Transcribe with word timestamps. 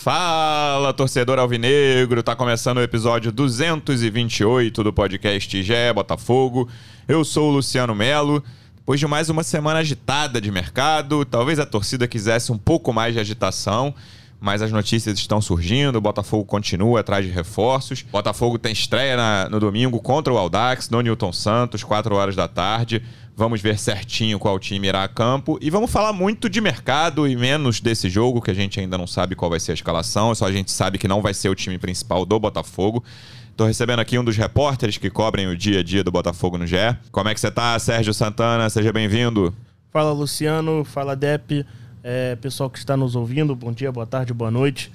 Fala, 0.00 0.94
torcedor 0.94 1.38
alvinegro! 1.38 2.22
Tá 2.22 2.34
começando 2.34 2.78
o 2.78 2.82
episódio 2.82 3.30
228 3.30 4.82
do 4.82 4.94
podcast 4.94 5.62
Gé 5.62 5.92
Botafogo. 5.92 6.66
Eu 7.06 7.22
sou 7.22 7.50
o 7.50 7.52
Luciano 7.52 7.94
Melo. 7.94 8.42
Depois 8.74 8.98
de 8.98 9.06
mais 9.06 9.28
uma 9.28 9.42
semana 9.42 9.80
agitada 9.80 10.40
de 10.40 10.50
mercado, 10.50 11.22
talvez 11.26 11.58
a 11.58 11.66
torcida 11.66 12.08
quisesse 12.08 12.50
um 12.50 12.56
pouco 12.56 12.94
mais 12.94 13.12
de 13.12 13.20
agitação, 13.20 13.94
mas 14.40 14.62
as 14.62 14.72
notícias 14.72 15.18
estão 15.18 15.38
surgindo, 15.38 15.96
o 15.96 16.00
Botafogo 16.00 16.46
continua 16.46 17.00
atrás 17.00 17.26
de 17.26 17.30
reforços. 17.30 18.00
O 18.08 18.12
Botafogo 18.12 18.58
tem 18.58 18.72
estreia 18.72 19.18
na, 19.18 19.50
no 19.50 19.60
domingo 19.60 20.00
contra 20.00 20.32
o 20.32 20.38
Aldax, 20.38 20.88
no 20.88 21.02
Newton 21.02 21.30
Santos, 21.30 21.84
4 21.84 22.14
horas 22.14 22.34
da 22.34 22.48
tarde. 22.48 23.02
Vamos 23.40 23.62
ver 23.62 23.78
certinho 23.78 24.38
qual 24.38 24.58
time 24.58 24.86
irá 24.86 25.02
a 25.02 25.08
campo. 25.08 25.58
E 25.62 25.70
vamos 25.70 25.90
falar 25.90 26.12
muito 26.12 26.46
de 26.46 26.60
mercado 26.60 27.26
e 27.26 27.34
menos 27.34 27.80
desse 27.80 28.10
jogo, 28.10 28.42
que 28.42 28.50
a 28.50 28.54
gente 28.54 28.78
ainda 28.78 28.98
não 28.98 29.06
sabe 29.06 29.34
qual 29.34 29.50
vai 29.50 29.58
ser 29.58 29.70
a 29.70 29.74
escalação. 29.74 30.34
Só 30.34 30.44
a 30.44 30.52
gente 30.52 30.70
sabe 30.70 30.98
que 30.98 31.08
não 31.08 31.22
vai 31.22 31.32
ser 31.32 31.48
o 31.48 31.54
time 31.54 31.78
principal 31.78 32.26
do 32.26 32.38
Botafogo. 32.38 33.02
Estou 33.50 33.66
recebendo 33.66 34.00
aqui 34.00 34.18
um 34.18 34.24
dos 34.24 34.36
repórteres 34.36 34.98
que 34.98 35.08
cobrem 35.08 35.46
o 35.46 35.56
dia 35.56 35.80
a 35.80 35.82
dia 35.82 36.04
do 36.04 36.10
Botafogo 36.10 36.58
no 36.58 36.66
GE. 36.66 36.76
Como 37.10 37.30
é 37.30 37.32
que 37.32 37.40
você 37.40 37.48
está, 37.48 37.78
Sérgio 37.78 38.12
Santana? 38.12 38.68
Seja 38.68 38.92
bem-vindo. 38.92 39.54
Fala, 39.90 40.12
Luciano. 40.12 40.84
Fala, 40.84 41.16
Dep. 41.16 41.64
É, 42.04 42.36
pessoal 42.36 42.68
que 42.68 42.76
está 42.76 42.94
nos 42.94 43.16
ouvindo, 43.16 43.56
bom 43.56 43.72
dia, 43.72 43.90
boa 43.90 44.06
tarde, 44.06 44.34
boa 44.34 44.50
noite. 44.50 44.92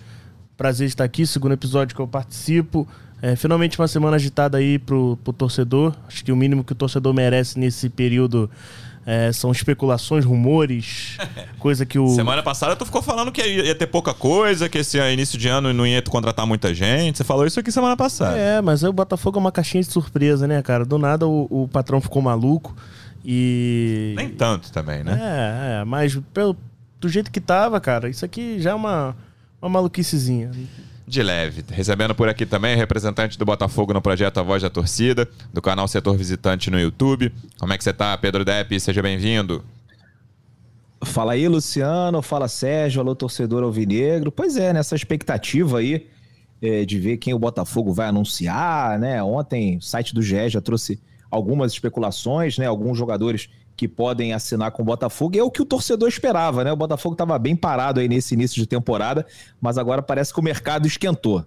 Prazer 0.56 0.86
estar 0.88 1.04
aqui, 1.04 1.26
segundo 1.26 1.54
episódio 1.54 1.96
que 1.96 2.02
eu 2.02 2.08
participo. 2.08 2.88
É, 3.26 3.36
finalmente 3.36 3.80
uma 3.80 3.88
semana 3.88 4.18
agitada 4.18 4.60
aí 4.60 4.78
pro, 4.78 5.18
pro 5.24 5.34
torcedor. 5.34 5.96
Acho 6.08 6.24
que 6.24 6.32
o 6.32 6.36
mínimo 6.36 6.64
que 6.64 6.74
o 6.74 6.76
torcedor 6.76 7.12
merece 7.12 7.58
nesse 7.58 7.90
período 7.90 8.48
é, 9.04 9.32
são 9.32 9.52
especulações, 9.52 10.24
rumores, 10.24 11.18
coisa 11.58 11.88
que 11.88 11.98
o. 11.98 12.08
Semana 12.10 12.44
passada 12.44 12.76
tu 12.76 12.86
ficou 12.86 13.02
falando 13.02 13.32
que 13.32 13.42
ia 13.42 13.74
ter 13.74 13.88
pouca 13.88 14.14
coisa, 14.14 14.70
que 14.70 14.78
esse 14.78 15.00
início 15.12 15.40
de 15.40 15.48
ano 15.48 15.74
não 15.74 15.88
ia 15.88 16.04
contratar 16.04 16.46
muita 16.46 16.72
gente. 16.72 17.18
Você 17.18 17.24
falou 17.24 17.48
isso 17.48 17.60
aqui 17.60 17.72
semana 17.72 17.98
passada. 17.98 18.38
É, 18.38 18.62
mas 18.62 18.84
aí 18.84 18.92
o 18.92 18.94
Botafogo 18.94 19.40
é 19.40 19.42
uma 19.42 19.52
caixinha 19.52 19.82
de 19.82 19.92
surpresa, 19.92 20.48
né, 20.48 20.62
cara? 20.62 20.86
Do 20.86 21.00
nada 21.00 21.26
o, 21.28 21.48
o 21.50 21.68
patrão 21.68 22.00
ficou 22.00 22.22
maluco 22.22 22.76
e. 23.26 24.14
Nem 24.16 24.30
tanto 24.30 24.72
também, 24.72 25.04
né? 25.04 25.20
É, 25.20 25.82
é, 25.82 25.84
mas 25.84 26.16
pelo, 26.32 26.56
do 27.02 27.10
jeito 27.10 27.32
que 27.32 27.42
tava, 27.42 27.82
cara, 27.82 28.08
isso 28.08 28.24
aqui 28.24 28.62
já 28.62 28.70
é 28.70 28.76
uma, 28.76 29.18
uma 29.60 29.70
maluquicezinha 29.70 30.52
de 31.08 31.22
leve. 31.22 31.64
Recebendo 31.70 32.16
por 32.16 32.28
aqui 32.28 32.46
também 32.46 32.76
representante 32.76 33.38
do 33.38 33.46
Botafogo 33.46 33.94
no 33.94 34.02
projeto 34.02 34.40
A 34.40 34.44
Voz 34.44 34.64
da 34.64 34.70
Torcida, 34.70 35.28
do 35.54 35.62
canal 35.62 35.88
Setor 35.88 36.18
Visitante 36.18 36.72
no 36.72 36.80
YouTube. 36.80 37.32
Como 37.60 37.72
é 37.74 37.78
que 37.78 37.84
você 37.84 37.94
tá, 37.94 38.18
Pedro 38.18 38.44
Depp? 38.44 38.80
Seja 38.80 39.02
bem-vindo. 39.02 39.64
Fala 41.04 41.34
aí, 41.34 41.48
Luciano. 41.48 42.22
Fala, 42.22 42.48
Sérgio. 42.48 43.02
Alô, 43.02 43.16
torcedor 43.16 43.64
alvinegro. 43.64 44.32
Pois 44.32 44.58
é, 44.58 44.74
nessa 44.74 44.96
expectativa 44.96 45.80
aí 45.80 46.08
é, 46.62 46.84
de 46.84 47.00
ver 47.00 47.18
quem 47.18 47.34
o 47.34 47.40
Botafogo 47.40 47.94
vai 47.94 48.08
anunciar, 48.08 48.98
né? 48.98 49.22
Ontem 49.22 49.78
o 49.78 49.82
site 49.82 50.14
do 50.14 50.22
GE 50.22 50.50
já 50.50 50.62
trouxe 50.62 51.00
algumas 51.30 51.72
especulações, 51.72 52.58
né? 52.58 52.66
Alguns 52.66 52.98
jogadores 52.98 53.50
que 53.76 53.88
podem 53.88 54.34
assinar 54.34 54.72
com 54.72 54.82
o 54.82 54.86
Botafogo. 54.86 55.38
É 55.38 55.44
o 55.44 55.52
que 55.52 55.62
o 55.62 55.66
torcedor 55.66 56.08
esperava, 56.08 56.64
né? 56.64 56.72
O 56.72 56.76
Botafogo 56.76 57.14
estava 57.14 57.38
bem 57.38 57.56
parado 57.56 58.00
aí 58.00 58.08
nesse 58.08 58.34
início 58.34 58.56
de 58.56 58.66
temporada, 58.66 59.26
mas 59.60 59.78
agora 59.78 60.02
parece 60.02 60.34
que 60.34 60.40
o 60.40 60.44
mercado 60.44 60.88
esquentou. 60.88 61.46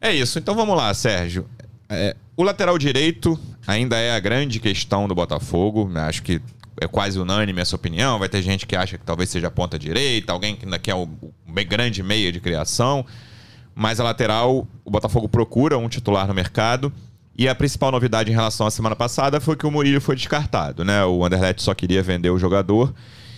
É 0.00 0.12
isso. 0.12 0.38
Então 0.38 0.54
vamos 0.54 0.76
lá, 0.76 0.92
Sérgio. 0.94 1.46
É, 1.88 2.16
o 2.36 2.42
lateral 2.42 2.78
direito 2.78 3.38
ainda 3.66 3.96
é 3.96 4.14
a 4.14 4.20
grande 4.20 4.60
questão 4.60 5.06
do 5.06 5.14
Botafogo. 5.14 5.90
Acho 5.96 6.22
que 6.22 6.40
é 6.80 6.86
quase 6.86 7.18
unânime 7.18 7.60
essa 7.60 7.76
opinião. 7.76 8.18
Vai 8.18 8.28
ter 8.28 8.42
gente 8.42 8.66
que 8.66 8.76
acha 8.76 8.98
que 8.98 9.04
talvez 9.04 9.30
seja 9.30 9.48
a 9.48 9.50
ponta 9.50 9.78
direita, 9.78 10.32
alguém 10.32 10.56
que 10.56 10.64
ainda 10.64 10.78
quer 10.78 10.94
o 10.94 11.08
grande 11.68 12.02
meia 12.02 12.32
de 12.32 12.40
criação. 12.40 13.04
Mas 13.74 14.00
a 14.00 14.04
lateral, 14.04 14.66
o 14.84 14.90
Botafogo 14.90 15.28
procura 15.28 15.76
um 15.76 15.88
titular 15.88 16.26
no 16.26 16.34
mercado. 16.34 16.92
E 17.38 17.48
a 17.48 17.54
principal 17.54 17.92
novidade 17.92 18.30
em 18.30 18.34
relação 18.34 18.66
à 18.66 18.70
semana 18.70 18.96
passada 18.96 19.40
foi 19.40 19.56
que 19.56 19.66
o 19.66 19.70
Murilo 19.70 20.00
foi 20.00 20.16
descartado, 20.16 20.84
né? 20.84 21.04
O 21.04 21.24
Anderlecht 21.24 21.62
só 21.62 21.74
queria 21.74 22.02
vender 22.02 22.30
o 22.30 22.38
jogador. 22.38 22.94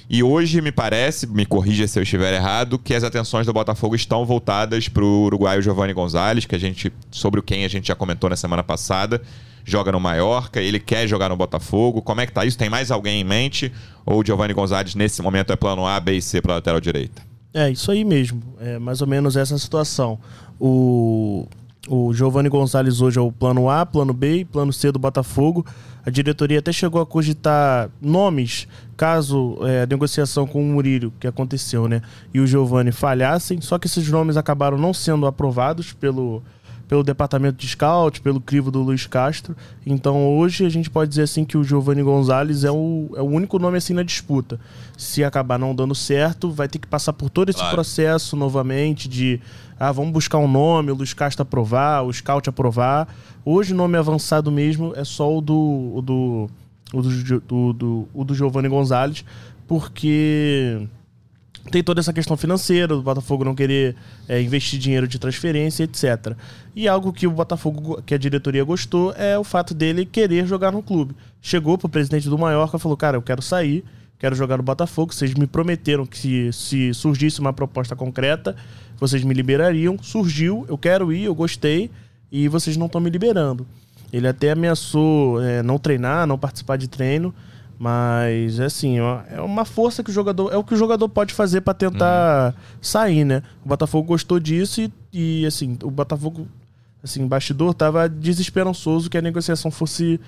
E 0.09 0.23
hoje 0.23 0.63
me 0.63 0.71
parece, 0.71 1.27
me 1.27 1.45
corrija 1.45 1.87
se 1.87 1.99
eu 1.99 2.03
estiver 2.03 2.33
errado, 2.33 2.79
que 2.79 2.95
as 2.95 3.03
atenções 3.03 3.45
do 3.45 3.53
Botafogo 3.53 3.95
estão 3.95 4.25
voltadas 4.25 4.89
para 4.89 5.05
o 5.05 5.25
uruguaio 5.25 5.61
Giovanni 5.61 5.93
Gonzalez, 5.93 6.47
que 6.47 6.55
a 6.55 6.59
gente 6.59 6.93
sobre 7.11 7.41
o 7.41 7.43
quem 7.43 7.65
a 7.65 7.69
gente 7.69 7.89
já 7.89 7.95
comentou 7.95 8.31
na 8.31 8.37
semana 8.37 8.63
passada, 8.63 9.21
joga 9.65 9.93
no 9.93 10.01
Mallorca, 10.01 10.61
ele 10.63 10.79
quer 10.79 11.07
jogar 11.07 11.29
no 11.29 11.37
Botafogo. 11.37 12.01
Como 12.01 12.21
é 12.21 12.27
que 12.27 12.33
tá 12.33 12.45
isso? 12.45 12.57
Tem 12.57 12.71
mais 12.71 12.91
alguém 12.91 13.21
em 13.21 13.25
mente 13.25 13.71
ou 14.07 14.21
o 14.21 14.25
Giovanni 14.25 14.55
Gonzalez 14.55 14.95
nesse 14.95 15.21
momento 15.21 15.53
é 15.53 15.57
plano 15.57 15.87
A, 15.87 15.99
B 16.01 16.17
e 16.17 16.23
C 16.23 16.41
para 16.41 16.55
lateral 16.55 16.81
direita? 16.81 17.21
É, 17.53 17.69
isso 17.69 17.91
aí 17.91 18.05
mesmo. 18.05 18.41
É 18.61 18.79
mais 18.79 19.03
ou 19.03 19.07
menos 19.07 19.37
essa 19.37 19.59
situação. 19.59 20.19
O 20.59 21.47
o 21.89 22.13
Giovanni 22.13 22.49
Gonzalez 22.49 23.01
hoje 23.01 23.19
é 23.19 23.23
o 23.23 23.33
plano 23.33 23.69
A, 23.69 23.85
plano 23.87 24.13
B 24.13 24.39
e 24.39 24.45
plano 24.45 24.73
C 24.73 24.93
do 24.93 24.99
Botafogo. 24.99 25.65
A 26.05 26.11
diretoria 26.11 26.59
até 26.59 26.73
chegou 26.73 27.01
a 27.01 27.07
cogitar 27.07 27.91
nomes 28.01 28.67
caso 28.97 29.59
é, 29.63 29.83
a 29.83 29.87
negociação 29.87 30.47
com 30.47 30.63
o 30.63 30.65
Murilo, 30.65 31.13
que 31.21 31.27
aconteceu, 31.27 31.87
né, 31.87 32.03
e 32.33 32.41
o 32.41 32.47
Giovanni 32.47 32.91
falhassem, 32.91 33.61
só 33.61 33.79
que 33.79 33.87
esses 33.87 34.09
nomes 34.09 34.37
acabaram 34.37 34.77
não 34.77 34.93
sendo 34.93 35.27
aprovados 35.27 35.93
pelo, 35.93 36.43
pelo 36.89 37.05
departamento 37.05 37.59
de 37.59 37.69
scout, 37.69 38.21
pelo 38.23 38.41
crivo 38.41 38.71
do 38.71 38.83
Luiz 38.83 39.07
Castro. 39.07 39.55
Então 39.87 40.37
hoje 40.37 40.65
a 40.65 40.69
gente 40.69 40.89
pode 40.89 41.11
dizer 41.11 41.23
assim 41.23 41.45
que 41.45 41.59
o 41.59 41.63
Giovanni 41.63 42.03
Gonzalez 42.03 42.65
é 42.65 42.71
o, 42.71 43.11
é 43.15 43.21
o 43.21 43.27
único 43.27 43.59
nome 43.59 43.77
assim 43.77 43.93
na 43.93 44.03
disputa. 44.03 44.59
Se 44.97 45.23
acabar 45.23 45.59
não 45.59 45.75
dando 45.75 45.95
certo, 45.95 46.51
vai 46.51 46.67
ter 46.67 46.79
que 46.79 46.89
passar 46.89 47.13
por 47.13 47.29
todo 47.29 47.51
esse 47.51 47.59
claro. 47.59 47.75
processo 47.75 48.35
novamente 48.35 49.09
de 49.09 49.41
ah, 49.79 49.93
vamos 49.93 50.13
buscar 50.13 50.39
um 50.39 50.49
nome, 50.49 50.91
o 50.91 50.95
Luiz 50.95 51.15
Castro 51.15 51.43
aprovar, 51.43 52.03
o 52.05 52.13
scout 52.13 52.49
aprovar. 52.49 53.09
Hoje 53.45 53.73
o 53.73 53.77
nome 53.77 53.97
avançado 53.97 54.51
mesmo 54.51 54.93
é 54.97 55.05
só 55.05 55.37
o 55.37 55.41
do, 55.41 55.93
o 55.95 56.03
do, 56.03 56.51
o 56.93 57.03
do, 57.03 57.41
do, 57.41 57.73
do, 57.73 58.09
o 58.13 58.25
do 58.25 58.35
Giovanni 58.35 58.69
Gonzalez, 58.69 59.25
porque 59.67 60.89
tem 61.71 61.83
toda 61.83 62.01
essa 62.01 62.13
questão 62.13 62.37
financeira 62.37 62.89
do 62.89 63.03
Botafogo 63.03 63.45
não 63.45 63.55
querer 63.55 63.95
é, 64.27 64.41
investir 64.41 64.79
dinheiro 64.79 65.07
de 65.07 65.19
transferência, 65.19 65.85
etc. 65.85 66.35
E 66.75 66.89
algo 66.89 67.13
que 67.13 67.27
o 67.27 67.31
Botafogo, 67.31 68.03
que 68.03 68.15
a 68.15 68.19
diretoria 68.19 68.65
gostou, 68.65 69.13
é 69.13 69.39
o 69.39 69.45
fato 69.45 69.75
dele 69.75 70.05
querer 70.05 70.47
jogar 70.47 70.73
no 70.73 70.83
clube. 70.83 71.15
Chegou 71.41 71.79
pro 71.79 71.89
presidente 71.89 72.29
do 72.29 72.39
Mallorca 72.39 72.77
e 72.77 72.81
falou: 72.81 72.97
Cara, 72.97 73.17
eu 73.17 73.23
quero 73.23 73.43
sair, 73.43 73.85
quero 74.19 74.35
jogar 74.35 74.57
no 74.57 74.63
Botafogo. 74.63 75.15
Vocês 75.15 75.35
me 75.35 75.47
prometeram 75.47 76.05
que 76.05 76.19
se, 76.19 76.53
se 76.53 76.95
surgisse 76.95 77.41
uma 77.41 77.53
proposta 77.53 77.95
concreta, 77.95 78.57
vocês 78.99 79.23
me 79.23 79.35
liberariam. 79.35 79.97
Surgiu, 80.03 80.67
eu 80.69 80.77
quero 80.77 81.13
ir, 81.13 81.25
eu 81.25 81.35
gostei, 81.35 81.91
e 82.31 82.49
vocês 82.49 82.77
não 82.77 82.87
estão 82.87 83.01
me 83.01 83.11
liberando. 83.11 83.67
Ele 84.13 84.27
até 84.27 84.53
ameaçou 84.53 85.43
é, 85.43 85.63
não 85.63 85.79
treinar, 85.79 86.27
não 86.27 86.39
participar 86.39 86.77
de 86.77 86.89
treino. 86.89 87.35
Mas, 87.79 88.59
assim, 88.59 88.97
é 88.99 89.41
uma 89.41 89.65
força 89.65 90.03
que 90.03 90.11
o 90.11 90.13
jogador. 90.13 90.53
É 90.53 90.57
o 90.57 90.65
que 90.65 90.75
o 90.75 90.77
jogador 90.77 91.09
pode 91.09 91.33
fazer 91.33 91.61
para 91.61 91.75
tentar 91.75 92.49
uhum. 92.49 92.63
sair, 92.83 93.25
né? 93.25 93.41
O 93.65 93.69
Botafogo 93.69 94.09
gostou 94.09 94.41
disso 94.41 94.81
e, 94.81 94.93
e, 95.13 95.47
assim, 95.47 95.79
o 95.85 95.91
Botafogo, 95.91 96.49
assim, 97.05 97.25
bastidor 97.25 97.73
tava 97.75 98.09
desesperançoso 98.09 99.09
que 99.09 99.17
a 99.17 99.23
negociação 99.23 99.71
fosse. 99.71 100.21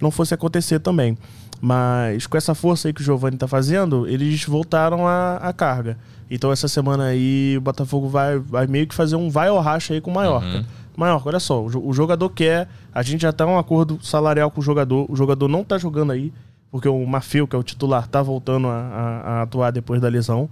não 0.00 0.12
fosse 0.12 0.32
acontecer 0.32 0.78
também. 0.78 1.18
Mas 1.64 2.26
com 2.26 2.36
essa 2.36 2.56
força 2.56 2.88
aí 2.88 2.92
que 2.92 3.00
o 3.00 3.04
Giovanni 3.04 3.36
tá 3.36 3.46
fazendo, 3.46 4.04
eles 4.08 4.44
voltaram 4.44 5.06
a, 5.06 5.36
a 5.36 5.52
carga. 5.52 5.96
Então 6.28 6.50
essa 6.50 6.66
semana 6.66 7.04
aí 7.04 7.54
o 7.56 7.60
Botafogo 7.60 8.08
vai, 8.08 8.36
vai 8.36 8.66
meio 8.66 8.84
que 8.88 8.94
fazer 8.94 9.14
um 9.14 9.30
vai 9.30 9.48
ou 9.48 9.60
racha 9.60 9.94
aí 9.94 10.00
com 10.00 10.10
o 10.10 10.14
Mallorca. 10.14 10.46
Uhum. 10.46 10.64
Mallorca, 10.96 11.28
olha 11.28 11.38
só, 11.38 11.64
o, 11.64 11.92
jogador 11.92 12.28
quer, 12.30 12.68
a 12.92 13.00
gente 13.02 13.22
já 13.22 13.32
tá 13.32 13.44
em 13.44 13.48
um 13.48 13.58
acordo 13.58 13.98
salarial 14.02 14.50
com 14.50 14.60
o 14.60 14.62
jogador, 14.62 15.06
o 15.08 15.14
jogador 15.14 15.46
não 15.46 15.62
tá 15.62 15.78
jogando 15.78 16.10
aí 16.10 16.32
porque 16.72 16.88
o 16.88 17.06
Mafio, 17.06 17.46
que 17.46 17.54
é 17.54 17.58
o 17.58 17.62
titular, 17.62 18.08
tá 18.08 18.22
voltando 18.22 18.66
a, 18.66 18.74
a, 18.74 19.20
a, 19.20 19.42
atuar 19.42 19.70
depois 19.70 20.00
da 20.00 20.08
lesão. 20.08 20.48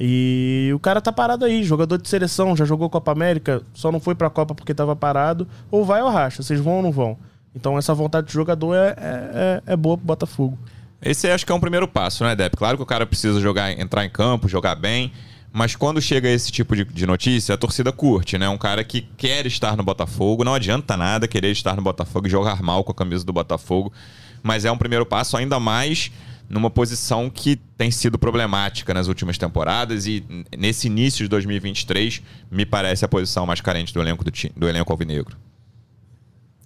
E 0.00 0.70
o 0.74 0.80
cara 0.80 1.00
tá 1.00 1.12
parado 1.12 1.44
aí, 1.44 1.62
jogador 1.62 1.96
de 1.96 2.08
seleção, 2.08 2.56
já 2.56 2.64
jogou 2.64 2.90
Copa 2.90 3.12
América, 3.12 3.62
só 3.72 3.92
não 3.92 4.00
foi 4.00 4.16
pra 4.16 4.28
Copa 4.28 4.52
porque 4.52 4.74
tava 4.74 4.96
parado. 4.96 5.46
Ou 5.70 5.84
vai 5.84 6.02
ou 6.02 6.10
racha, 6.10 6.42
vocês 6.42 6.58
vão 6.58 6.78
ou 6.78 6.82
não 6.82 6.90
vão? 6.90 7.16
Então 7.54 7.76
essa 7.76 7.94
vontade 7.94 8.28
de 8.28 8.32
jogador 8.32 8.74
é, 8.74 8.88
é, 8.88 9.62
é, 9.66 9.72
é 9.72 9.76
boa 9.76 9.96
pro 9.96 10.06
Botafogo. 10.06 10.58
Esse 11.02 11.28
acho 11.30 11.46
que 11.46 11.52
é 11.52 11.54
um 11.54 11.60
primeiro 11.60 11.88
passo, 11.88 12.24
né, 12.24 12.36
Depp? 12.36 12.56
Claro 12.56 12.76
que 12.76 12.82
o 12.82 12.86
cara 12.86 13.06
precisa 13.06 13.40
jogar, 13.40 13.72
entrar 13.72 14.04
em 14.04 14.10
campo, 14.10 14.48
jogar 14.48 14.74
bem. 14.74 15.12
Mas 15.52 15.74
quando 15.74 16.00
chega 16.00 16.28
esse 16.28 16.52
tipo 16.52 16.76
de, 16.76 16.84
de, 16.84 17.06
notícia, 17.06 17.54
a 17.54 17.58
torcida 17.58 17.90
curte, 17.90 18.38
né? 18.38 18.48
Um 18.48 18.58
cara 18.58 18.84
que 18.84 19.00
quer 19.00 19.46
estar 19.46 19.76
no 19.76 19.82
Botafogo, 19.82 20.44
não 20.44 20.54
adianta 20.54 20.96
nada 20.96 21.26
querer 21.26 21.50
estar 21.50 21.74
no 21.74 21.82
Botafogo 21.82 22.28
e 22.28 22.30
jogar 22.30 22.62
mal 22.62 22.84
com 22.84 22.92
a 22.92 22.94
camisa 22.94 23.24
do 23.24 23.32
Botafogo 23.32 23.92
mas 24.42 24.64
é 24.64 24.72
um 24.72 24.76
primeiro 24.76 25.06
passo 25.06 25.36
ainda 25.36 25.58
mais 25.60 26.10
numa 26.48 26.68
posição 26.68 27.30
que 27.30 27.56
tem 27.78 27.90
sido 27.90 28.18
problemática 28.18 28.92
nas 28.92 29.06
últimas 29.06 29.38
temporadas 29.38 30.06
e 30.06 30.24
nesse 30.58 30.88
início 30.88 31.24
de 31.24 31.28
2023 31.28 32.22
me 32.50 32.66
parece 32.66 33.04
a 33.04 33.08
posição 33.08 33.46
mais 33.46 33.60
carente 33.60 33.94
do 33.94 34.00
elenco 34.00 34.24
do, 34.24 34.32
do 34.56 34.68
elenco 34.68 34.92
alvinegro. 34.92 35.36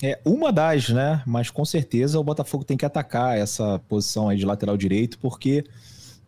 É 0.02 0.20
uma 0.24 0.52
das, 0.52 0.88
né? 0.88 1.22
Mas 1.26 1.50
com 1.50 1.64
certeza 1.64 2.18
o 2.18 2.24
Botafogo 2.24 2.64
tem 2.64 2.76
que 2.76 2.84
atacar 2.84 3.38
essa 3.38 3.78
posição 3.88 4.28
aí 4.28 4.36
de 4.36 4.44
lateral 4.44 4.76
direito, 4.76 5.18
porque 5.18 5.64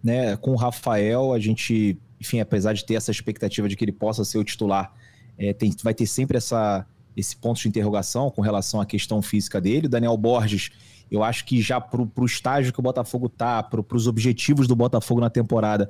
né, 0.02 0.36
com 0.36 0.52
o 0.52 0.56
Rafael 0.56 1.32
a 1.32 1.38
gente 1.38 1.98
enfim, 2.20 2.40
apesar 2.40 2.72
de 2.72 2.84
ter 2.84 2.94
essa 2.94 3.10
expectativa 3.10 3.68
de 3.68 3.76
que 3.76 3.84
ele 3.84 3.92
possa 3.92 4.24
ser 4.24 4.38
o 4.38 4.44
titular, 4.44 4.92
é, 5.38 5.52
tem, 5.52 5.74
vai 5.82 5.94
ter 5.94 6.06
sempre 6.06 6.36
essa, 6.36 6.86
esse 7.16 7.36
ponto 7.36 7.60
de 7.60 7.68
interrogação 7.68 8.30
com 8.30 8.40
relação 8.40 8.80
à 8.80 8.86
questão 8.86 9.20
física 9.20 9.60
dele. 9.60 9.86
O 9.86 9.90
Daniel 9.90 10.16
Borges, 10.16 10.70
eu 11.10 11.22
acho 11.22 11.44
que 11.44 11.60
já 11.60 11.80
para 11.80 12.00
o 12.00 12.24
estágio 12.24 12.72
que 12.72 12.80
o 12.80 12.82
Botafogo 12.82 13.28
tá, 13.28 13.62
para 13.62 13.96
os 13.96 14.06
objetivos 14.06 14.66
do 14.66 14.74
Botafogo 14.74 15.20
na 15.20 15.30
temporada, 15.30 15.88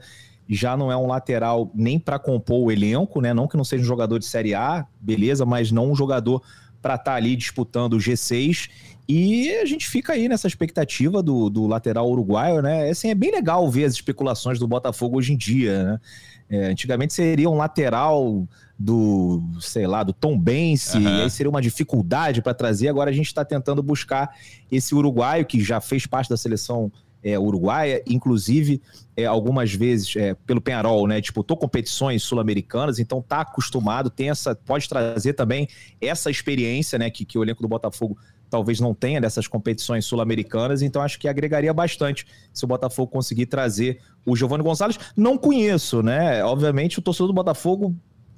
já 0.49 0.77
não 0.77 0.93
é 0.93 0.97
um 0.97 1.07
lateral 1.07 1.71
nem 1.75 1.99
para 1.99 2.19
compor 2.19 2.67
o 2.67 2.71
elenco, 2.71 3.21
né? 3.21 3.35
Não 3.35 3.49
que 3.49 3.57
não 3.57 3.65
seja 3.65 3.83
um 3.83 3.87
jogador 3.87 4.19
de 4.19 4.27
Série 4.27 4.55
A, 4.55 4.87
beleza, 5.01 5.45
mas 5.45 5.73
não 5.73 5.91
um 5.91 5.95
jogador 5.97 6.41
para 6.87 6.95
estar 6.95 7.11
tá 7.11 7.17
ali 7.17 7.35
disputando 7.35 7.95
o 7.95 7.99
G6. 7.99 8.71
E 9.09 9.51
a 9.57 9.65
gente 9.65 9.89
fica 9.89 10.13
aí 10.13 10.29
nessa 10.29 10.47
expectativa 10.47 11.21
do, 11.21 11.51
do 11.51 11.67
lateral 11.67 12.09
uruguaio, 12.09 12.63
né? 12.63 12.89
Assim, 12.89 13.11
é 13.11 13.15
bem 13.15 13.33
legal 13.33 13.69
ver 13.69 13.87
as 13.87 13.95
especulações 13.95 14.57
do 14.61 14.69
Botafogo 14.69 15.19
hoje 15.19 15.33
em 15.33 15.37
dia, 15.37 15.83
né? 15.83 16.01
É, 16.49 16.67
antigamente 16.67 17.13
seria 17.13 17.51
um 17.51 17.57
lateral 17.57 18.47
do, 18.79 19.43
sei 19.61 19.85
lá, 19.85 20.05
do 20.05 20.13
Tom 20.13 20.39
Bense, 20.39 20.97
uhum. 20.97 21.03
e 21.03 21.23
aí 21.23 21.31
seria 21.31 21.51
uma 21.51 21.61
dificuldade 21.61 22.41
para 22.41 22.55
trazer. 22.55 22.89
Agora 22.89 23.11
a 23.11 23.13
gente 23.13 23.27
está 23.27 23.45
tentando 23.45 23.83
buscar 23.83 24.33
esse 24.71 24.95
uruguaio 24.95 25.45
que 25.45 25.61
já 25.61 25.81
fez 25.81 26.07
parte 26.07 26.31
da 26.31 26.37
seleção 26.37 26.93
é, 27.27 27.37
uruguaia, 27.37 28.01
inclusive 28.07 28.81
é, 29.17 29.25
algumas 29.27 29.75
vezes 29.75 30.15
é, 30.15 30.35
pelo 30.47 30.61
Penarol, 30.61 31.09
né? 31.09 31.21
Disputou 31.21 31.57
competições 31.57 32.23
sul-americanas, 32.23 33.01
então 33.01 33.21
tá 33.21 33.41
acostumado, 33.41 34.09
tem 34.09 34.31
essa, 34.31 34.55
pode 34.55 34.89
trazer 34.89 35.33
também 35.33 35.67
essa 36.01 36.31
experiência, 36.31 36.97
né? 36.97 37.11
Que, 37.11 37.25
que 37.25 37.37
o 37.37 37.43
elenco 37.43 37.61
do 37.63 37.69
Botafogo 37.69 38.17
talvez 38.49 38.79
não 38.79 38.95
tenha 38.95 39.21
dessas 39.21 39.49
competições 39.49 40.05
sul-americanas, 40.05 40.83
então 40.83 41.03
acho 41.03 41.19
que 41.19 41.27
agregaria 41.27 41.75
bastante 41.75 42.25
se 42.53 42.65
o 42.65 42.69
Botafogo 42.69 43.11
conseguir 43.11 43.47
trazer 43.47 43.99
o 44.25 44.37
Giovanni 44.37 44.63
Gonçalves. 44.63 44.97
Não 45.17 45.37
conheço, 45.37 46.05
né? 46.05 46.45
Obviamente 46.45 47.01
o 47.01 47.03
torcedor 47.03 47.27
do 47.27 47.35
Botafogo 47.35 47.93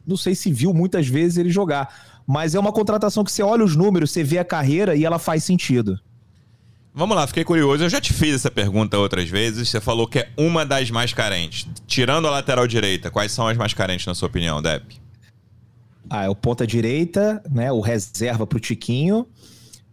não 0.07 0.17
sei 0.17 0.35
se 0.35 0.51
viu 0.51 0.73
muitas 0.73 1.07
vezes 1.07 1.37
ele 1.37 1.51
jogar, 1.51 2.23
mas 2.27 2.55
é 2.55 2.59
uma 2.59 2.73
contratação 2.73 3.23
que 3.23 3.31
você 3.31 3.43
olha 3.43 3.63
os 3.63 3.77
números, 3.77 4.11
você 4.11 4.25
vê 4.25 4.39
a 4.39 4.45
carreira 4.45 4.97
e 4.97 5.05
ela 5.05 5.19
faz 5.19 5.45
sentido. 5.45 6.01
Vamos 6.95 7.17
lá, 7.17 7.27
fiquei 7.27 7.45
curioso. 7.45 7.85
Eu 7.85 7.89
já 7.89 8.01
te 8.01 8.13
fiz 8.13 8.35
essa 8.35 8.51
pergunta 8.51 8.99
outras 8.99 9.29
vezes. 9.29 9.69
Você 9.69 9.81
falou 9.81 10.07
que 10.07 10.19
é 10.19 10.31
uma 10.37 10.67
das 10.67 10.91
mais 10.91 11.13
carentes. 11.13 11.69
Tirando 11.87 12.27
a 12.27 12.31
lateral 12.31 12.67
direita, 12.67 13.11
quais 13.11 13.31
são 13.31 13.47
as 13.47 13.57
mais 13.57 13.73
carentes, 13.73 14.07
na 14.07 14.15
sua 14.15 14.29
opinião, 14.29 14.61
Depp? 14.61 15.01
Ah, 16.11 16.25
é 16.25 16.29
o 16.29 16.35
ponta 16.35 16.67
direita, 16.67 17.43
né? 17.51 17.71
O 17.71 17.81
reserva 17.81 18.47
para 18.47 18.57
o 18.57 18.61
Tiquinho 18.61 19.27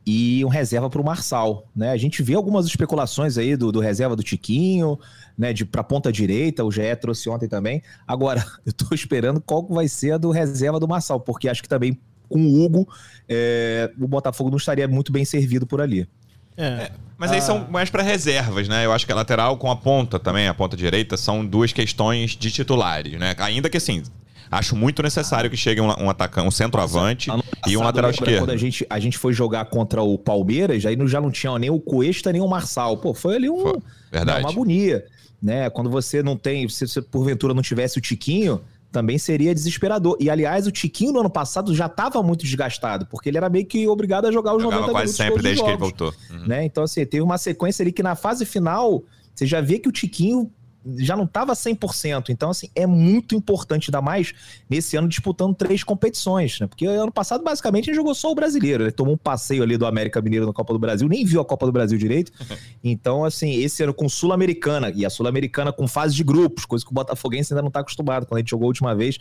e 0.06 0.46
um 0.46 0.48
reserva 0.48 0.90
para 0.90 1.02
o 1.02 1.04
Marçal, 1.04 1.68
né? 1.76 1.92
A 1.92 1.98
gente 1.98 2.22
vê 2.24 2.36
algumas 2.36 2.66
especulações 2.66 3.38
aí 3.38 3.56
do, 3.56 3.72
do 3.72 3.80
reserva 3.80 4.16
do 4.16 4.24
Tiquinho, 4.24 4.98
né? 5.38 5.52
De 5.52 5.66
para 5.66 5.84
ponta 5.84 6.12
direita, 6.12 6.64
o 6.64 6.72
GE 6.72 6.96
trouxe 7.02 7.30
ontem 7.30 7.48
também. 7.48 7.82
Agora, 8.08 8.46
eu 8.66 8.70
estou 8.70 8.90
esperando 8.94 9.42
qual 9.42 9.68
vai 9.68 9.88
ser 9.88 10.12
a 10.14 10.18
do 10.18 10.32
reserva 10.32 10.80
do 10.80 10.88
Marçal, 10.88 11.20
porque 11.20 11.50
acho 11.50 11.62
que 11.62 11.70
também 11.70 12.00
com 12.30 12.40
o 12.40 12.64
Hugo 12.64 12.88
é, 13.28 13.92
o 14.00 14.08
Botafogo 14.08 14.50
não 14.50 14.58
estaria 14.58 14.88
muito 14.88 15.12
bem 15.12 15.26
servido 15.26 15.68
por 15.68 15.82
ali. 15.82 16.08
É. 16.58 16.66
É, 16.66 16.92
mas 17.18 17.32
aí 17.32 17.42
são 17.42 17.68
mais 17.70 17.90
para 17.90 18.04
reservas, 18.04 18.68
né? 18.68 18.86
Eu 18.86 18.92
acho 18.92 19.06
que 19.06 19.12
a 19.12 19.16
lateral 19.16 19.58
com 19.58 19.72
a 19.72 19.76
ponta 19.76 20.20
também, 20.20 20.48
a 20.48 20.54
ponta 20.54 20.76
direita, 20.76 21.18
são 21.18 21.46
duas 21.46 21.72
questões 21.72 22.32
de 22.32 22.52
titulares, 22.52 23.18
né? 23.20 23.36
Ainda 23.40 23.70
que 23.70 23.78
assim, 23.78 24.04
acho 24.52 24.76
muito 24.76 25.02
necessário 25.02 25.50
que 25.50 25.58
chegue 25.58 25.82
um, 25.82 25.88
um 25.88 26.10
atacante, 26.10 26.48
um 26.48 26.52
centroavante 26.52 27.30
e 27.68 27.78
um 27.78 27.84
lateral 27.84 28.12
esquerdo. 28.12 28.40
Quando 28.40 28.52
a 28.52 28.58
gente, 28.58 28.86
a 28.90 29.00
gente 29.00 29.18
foi 29.18 29.34
jogar 29.34 29.66
contra 29.66 30.02
o 30.02 30.18
Palmeiras, 30.18 30.86
aí 30.86 30.98
já 31.08 31.22
não 31.22 31.32
tinha 31.32 31.58
nem 31.58 31.70
o 31.70 31.80
Cuesta 31.80 32.32
nem 32.32 32.42
o 32.42 32.48
Marçal. 32.48 32.98
Pô, 32.98 33.14
foi 33.14 33.36
ali 33.36 33.50
um, 33.50 33.62
foi. 33.62 33.78
Verdade. 34.12 34.42
uma 34.42 34.50
agonia. 34.50 35.06
Né? 35.42 35.70
Quando 35.70 35.90
você 35.90 36.24
não 36.24 36.36
tem, 36.36 36.68
se 36.68 36.88
você 36.88 37.02
porventura 37.02 37.54
não 37.54 37.62
tivesse 37.62 37.98
o 37.98 38.02
Tiquinho, 38.02 38.62
também 38.96 39.18
seria 39.18 39.54
desesperador. 39.54 40.16
E, 40.22 40.30
aliás, 40.30 40.66
o 40.68 40.72
Tiquinho 40.72 41.12
no 41.12 41.20
ano 41.20 41.30
passado 41.30 41.76
já 41.76 41.88
estava 41.88 42.24
muito 42.24 42.46
desgastado, 42.46 43.06
porque 43.08 43.28
ele 43.28 43.36
era 43.36 43.50
meio 43.50 43.66
que 43.66 43.86
obrigado 43.90 44.26
a 44.26 44.32
jogar 44.32 44.56
os 44.56 44.64
Jogava 44.64 44.84
90 44.84 44.98
quase 44.98 45.14
sempre 45.14 45.44
desde 45.44 45.60
jogos, 45.60 45.66
que 45.66 45.70
ele 45.70 45.78
voltou. 45.78 46.14
Uhum. 46.32 46.48
Né? 46.48 46.64
Então, 46.64 46.86
assim, 46.86 47.06
teve 47.06 47.22
uma 47.22 47.38
sequência 47.38 47.84
ali 47.84 47.92
que 47.92 48.02
na 48.02 48.16
fase 48.16 48.46
final, 48.46 49.04
você 49.34 49.46
já 49.46 49.60
vê 49.60 49.80
que 49.80 49.90
o 49.90 49.92
Tiquinho 49.92 50.50
já 50.98 51.16
não 51.16 51.24
estava 51.24 51.54
100%. 51.54 52.30
Então, 52.30 52.50
assim, 52.50 52.70
é 52.76 52.86
muito 52.86 53.36
importante, 53.36 53.90
ainda 53.90 54.02
mais 54.02 54.34
nesse 54.70 54.96
ano 54.96 55.08
disputando 55.08 55.56
três 55.56 55.84
competições, 55.84 56.60
né? 56.60 56.68
Porque 56.68 56.86
ano 56.86 57.12
passado, 57.12 57.44
basicamente, 57.44 57.90
ele 57.90 57.96
jogou 57.96 58.14
só 58.14 58.32
o 58.32 58.36
brasileiro. 58.36 58.84
Ele 58.84 58.92
tomou 58.92 59.16
um 59.16 59.18
passeio 59.18 59.64
ali 59.64 59.78
do 59.78 59.86
América 59.86 60.22
Mineiro 60.22 60.46
na 60.46 60.54
Copa 60.54 60.74
do 60.74 60.80
Brasil, 60.80 61.08
nem 61.08 61.26
viu 61.26 61.42
a 61.42 61.46
Copa 61.46 61.66
do 61.66 61.72
Brasil 61.72 61.98
direito. 61.98 62.32
Então, 62.84 63.26
assim, 63.26 63.56
esse 63.56 63.82
ano 63.82 63.94
com 63.94 64.08
Sul-Americana, 64.08 64.92
e 64.96 65.06
a 65.06 65.10
Sul-Americana 65.10 65.74
com 65.74 65.88
fase 65.88 66.14
de 66.14 66.24
grupos, 66.24 66.66
coisa 66.66 66.86
que 66.86 66.92
o 66.92 66.94
Botafoguense 66.94 67.52
ainda 67.52 67.62
não 67.62 67.70
está 67.70 67.80
acostumado. 67.80 68.26
Quando 68.26 68.38
a 68.38 68.40
gente 68.42 68.52
jogou 68.52 68.66
a 68.66 68.68
última 68.68 68.94
vez, 68.94 69.18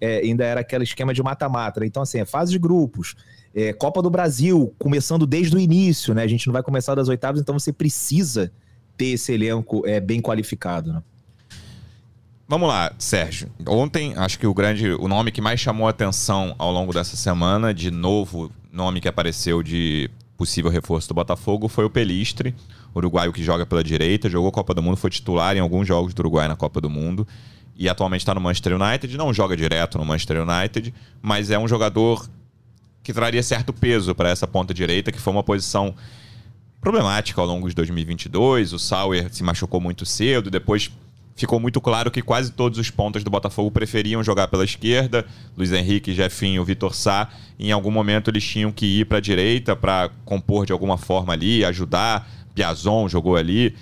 é, 0.00 0.18
ainda 0.18 0.44
era 0.44 0.60
aquele 0.60 0.84
esquema 0.84 1.12
de 1.12 1.22
mata-mata. 1.22 1.80
Né? 1.80 1.86
Então, 1.86 2.02
assim, 2.02 2.18
é 2.18 2.24
fase 2.24 2.52
de 2.52 2.58
grupos. 2.58 3.14
É, 3.54 3.72
Copa 3.72 4.00
do 4.00 4.08
Brasil, 4.08 4.74
começando 4.78 5.26
desde 5.26 5.54
o 5.54 5.58
início, 5.58 6.14
né? 6.14 6.22
A 6.22 6.26
gente 6.26 6.46
não 6.46 6.52
vai 6.52 6.62
começar 6.62 6.94
das 6.94 7.08
oitavas, 7.08 7.40
então 7.40 7.58
você 7.58 7.72
precisa 7.72 8.50
ter 9.02 9.06
esse 9.06 9.32
elenco 9.32 9.82
é, 9.84 9.98
bem 9.98 10.20
qualificado. 10.20 10.92
Né? 10.92 11.02
Vamos 12.46 12.68
lá, 12.68 12.92
Sérgio. 12.96 13.50
Ontem, 13.66 14.14
acho 14.16 14.38
que 14.38 14.46
o 14.46 14.54
grande, 14.54 14.92
o 14.92 15.08
nome 15.08 15.32
que 15.32 15.40
mais 15.40 15.58
chamou 15.58 15.88
a 15.88 15.90
atenção 15.90 16.54
ao 16.56 16.70
longo 16.70 16.92
dessa 16.92 17.16
semana, 17.16 17.74
de 17.74 17.90
novo 17.90 18.52
nome 18.72 19.00
que 19.00 19.08
apareceu 19.08 19.60
de 19.60 20.08
possível 20.36 20.70
reforço 20.70 21.08
do 21.08 21.14
Botafogo, 21.14 21.66
foi 21.66 21.84
o 21.84 21.90
Pelistre, 21.90 22.54
uruguaio 22.94 23.32
que 23.32 23.42
joga 23.42 23.66
pela 23.66 23.82
direita, 23.82 24.30
jogou 24.30 24.52
Copa 24.52 24.72
do 24.72 24.82
Mundo, 24.82 24.96
foi 24.96 25.10
titular 25.10 25.56
em 25.56 25.60
alguns 25.60 25.86
jogos 25.86 26.14
do 26.14 26.20
Uruguai 26.20 26.46
na 26.46 26.54
Copa 26.54 26.80
do 26.80 26.88
Mundo 26.88 27.26
e 27.76 27.88
atualmente 27.88 28.20
está 28.20 28.34
no 28.34 28.40
Manchester 28.40 28.80
United. 28.80 29.16
Não 29.16 29.34
joga 29.34 29.56
direto 29.56 29.98
no 29.98 30.04
Manchester 30.04 30.46
United, 30.46 30.94
mas 31.20 31.50
é 31.50 31.58
um 31.58 31.66
jogador 31.66 32.28
que 33.02 33.12
traria 33.12 33.42
certo 33.42 33.72
peso 33.72 34.14
para 34.14 34.30
essa 34.30 34.46
ponta 34.46 34.72
direita, 34.72 35.10
que 35.10 35.18
foi 35.18 35.32
uma 35.32 35.42
posição 35.42 35.94
problemática 36.82 37.40
ao 37.40 37.46
longo 37.46 37.68
de 37.68 37.74
2022. 37.76 38.72
O 38.72 38.78
Sauer 38.78 39.32
se 39.32 39.44
machucou 39.44 39.80
muito 39.80 40.04
cedo, 40.04 40.50
depois 40.50 40.90
ficou 41.36 41.58
muito 41.60 41.80
claro 41.80 42.10
que 42.10 42.20
quase 42.20 42.50
todos 42.50 42.76
os 42.76 42.90
pontas 42.90 43.22
do 43.22 43.30
Botafogo 43.30 43.70
preferiam 43.70 44.22
jogar 44.22 44.48
pela 44.48 44.64
esquerda. 44.64 45.24
Luiz 45.56 45.72
Henrique, 45.72 46.12
Jefinho, 46.12 46.64
Vitor 46.64 46.92
Sá. 46.92 47.28
Em 47.58 47.70
algum 47.70 47.90
momento 47.90 48.30
eles 48.30 48.44
tinham 48.44 48.72
que 48.72 48.84
ir 48.84 49.06
para 49.06 49.18
a 49.18 49.20
direita 49.20 49.76
para 49.76 50.10
compor 50.24 50.66
de 50.66 50.72
alguma 50.72 50.98
forma 50.98 51.32
ali, 51.32 51.64
ajudar. 51.64 52.28
Piazon 52.52 53.08
jogou 53.08 53.36
ali. 53.36 53.74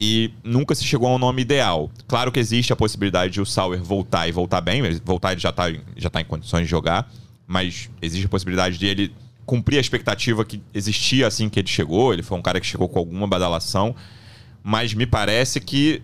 E 0.00 0.32
nunca 0.42 0.74
se 0.74 0.82
chegou 0.82 1.08
a 1.08 1.14
um 1.14 1.18
nome 1.18 1.42
ideal. 1.42 1.90
Claro 2.08 2.32
que 2.32 2.40
existe 2.40 2.72
a 2.72 2.76
possibilidade 2.76 3.34
de 3.34 3.40
o 3.42 3.44
Sauer 3.44 3.82
voltar 3.82 4.26
e 4.26 4.32
voltar 4.32 4.62
bem. 4.62 4.82
Voltar 5.04 5.32
ele 5.32 5.40
já 5.42 5.50
está 5.50 5.64
já 5.94 6.08
tá 6.08 6.22
em 6.22 6.24
condições 6.24 6.62
de 6.62 6.70
jogar. 6.70 7.12
Mas 7.46 7.90
existe 8.00 8.24
a 8.24 8.30
possibilidade 8.30 8.78
de 8.78 8.86
ele 8.86 9.12
cumprir 9.50 9.78
a 9.78 9.80
expectativa 9.80 10.44
que 10.44 10.62
existia 10.72 11.26
assim 11.26 11.48
que 11.48 11.58
ele 11.58 11.66
chegou. 11.66 12.12
Ele 12.12 12.22
foi 12.22 12.38
um 12.38 12.42
cara 12.42 12.60
que 12.60 12.66
chegou 12.66 12.88
com 12.88 13.00
alguma 13.00 13.26
badalação. 13.26 13.96
Mas 14.62 14.94
me 14.94 15.06
parece 15.06 15.60
que 15.60 16.00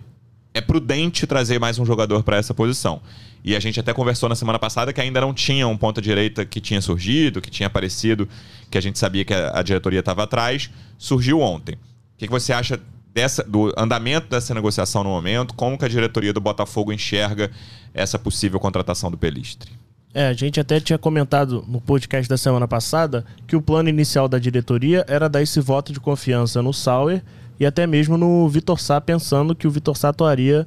é 0.53 0.59
prudente 0.59 1.25
trazer 1.25 1.57
mais 1.57 1.79
um 1.79 1.85
jogador 1.85 2.23
para 2.23 2.35
essa 2.35 2.53
posição. 2.53 3.01
E 3.45 3.55
a 3.55 3.59
gente 3.61 3.79
até 3.79 3.93
conversou 3.93 4.27
na 4.27 4.35
semana 4.35 4.59
passada 4.59 4.91
que 4.91 4.99
ainda 4.99 5.21
não 5.21 5.33
tinha 5.33 5.65
um 5.65 5.77
ponta-direita 5.77 6.43
que 6.43 6.59
tinha 6.59 6.81
surgido, 6.81 7.39
que 7.39 7.49
tinha 7.49 7.67
aparecido, 7.67 8.27
que 8.69 8.77
a 8.77 8.81
gente 8.81 8.99
sabia 8.99 9.23
que 9.23 9.33
a, 9.33 9.57
a 9.59 9.63
diretoria 9.63 10.01
estava 10.01 10.23
atrás. 10.23 10.69
Surgiu 10.97 11.39
ontem. 11.39 11.75
O 11.75 12.17
que, 12.17 12.25
que 12.25 12.31
você 12.31 12.51
acha 12.51 12.77
dessa, 13.13 13.43
do 13.43 13.73
andamento 13.77 14.27
dessa 14.27 14.53
negociação 14.53 15.05
no 15.05 15.09
momento? 15.09 15.53
Como 15.53 15.77
que 15.77 15.85
a 15.85 15.87
diretoria 15.87 16.33
do 16.33 16.41
Botafogo 16.41 16.91
enxerga 16.91 17.49
essa 17.93 18.19
possível 18.19 18.59
contratação 18.59 19.09
do 19.09 19.17
Pelistre? 19.17 19.71
É, 20.17 20.29
a 20.29 20.33
gente 20.33 20.59
até 20.59 20.79
tinha 20.79 20.97
comentado 20.97 21.63
no 21.67 21.79
podcast 21.79 22.27
da 22.27 22.37
semana 22.37 22.67
passada 22.67 23.23
que 23.45 23.55
o 23.55 23.61
plano 23.61 23.87
inicial 23.87 24.27
da 24.27 24.39
diretoria 24.39 25.05
era 25.07 25.29
dar 25.29 25.43
esse 25.43 25.59
voto 25.59 25.93
de 25.93 25.99
confiança 25.99 26.59
no 26.59 26.73
Sauer 26.73 27.21
e 27.59 27.67
até 27.67 27.85
mesmo 27.85 28.17
no 28.17 28.49
Vitor 28.49 28.79
Sá, 28.79 28.99
pensando 28.99 29.53
que 29.53 29.67
o 29.67 29.69
Vitor 29.69 29.95
Sá 29.95 30.09
atuaria 30.09 30.65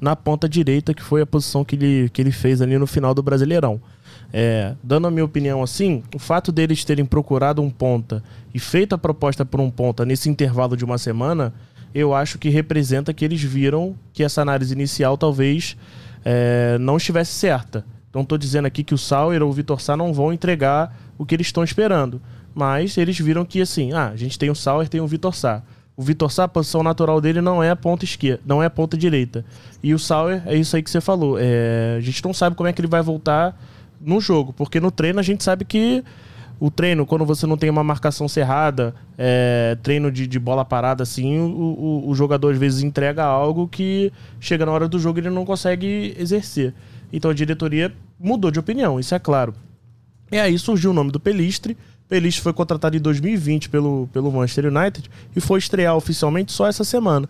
na 0.00 0.14
ponta 0.14 0.48
direita, 0.48 0.94
que 0.94 1.02
foi 1.02 1.20
a 1.20 1.26
posição 1.26 1.64
que 1.64 1.74
ele, 1.74 2.10
que 2.10 2.22
ele 2.22 2.30
fez 2.30 2.62
ali 2.62 2.78
no 2.78 2.86
final 2.86 3.12
do 3.12 3.24
Brasileirão. 3.24 3.82
É, 4.32 4.76
dando 4.84 5.08
a 5.08 5.10
minha 5.10 5.24
opinião 5.24 5.64
assim, 5.64 6.04
o 6.14 6.18
fato 6.20 6.52
deles 6.52 6.84
terem 6.84 7.04
procurado 7.04 7.60
um 7.60 7.70
ponta 7.70 8.22
e 8.54 8.60
feito 8.60 8.94
a 8.94 8.98
proposta 8.98 9.44
por 9.44 9.58
um 9.58 9.68
ponta 9.68 10.06
nesse 10.06 10.30
intervalo 10.30 10.76
de 10.76 10.84
uma 10.84 10.96
semana, 10.96 11.52
eu 11.92 12.14
acho 12.14 12.38
que 12.38 12.50
representa 12.50 13.12
que 13.12 13.24
eles 13.24 13.42
viram 13.42 13.96
que 14.12 14.22
essa 14.22 14.42
análise 14.42 14.72
inicial 14.72 15.18
talvez 15.18 15.76
é, 16.24 16.78
não 16.78 16.98
estivesse 16.98 17.32
certa. 17.32 17.84
Não 18.14 18.22
estou 18.22 18.36
dizendo 18.36 18.66
aqui 18.66 18.84
que 18.84 18.94
o 18.94 18.98
Sauer 18.98 19.42
ou 19.42 19.50
o 19.50 19.52
Vitor 19.52 19.80
Sá 19.80 19.96
não 19.96 20.12
vão 20.12 20.32
entregar 20.32 20.96
o 21.16 21.24
que 21.24 21.34
eles 21.34 21.46
estão 21.46 21.64
esperando. 21.64 22.20
Mas 22.54 22.96
eles 22.98 23.18
viram 23.18 23.44
que 23.44 23.60
assim, 23.60 23.92
ah, 23.92 24.08
a 24.08 24.16
gente 24.16 24.38
tem 24.38 24.50
o 24.50 24.54
Sauer, 24.54 24.88
tem 24.88 25.00
o 25.00 25.06
Vitor 25.06 25.34
Sá. 25.34 25.62
O 25.96 26.02
Vitor 26.02 26.30
Sá, 26.30 26.44
a 26.44 26.48
posição 26.48 26.82
natural 26.82 27.20
dele 27.20 27.40
não 27.40 27.62
é 27.62 27.70
a 27.70 27.76
ponta 27.76 28.04
esquerda, 28.04 28.42
não 28.46 28.62
é 28.62 28.66
a 28.66 28.70
ponta 28.70 28.96
direita. 28.96 29.44
E 29.82 29.94
o 29.94 29.98
Sauer, 29.98 30.42
é 30.46 30.56
isso 30.56 30.76
aí 30.76 30.82
que 30.82 30.90
você 30.90 31.00
falou. 31.00 31.36
É, 31.38 31.96
a 31.96 32.00
gente 32.00 32.22
não 32.24 32.34
sabe 32.34 32.56
como 32.56 32.68
é 32.68 32.72
que 32.72 32.80
ele 32.80 32.88
vai 32.88 33.02
voltar 33.02 33.58
no 34.00 34.20
jogo, 34.20 34.52
porque 34.52 34.80
no 34.80 34.90
treino 34.90 35.20
a 35.20 35.22
gente 35.22 35.44
sabe 35.44 35.64
que 35.64 36.02
o 36.58 36.70
treino, 36.70 37.04
quando 37.04 37.24
você 37.24 37.44
não 37.44 37.56
tem 37.56 37.68
uma 37.68 37.82
marcação 37.82 38.28
cerrada, 38.28 38.94
é, 39.18 39.76
treino 39.82 40.12
de, 40.12 40.28
de, 40.28 40.38
bola 40.38 40.64
parada 40.64 41.02
assim, 41.02 41.38
o, 41.40 41.44
o, 41.44 42.08
o, 42.08 42.14
jogador 42.14 42.52
às 42.52 42.58
vezes 42.58 42.84
entrega 42.84 43.24
algo 43.24 43.66
que 43.66 44.12
chega 44.38 44.64
na 44.64 44.70
hora 44.70 44.88
do 44.88 44.96
jogo 44.96 45.18
e 45.18 45.22
ele 45.22 45.30
não 45.30 45.44
consegue 45.44 46.14
exercer. 46.16 46.72
Então 47.12 47.30
a 47.30 47.34
diretoria 47.34 47.92
mudou 48.18 48.50
de 48.50 48.58
opinião, 48.58 48.98
isso 48.98 49.14
é 49.14 49.18
claro. 49.18 49.54
E 50.30 50.38
aí 50.38 50.58
surgiu 50.58 50.92
o 50.92 50.94
nome 50.94 51.10
do 51.10 51.20
Pelistre. 51.20 51.76
Pelistre 52.08 52.42
foi 52.42 52.52
contratado 52.52 52.96
em 52.96 53.00
2020 53.00 53.68
pelo, 53.68 54.08
pelo 54.12 54.32
Manchester 54.32 54.66
United 54.66 55.10
e 55.36 55.40
foi 55.40 55.58
estrear 55.58 55.94
oficialmente 55.96 56.52
só 56.52 56.66
essa 56.66 56.84
semana. 56.84 57.28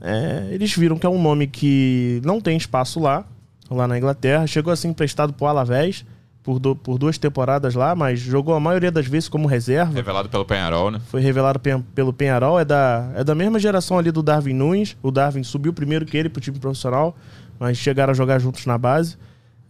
É, 0.00 0.48
eles 0.50 0.74
viram 0.74 0.98
que 0.98 1.06
é 1.06 1.08
um 1.08 1.22
nome 1.22 1.46
que 1.46 2.20
não 2.24 2.40
tem 2.40 2.56
espaço 2.56 2.98
lá, 2.98 3.24
lá 3.70 3.86
na 3.86 3.96
Inglaterra. 3.96 4.46
Chegou 4.46 4.72
a 4.72 4.76
ser 4.76 4.88
emprestado 4.88 5.32
para 5.32 5.44
o 5.44 5.48
Alavés 5.48 6.04
por, 6.42 6.58
do, 6.58 6.74
por 6.74 6.98
duas 6.98 7.16
temporadas 7.18 7.74
lá, 7.74 7.94
mas 7.94 8.18
jogou 8.18 8.54
a 8.54 8.60
maioria 8.60 8.90
das 8.90 9.06
vezes 9.06 9.28
como 9.28 9.46
reserva. 9.46 9.92
Revelado 9.92 10.28
pelo 10.28 10.44
Penharol, 10.44 10.90
né? 10.90 11.00
Foi 11.06 11.20
revelado 11.20 11.60
pelo 11.94 12.12
Penharol, 12.12 12.58
é 12.58 12.64
da, 12.64 13.12
é 13.14 13.22
da 13.22 13.34
mesma 13.34 13.58
geração 13.58 13.98
ali 13.98 14.10
do 14.10 14.22
Darwin 14.22 14.54
Nunes. 14.54 14.96
O 15.02 15.10
Darwin 15.10 15.44
subiu 15.44 15.72
primeiro 15.72 16.04
que 16.04 16.16
ele 16.16 16.28
pro 16.28 16.40
time 16.40 16.58
profissional, 16.58 17.16
mas 17.62 17.78
chegaram 17.78 18.10
a 18.10 18.14
jogar 18.14 18.40
juntos 18.40 18.66
na 18.66 18.76
base. 18.76 19.16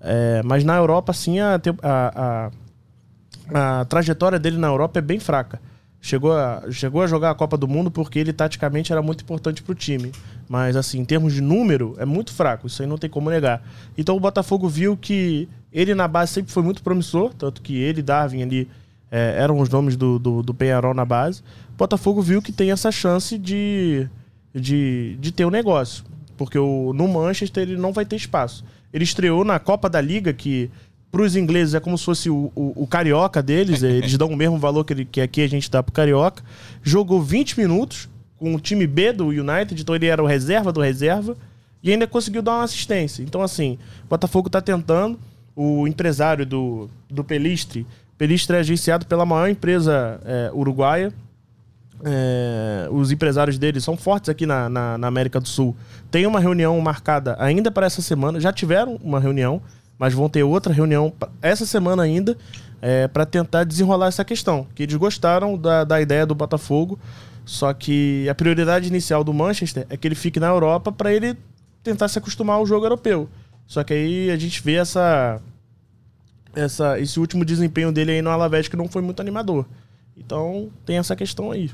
É, 0.01 0.41
mas 0.43 0.65
na 0.65 0.77
Europa, 0.77 1.13
sim, 1.13 1.41
a, 1.41 1.61
a, 1.83 2.51
a, 3.53 3.81
a 3.81 3.85
trajetória 3.85 4.39
dele 4.39 4.57
na 4.57 4.69
Europa 4.69 4.99
é 4.99 5.03
bem 5.03 5.21
fraca 5.21 5.61
chegou 6.03 6.33
a, 6.33 6.65
chegou 6.71 7.01
a 7.01 7.07
jogar 7.07 7.31
a 7.31 7.35
Copa 7.35 7.57
do 7.57 7.69
Mundo 7.69 7.91
porque 7.91 8.19
ele 8.19 8.33
taticamente 8.33 8.91
era 8.91 9.01
muito 9.01 9.23
importante 9.23 9.63
para 9.63 9.73
o 9.73 9.75
time. 9.75 10.11
Mas, 10.49 10.75
assim, 10.75 10.99
em 10.99 11.05
termos 11.05 11.33
de 11.33 11.41
número, 11.41 11.95
é 11.99 12.05
muito 12.05 12.33
fraco. 12.33 12.67
Isso 12.67 12.83
aí 12.83 12.89
não 12.89 12.99
tem 12.99 13.09
como 13.09 13.31
negar. 13.31 13.63
Então 13.97 14.17
o 14.17 14.21
Botafogo 14.21 14.69
viu 14.69 14.97
que 14.97 15.49
ele 15.73 15.95
na 15.95 16.09
base 16.09 16.33
sempre 16.33 16.53
foi 16.53 16.63
muito 16.63 16.83
promissor, 16.83 17.33
tanto 17.33 17.63
que 17.63 17.77
ele 17.77 18.01
e 18.01 18.03
Darwin 18.03 18.43
ali 18.43 18.69
é, 19.11 19.37
eram 19.39 19.61
os 19.61 19.69
nomes 19.69 19.97
do, 19.97 20.19
do, 20.19 20.43
do 20.43 20.53
Penharol 20.53 20.93
na 20.93 21.05
base. 21.05 21.43
O 21.75 21.77
Botafogo 21.79 22.21
viu 22.21 22.43
que 22.43 22.51
tem 22.51 22.73
essa 22.73 22.91
chance 22.91 23.39
de, 23.39 24.09
de, 24.53 25.17
de 25.21 25.33
ter 25.33 25.47
um 25.47 25.51
negócio. 25.51 26.05
Porque 26.37 26.59
o, 26.59 26.93
no 26.93 27.09
Manchester 27.09 27.63
ele 27.63 27.77
não 27.77 27.93
vai 27.93 28.05
ter 28.05 28.17
espaço. 28.17 28.65
Ele 28.93 29.05
estreou 29.05 29.45
na 29.45 29.59
Copa 29.59 29.89
da 29.89 30.01
Liga, 30.01 30.33
que 30.33 30.71
para 31.11 31.23
os 31.23 31.37
ingleses 31.37 31.75
é 31.75 31.81
como 31.81 31.97
se 31.99 32.05
fosse 32.05 32.31
o, 32.31 32.51
o, 32.55 32.85
o, 32.85 32.87
carioca 32.87 33.43
deles, 33.43 33.83
eles 33.83 34.17
dão 34.17 34.29
o 34.29 34.37
mesmo 34.37 34.59
valor 34.59 34.85
que, 34.85 34.95
ele, 34.95 35.05
que 35.05 35.21
aqui 35.21 35.43
a 35.43 35.47
gente 35.47 35.71
dá 35.71 35.83
pro 35.83 35.93
carioca. 35.93 36.43
Jogou 36.83 37.21
20 37.21 37.59
minutos 37.59 38.09
com 38.39 38.55
o 38.55 38.61
time 38.61 38.87
B 38.87 39.13
do 39.13 39.29
United, 39.29 39.81
então 39.81 39.95
ele 39.95 40.07
era 40.07 40.23
o 40.23 40.27
reserva 40.27 40.73
do 40.73 40.81
reserva 40.81 41.37
e 41.83 41.91
ainda 41.91 42.07
conseguiu 42.07 42.41
dar 42.41 42.53
uma 42.53 42.65
assistência. 42.65 43.23
Então, 43.23 43.43
assim, 43.43 43.79
o 44.05 44.09
Botafogo 44.09 44.49
está 44.49 44.61
tentando. 44.61 45.19
O 45.55 45.87
empresário 45.87 46.47
do, 46.47 46.89
do 47.11 47.23
Pelistre, 47.23 47.87
Pelistre 48.23 48.57
é 48.57 48.61
agenciado 48.61 49.05
pela 49.05 49.27
maior 49.27 49.49
empresa 49.49 50.21
é, 50.25 50.51
uruguaia. 50.55 51.13
É, 52.05 52.89
os 52.91 53.13
empresários 53.13 53.59
dele 53.59 53.81
são 53.81 53.97
fortes 53.97 54.29
aqui 54.29 54.45
na, 54.45 54.69
na, 54.69 54.99
na 54.99 55.07
América 55.07 55.39
do 55.39 55.49
Sul. 55.49 55.77
Tem 56.11 56.27
uma 56.27 56.41
reunião 56.41 56.81
marcada 56.81 57.37
ainda 57.39 57.71
para 57.71 57.87
essa 57.87 58.03
semana, 58.03 58.41
já 58.41 58.53
tiveram 58.53 58.99
uma 59.03 59.21
reunião 59.21 59.63
mas 60.03 60.15
vão 60.15 60.29
ter 60.29 60.43
outra 60.43 60.73
reunião 60.73 61.13
essa 61.41 61.65
semana 61.65 62.03
ainda 62.03 62.37
é, 62.81 63.07
para 63.07 63.25
tentar 63.25 63.63
desenrolar 63.63 64.09
essa 64.09 64.25
questão. 64.25 64.67
Que 64.75 64.83
eles 64.83 64.97
gostaram 64.97 65.57
da, 65.57 65.85
da 65.85 66.01
ideia 66.01 66.27
do 66.27 66.35
Botafogo, 66.35 66.99
só 67.45 67.73
que 67.73 68.29
a 68.29 68.35
prioridade 68.35 68.89
inicial 68.89 69.23
do 69.23 69.33
Manchester 69.33 69.87
é 69.89 69.97
que 69.97 70.09
ele 70.09 70.17
fique 70.17 70.41
na 70.41 70.49
Europa 70.49 70.91
para 70.91 71.15
ele 71.15 71.37
tentar 71.85 72.09
se 72.09 72.19
acostumar 72.19 72.57
ao 72.57 72.67
jogo 72.67 72.85
europeu. 72.85 73.29
Só 73.65 73.85
que 73.85 73.93
aí 73.95 74.31
a 74.33 74.37
gente 74.37 74.61
vê 74.61 74.75
essa, 74.75 75.41
essa 76.53 76.99
esse 76.99 77.21
último 77.21 77.45
desempenho 77.45 77.93
dele 77.93 78.11
aí 78.11 78.23
no 78.23 78.31
Alavés 78.31 78.67
que 78.67 78.77
não 78.77 78.89
foi 78.89 79.03
muito 79.03 79.21
animador. 79.21 79.67
Então 80.17 80.69
tem 80.85 80.99
essa 80.99 81.15
questão 81.15 81.53
aí. 81.53 81.71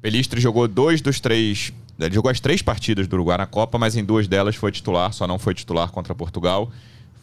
Pelistre 0.00 0.40
jogou 0.40 0.68
dois 0.68 1.00
dos 1.00 1.20
três. 1.20 1.72
Ele 1.98 2.14
jogou 2.14 2.30
as 2.30 2.38
três 2.38 2.62
partidas 2.62 3.08
do 3.08 3.14
Uruguai 3.14 3.38
na 3.38 3.46
Copa, 3.46 3.78
mas 3.78 3.96
em 3.96 4.04
duas 4.04 4.28
delas 4.28 4.54
foi 4.54 4.70
titular, 4.70 5.12
só 5.12 5.26
não 5.26 5.38
foi 5.38 5.52
titular 5.54 5.90
contra 5.90 6.14
Portugal 6.14 6.70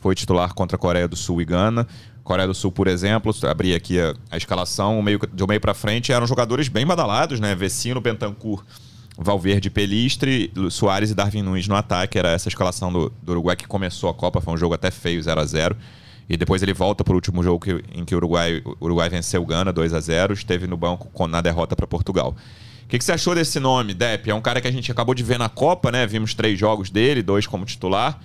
foi 0.05 0.13
titular 0.13 0.53
contra 0.53 0.77
Coreia 0.77 1.07
do 1.07 1.15
Sul 1.15 1.41
e 1.41 1.45
Gana. 1.45 1.87
Coreia 2.23 2.47
do 2.47 2.53
Sul, 2.53 2.71
por 2.71 2.87
exemplo, 2.87 3.33
abri 3.41 3.73
aqui 3.73 3.99
a, 3.99 4.13
a 4.29 4.37
escalação, 4.37 5.01
meio, 5.01 5.19
de 5.33 5.43
um 5.43 5.47
meio 5.47 5.59
para 5.59 5.73
frente, 5.73 6.11
eram 6.11 6.27
jogadores 6.27 6.67
bem 6.67 6.85
badalados, 6.85 7.39
né? 7.39 7.55
Vecino, 7.55 7.99
Bentancur, 7.99 8.63
Valverde, 9.17 9.71
Pelistre, 9.71 10.53
Soares 10.69 11.09
e 11.09 11.15
Darwin 11.15 11.41
Nunes 11.41 11.67
no 11.67 11.75
ataque. 11.75 12.19
Era 12.19 12.29
essa 12.29 12.47
escalação 12.49 12.93
do, 12.93 13.11
do 13.19 13.31
Uruguai 13.31 13.55
que 13.55 13.65
começou 13.65 14.07
a 14.07 14.13
Copa, 14.13 14.39
foi 14.39 14.53
um 14.53 14.57
jogo 14.57 14.75
até 14.75 14.91
feio, 14.91 15.23
0 15.23 15.41
a 15.41 15.45
0 15.45 15.75
E 16.27 16.35
depois 16.35 16.63
ele 16.63 16.73
volta 16.73 17.03
para 17.03 17.13
o 17.13 17.15
último 17.15 17.43
jogo 17.43 17.59
que, 17.59 17.83
em 17.93 18.03
que 18.03 18.15
o 18.15 18.17
Uruguai, 18.17 18.61
Uruguai 18.81 19.09
venceu 19.09 19.41
o 19.41 19.45
Gana 19.45 19.71
2 19.71 19.93
a 19.93 19.99
0 19.99 20.33
esteve 20.33 20.65
no 20.65 20.75
banco 20.75 21.09
com, 21.13 21.27
na 21.27 21.39
derrota 21.39 21.75
para 21.75 21.85
Portugal. 21.85 22.35
O 22.83 22.87
que, 22.87 22.97
que, 22.97 23.03
você 23.03 23.11
achou 23.11 23.33
desse 23.33 23.59
nome, 23.59 23.93
Depp? 23.93 24.29
É 24.29 24.35
um 24.35 24.41
cara 24.41 24.61
que 24.61 24.67
a 24.67 24.71
gente 24.71 24.91
acabou 24.91 25.15
de 25.15 25.23
ver 25.23 25.39
na 25.39 25.49
Copa, 25.49 25.91
né? 25.91 26.05
Vimos 26.05 26.33
três 26.33 26.57
jogos 26.59 26.89
dele, 26.89 27.21
dois 27.21 27.47
como 27.47 27.65
titular. 27.65 28.19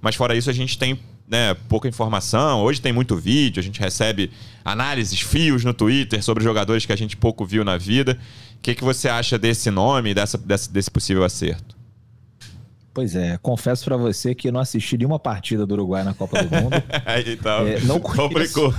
Mas 0.00 0.14
fora 0.14 0.34
isso, 0.34 0.50
a 0.50 0.52
gente 0.52 0.78
tem 0.78 0.98
né, 1.28 1.54
pouca 1.68 1.88
informação. 1.88 2.62
Hoje 2.62 2.80
tem 2.80 2.92
muito 2.92 3.16
vídeo, 3.16 3.60
a 3.60 3.62
gente 3.62 3.80
recebe 3.80 4.30
análises, 4.64 5.20
fios 5.20 5.64
no 5.64 5.72
Twitter 5.72 6.22
sobre 6.22 6.44
jogadores 6.44 6.84
que 6.84 6.92
a 6.92 6.96
gente 6.96 7.16
pouco 7.16 7.44
viu 7.46 7.64
na 7.64 7.78
vida. 7.78 8.18
O 8.56 8.60
que, 8.60 8.74
que 8.74 8.84
você 8.84 9.08
acha 9.08 9.38
desse 9.38 9.70
nome, 9.70 10.12
dessa, 10.12 10.36
desse, 10.36 10.70
desse 10.70 10.90
possível 10.90 11.24
acerto? 11.24 11.81
Pois 12.94 13.16
é, 13.16 13.38
confesso 13.38 13.84
para 13.84 13.96
você 13.96 14.34
que 14.34 14.50
não 14.52 14.60
assisti 14.60 14.98
nenhuma 14.98 15.18
partida 15.18 15.64
do 15.64 15.72
Uruguai 15.72 16.04
na 16.04 16.12
Copa 16.12 16.42
do 16.42 16.54
Mundo. 16.54 16.76
então, 17.26 17.66
é, 17.66 17.80
não 17.80 17.98
conheço, 18.00 18.60
complicou. 18.60 18.74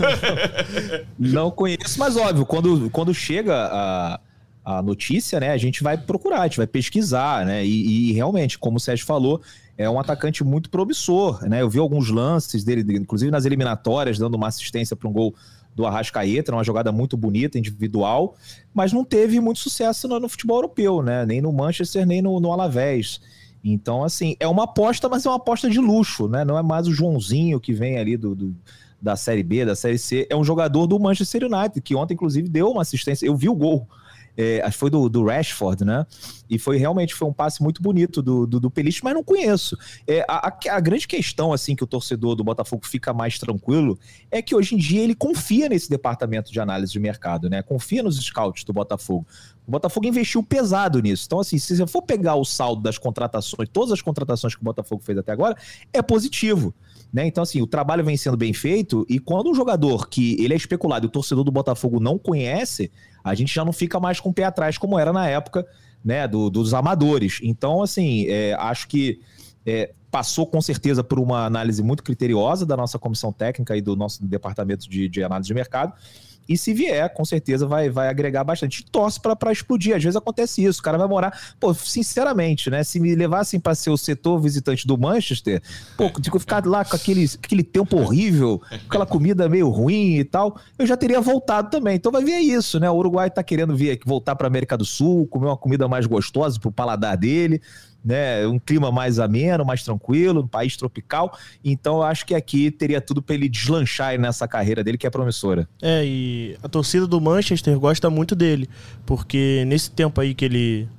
não 1.17 1.49
conheço, 1.49 1.97
mas 1.97 2.15
óbvio, 2.15 2.45
quando, 2.45 2.89
quando 2.91 3.11
chega 3.13 3.55
a, 3.55 4.19
a 4.63 4.81
notícia, 4.83 5.39
né, 5.39 5.51
a 5.51 5.57
gente 5.57 5.81
vai 5.81 5.97
procurar, 5.97 6.41
a 6.41 6.43
gente 6.43 6.57
vai 6.57 6.67
pesquisar, 6.67 7.43
né, 7.43 7.65
e, 7.65 8.09
e 8.09 8.13
realmente, 8.13 8.59
como 8.59 8.77
o 8.77 8.79
Sérgio 8.79 9.05
falou, 9.05 9.41
é 9.77 9.89
um 9.89 9.99
atacante 9.99 10.43
muito 10.43 10.69
promissor, 10.69 11.43
né? 11.47 11.61
Eu 11.61 11.69
vi 11.69 11.79
alguns 11.79 12.09
lances 12.09 12.63
dele, 12.63 12.85
inclusive 12.97 13.31
nas 13.31 13.45
eliminatórias, 13.45 14.19
dando 14.19 14.35
uma 14.35 14.47
assistência 14.47 14.95
para 14.95 15.09
um 15.09 15.11
gol 15.11 15.33
do 15.75 15.85
Arrascaeta, 15.85 16.51
uma 16.51 16.63
jogada 16.63 16.91
muito 16.91 17.17
bonita, 17.17 17.57
individual, 17.57 18.35
mas 18.73 18.93
não 18.93 19.03
teve 19.03 19.39
muito 19.39 19.59
sucesso 19.59 20.07
no, 20.07 20.19
no 20.19 20.29
futebol 20.29 20.57
europeu, 20.57 21.01
né? 21.01 21.25
Nem 21.25 21.41
no 21.41 21.51
Manchester, 21.51 22.05
nem 22.05 22.21
no, 22.21 22.39
no 22.39 22.51
Alavés. 22.51 23.19
Então, 23.63 24.03
assim, 24.03 24.35
é 24.39 24.47
uma 24.47 24.63
aposta, 24.63 25.07
mas 25.07 25.25
é 25.25 25.29
uma 25.29 25.37
aposta 25.37 25.69
de 25.69 25.79
luxo, 25.79 26.27
né? 26.27 26.43
Não 26.43 26.57
é 26.57 26.63
mais 26.63 26.87
o 26.87 26.93
Joãozinho 26.93 27.59
que 27.59 27.71
vem 27.71 27.97
ali 27.97 28.17
do, 28.17 28.35
do 28.35 28.55
da 29.01 29.17
Série 29.17 29.43
B, 29.43 29.65
da 29.65 29.75
Série 29.75 29.97
C. 29.97 30.25
É 30.29 30.35
um 30.35 30.43
jogador 30.43 30.87
do 30.87 30.97
Manchester 30.97 31.43
United, 31.43 31.81
que 31.81 31.93
ontem, 31.93 32.13
inclusive, 32.13 32.47
deu 32.47 32.71
uma 32.71 32.81
assistência. 32.81 33.25
Eu 33.25 33.35
vi 33.35 33.49
o 33.49 33.55
gol 33.55 33.87
é, 34.35 34.61
acho 34.61 34.73
que 34.73 34.79
foi 34.79 34.89
do, 34.89 35.07
do, 35.07 35.25
Rashford, 35.25 35.85
né? 35.85 36.05
E 36.49 36.57
foi 36.57 36.77
realmente 36.77 37.13
foi 37.13 37.27
um 37.27 37.33
passe 37.33 37.61
muito 37.61 37.81
bonito 37.81 38.21
do, 38.21 38.45
do, 38.45 38.59
do 38.59 38.71
mas 39.03 39.13
não 39.13 39.23
conheço. 39.23 39.77
É, 40.07 40.25
a, 40.27 40.53
a, 40.71 40.79
grande 40.79 41.07
questão, 41.07 41.53
assim, 41.53 41.75
que 41.75 41.83
o 41.83 41.87
torcedor 41.87 42.35
do 42.35 42.43
Botafogo 42.43 42.85
fica 42.85 43.13
mais 43.13 43.37
tranquilo 43.37 43.97
é 44.31 44.41
que 44.41 44.55
hoje 44.55 44.75
em 44.75 44.77
dia 44.77 45.01
ele 45.01 45.15
confia 45.15 45.69
nesse 45.69 45.89
departamento 45.89 46.51
de 46.51 46.59
análise 46.59 46.91
de 46.91 46.99
mercado, 46.99 47.49
né? 47.49 47.61
Confia 47.61 48.03
nos 48.03 48.17
scouts 48.17 48.63
do 48.63 48.73
Botafogo. 48.73 49.25
O 49.67 49.71
Botafogo 49.71 50.07
investiu 50.07 50.43
pesado 50.43 50.99
nisso. 50.99 51.23
Então, 51.25 51.39
assim, 51.39 51.57
se 51.57 51.75
você 51.75 51.87
for 51.87 52.01
pegar 52.01 52.35
o 52.35 52.43
saldo 52.43 52.81
das 52.81 52.97
contratações, 52.97 53.69
todas 53.71 53.91
as 53.91 54.01
contratações 54.01 54.55
que 54.55 54.61
o 54.61 54.65
Botafogo 54.65 55.01
fez 55.03 55.17
até 55.17 55.31
agora, 55.31 55.55
é 55.91 56.01
positivo. 56.01 56.73
Né? 57.13 57.27
Então, 57.27 57.43
assim, 57.43 57.61
o 57.61 57.67
trabalho 57.67 58.03
vem 58.03 58.17
sendo 58.17 58.35
bem 58.35 58.53
feito 58.53 59.05
e 59.07 59.19
quando 59.19 59.49
um 59.49 59.53
jogador 59.53 60.09
que 60.09 60.35
ele 60.43 60.53
é 60.53 60.57
especulado 60.57 61.05
e 61.05 61.07
o 61.07 61.11
torcedor 61.11 61.43
do 61.43 61.51
Botafogo 61.51 61.99
não 61.99 62.17
conhece, 62.17 62.91
a 63.23 63.33
gente 63.33 63.53
já 63.53 63.63
não 63.63 63.73
fica 63.73 63.99
mais 63.99 64.19
com 64.19 64.29
o 64.29 64.33
pé 64.33 64.43
atrás 64.43 64.77
como 64.77 64.99
era 64.99 65.13
na 65.13 65.27
época 65.27 65.65
né, 66.03 66.27
do, 66.27 66.49
dos 66.49 66.73
amadores. 66.73 67.39
Então, 67.41 67.81
assim, 67.81 68.25
é, 68.27 68.53
acho 68.59 68.87
que 68.87 69.21
é, 69.65 69.93
passou 70.11 70.45
com 70.45 70.61
certeza 70.61 71.03
por 71.03 71.19
uma 71.19 71.45
análise 71.45 71.81
muito 71.81 72.03
criteriosa 72.03 72.65
da 72.65 72.75
nossa 72.75 72.99
comissão 72.99 73.31
técnica 73.31 73.75
e 73.75 73.81
do 73.81 73.95
nosso 73.95 74.23
departamento 74.25 74.89
de, 74.89 75.07
de 75.07 75.23
análise 75.23 75.47
de 75.47 75.53
mercado. 75.53 75.93
E 76.47 76.57
se 76.57 76.73
vier, 76.73 77.13
com 77.13 77.23
certeza 77.23 77.65
vai, 77.65 77.89
vai 77.89 78.09
agregar 78.09 78.43
bastante. 78.43 78.83
Torce 78.85 79.19
para 79.19 79.51
explodir. 79.51 79.95
Às 79.95 80.03
vezes 80.03 80.15
acontece 80.15 80.63
isso. 80.63 80.79
O 80.79 80.83
cara 80.83 80.97
vai 80.97 81.07
morar. 81.07 81.37
Pô, 81.59 81.73
sinceramente, 81.73 82.69
né? 82.69 82.83
Se 82.83 82.99
me 82.99 83.15
levassem 83.15 83.59
para 83.59 83.75
ser 83.75 83.89
o 83.89 83.97
setor 83.97 84.39
visitante 84.39 84.85
do 84.85 84.97
Manchester, 84.97 85.61
pô, 85.97 86.09
tipo, 86.09 86.39
ficar 86.39 86.65
lá 86.65 86.83
com 86.83 86.95
aquele, 86.95 87.29
aquele 87.41 87.63
tempo 87.63 87.97
horrível, 87.97 88.61
aquela 88.71 89.05
comida 89.05 89.47
meio 89.47 89.69
ruim 89.69 90.17
e 90.17 90.23
tal, 90.23 90.57
eu 90.77 90.85
já 90.85 90.97
teria 90.97 91.21
voltado 91.21 91.69
também. 91.69 91.95
Então 91.95 92.11
vai 92.11 92.23
ver 92.23 92.39
isso, 92.39 92.79
né? 92.79 92.89
O 92.89 92.95
Uruguai 92.95 93.29
tá 93.29 93.43
querendo 93.43 93.75
vir 93.75 93.99
voltar 94.05 94.35
para 94.35 94.47
América 94.47 94.77
do 94.77 94.85
Sul, 94.85 95.27
comer 95.27 95.47
uma 95.47 95.57
comida 95.57 95.87
mais 95.87 96.05
gostosa 96.05 96.59
pro 96.59 96.71
paladar 96.71 97.17
dele 97.17 97.61
né? 98.03 98.45
Um 98.47 98.59
clima 98.59 98.91
mais 98.91 99.19
ameno, 99.19 99.65
mais 99.65 99.83
tranquilo, 99.83 100.41
um 100.41 100.47
país 100.47 100.75
tropical. 100.75 101.37
Então 101.63 101.97
eu 101.97 102.03
acho 102.03 102.25
que 102.25 102.35
aqui 102.35 102.69
teria 102.69 102.99
tudo 102.99 103.21
para 103.21 103.35
ele 103.35 103.47
deslanchar 103.47 104.19
nessa 104.19 104.47
carreira 104.47 104.83
dele 104.83 104.97
que 104.97 105.07
é 105.07 105.09
promissora. 105.09 105.67
É, 105.81 106.03
e 106.05 106.57
a 106.61 106.67
torcida 106.67 107.07
do 107.07 107.19
Manchester 107.19 107.77
gosta 107.79 108.09
muito 108.09 108.35
dele, 108.35 108.69
porque 109.05 109.63
nesse 109.67 109.91
tempo 109.91 110.19
aí 110.19 110.33
que 110.33 110.45
ele 110.45 110.89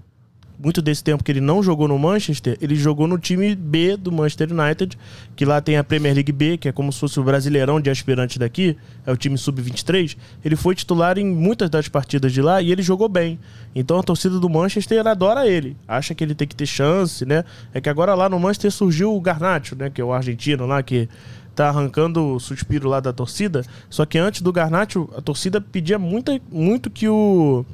muito 0.64 0.80
desse 0.80 1.04
tempo 1.04 1.23
que 1.23 1.30
ele 1.30 1.42
não 1.42 1.62
jogou 1.62 1.87
no 1.87 1.99
Manchester, 1.99 2.56
ele 2.61 2.75
jogou 2.75 3.06
no 3.06 3.18
time 3.18 3.54
B 3.54 3.97
do 3.97 4.11
Manchester 4.11 4.50
United, 4.50 4.99
que 5.37 5.44
lá 5.44 5.61
tem 5.61 5.76
a 5.76 5.85
Premier 5.85 6.14
League 6.14 6.33
B, 6.33 6.56
que 6.56 6.68
é 6.68 6.73
como 6.73 6.90
se 6.90 6.99
fosse 6.99 7.21
o 7.21 7.23
brasileirão 7.23 7.78
de 7.80 7.90
aspirantes 7.90 8.38
daqui, 8.38 8.76
é 9.06 9.12
o 9.12 9.16
time 9.16 9.37
sub-23. 9.37 10.16
Ele 10.42 10.56
foi 10.56 10.75
titular 10.75 11.18
em 11.18 11.26
muitas 11.26 11.68
das 11.68 11.87
partidas 11.87 12.33
de 12.33 12.40
lá 12.40 12.62
e 12.62 12.73
ele 12.73 12.83
jogou 12.83 13.09
bem. 13.09 13.38
Então 13.75 13.99
a 13.99 14.02
torcida 14.02 14.40
do 14.40 14.49
Manchester 14.49 15.06
adora 15.06 15.47
ele, 15.47 15.76
acha 15.87 16.14
que 16.14 16.25
ele 16.25 16.35
tem 16.35 16.49
que 16.49 16.56
ter 16.56 16.66
chance, 16.66 17.26
né? 17.26 17.44
É 17.75 17.80
que 17.80 17.90
agora 17.90 18.14
lá 18.14 18.28
no 18.28 18.40
Manchester 18.40 18.73
surgiu 18.73 19.14
o 19.14 19.21
Garnacho, 19.21 19.76
né, 19.76 19.90
que 19.90 20.00
é 20.00 20.04
o 20.04 20.12
argentino 20.12 20.64
lá 20.66 20.83
que 20.83 21.09
tá 21.54 21.68
arrancando 21.68 22.35
o 22.35 22.40
suspiro 22.40 22.88
lá 22.88 23.00
da 23.00 23.12
torcida. 23.12 23.62
Só 23.90 24.04
que 24.04 24.18
antes 24.18 24.40
do 24.40 24.52
Garnacho, 24.52 25.09
a 25.16 25.21
torcida 25.21 25.61
pedia 25.61 25.99
muito, 25.99 26.33
muito 26.50 26.90
que 26.90 27.09
o 27.09 27.64